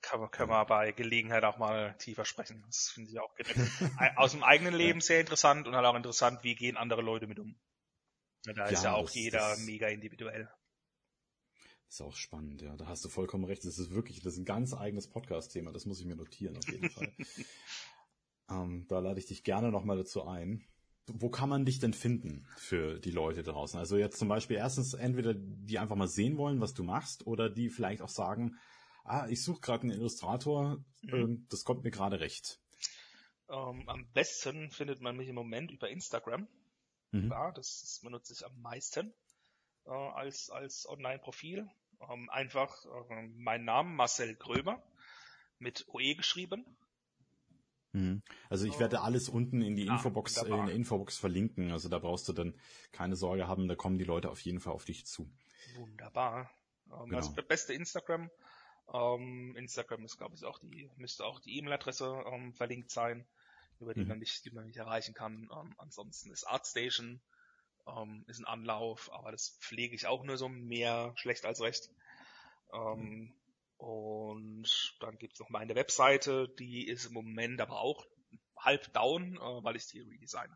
[0.01, 2.63] kann man, können wir bei Gelegenheit auch mal tiefer sprechen.
[2.65, 3.33] Das finde ich auch
[4.15, 7.39] aus dem eigenen Leben sehr interessant und halt auch interessant, wie gehen andere Leute mit
[7.39, 7.55] um.
[8.43, 10.49] Da ist ja, ja auch das, jeder das, mega individuell.
[11.87, 12.75] Ist auch spannend, ja.
[12.75, 13.65] Da hast du vollkommen recht.
[13.65, 15.71] Das ist wirklich, das ist ein ganz eigenes Podcast-Thema.
[15.71, 17.11] Das muss ich mir notieren, auf jeden Fall.
[18.49, 20.63] ähm, da lade ich dich gerne nochmal dazu ein.
[21.07, 23.77] Wo kann man dich denn finden für die Leute draußen?
[23.77, 27.49] Also jetzt zum Beispiel erstens entweder die einfach mal sehen wollen, was du machst, oder
[27.49, 28.57] die vielleicht auch sagen,
[29.03, 31.13] ah, ich suche gerade einen Illustrator, mhm.
[31.13, 32.59] ähm, das kommt mir gerade recht.
[33.49, 36.47] Ähm, am besten findet man mich im Moment über Instagram.
[37.11, 37.29] Mhm.
[37.29, 39.13] Ja, das, benutze ich am meisten
[39.85, 41.69] äh, als, als Online-Profil.
[42.09, 44.81] Ähm, einfach äh, mein Name Marcel Gröber
[45.59, 46.65] mit OE geschrieben.
[47.93, 48.23] Mhm.
[48.49, 51.71] Also ich werde alles unten in die ah, Infobox, äh, in der Infobox verlinken.
[51.71, 52.55] Also da brauchst du dann
[52.93, 55.29] keine Sorge haben, da kommen die Leute auf jeden Fall auf dich zu.
[55.75, 56.49] Wunderbar.
[56.89, 57.19] Ähm, genau.
[57.19, 58.29] Das beste Instagram
[58.93, 63.25] ähm, Instagram ist, glaube ich, auch die, müsste auch die E-Mail-Adresse ähm, verlinkt sein,
[63.79, 64.09] über die mhm.
[64.09, 65.49] man mich, die man mich erreichen kann.
[65.51, 67.21] Ähm, ansonsten ist Artstation,
[67.87, 71.89] ähm, ist ein Anlauf, aber das pflege ich auch nur so mehr schlecht als recht.
[72.73, 73.33] Ähm, mhm.
[73.77, 78.05] Und dann gibt's noch meine Webseite, die ist im Moment aber auch
[78.55, 80.55] halb down, äh, weil ich die redesigne.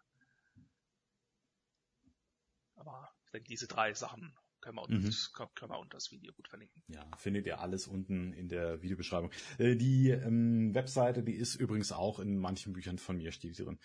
[2.76, 5.46] Aber ich denke, diese drei Sachen können wir, uns, mhm.
[5.54, 6.82] können wir unter das Video gut verlinken.
[6.88, 9.30] Ja, findet ihr alles unten in der Videobeschreibung.
[9.60, 13.78] Äh, die ähm, Webseite, die ist übrigens auch in manchen Büchern von mir steht drin.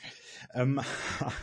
[0.55, 0.81] Ähm,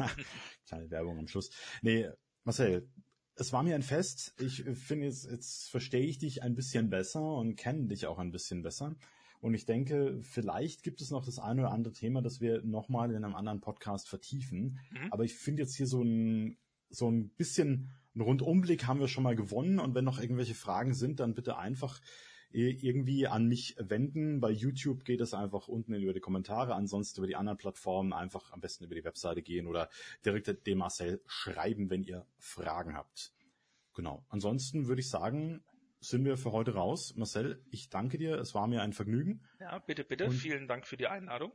[0.68, 1.52] kleine Werbung am Schluss.
[1.84, 2.10] Nee,
[2.46, 2.90] Marcel,
[3.36, 4.34] es war mir ein Fest.
[4.40, 8.32] Ich finde, jetzt, jetzt verstehe ich dich ein bisschen besser und kenne dich auch ein
[8.32, 8.96] bisschen besser.
[9.40, 13.12] Und ich denke, vielleicht gibt es noch das eine oder andere Thema, das wir nochmal
[13.12, 14.80] in einem anderen Podcast vertiefen.
[14.90, 15.12] Mhm.
[15.12, 16.58] Aber ich finde jetzt hier so ein,
[16.90, 19.80] so ein bisschen einen Rundumblick haben wir schon mal gewonnen.
[19.80, 22.02] Und wenn noch irgendwelche Fragen sind, dann bitte einfach
[22.50, 24.40] irgendwie an mich wenden.
[24.40, 28.52] Bei YouTube geht es einfach unten über die Kommentare, ansonsten über die anderen Plattformen einfach
[28.52, 29.90] am besten über die Webseite gehen oder
[30.26, 33.34] direkt dem Marcel schreiben, wenn ihr Fragen habt.
[33.94, 34.26] Genau.
[34.30, 35.64] Ansonsten würde ich sagen,
[36.00, 37.14] sind wir für heute raus.
[37.16, 38.36] Marcel, ich danke dir.
[38.40, 39.44] Es war mir ein Vergnügen.
[39.60, 40.26] Ja, bitte, bitte.
[40.26, 41.52] Und Vielen Dank für die Einladung.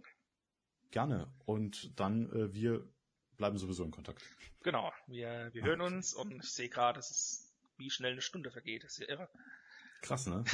[0.90, 1.32] Gerne.
[1.46, 2.91] Und dann, äh, wir
[3.42, 4.22] bleiben sowieso in Kontakt.
[4.62, 4.92] Genau.
[5.08, 8.84] Wir, wir hören uns und ich sehe gerade, es ist, wie schnell eine Stunde vergeht.
[8.84, 9.28] Das ist ja irre.
[10.00, 10.44] Krass, ne?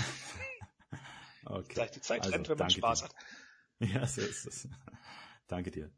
[1.45, 1.75] okay.
[1.75, 3.05] Gleich die Zeit also, rennt, wenn man Spaß dir.
[3.05, 3.15] hat.
[3.81, 4.69] Ja, so ist es.
[5.47, 5.93] danke dir.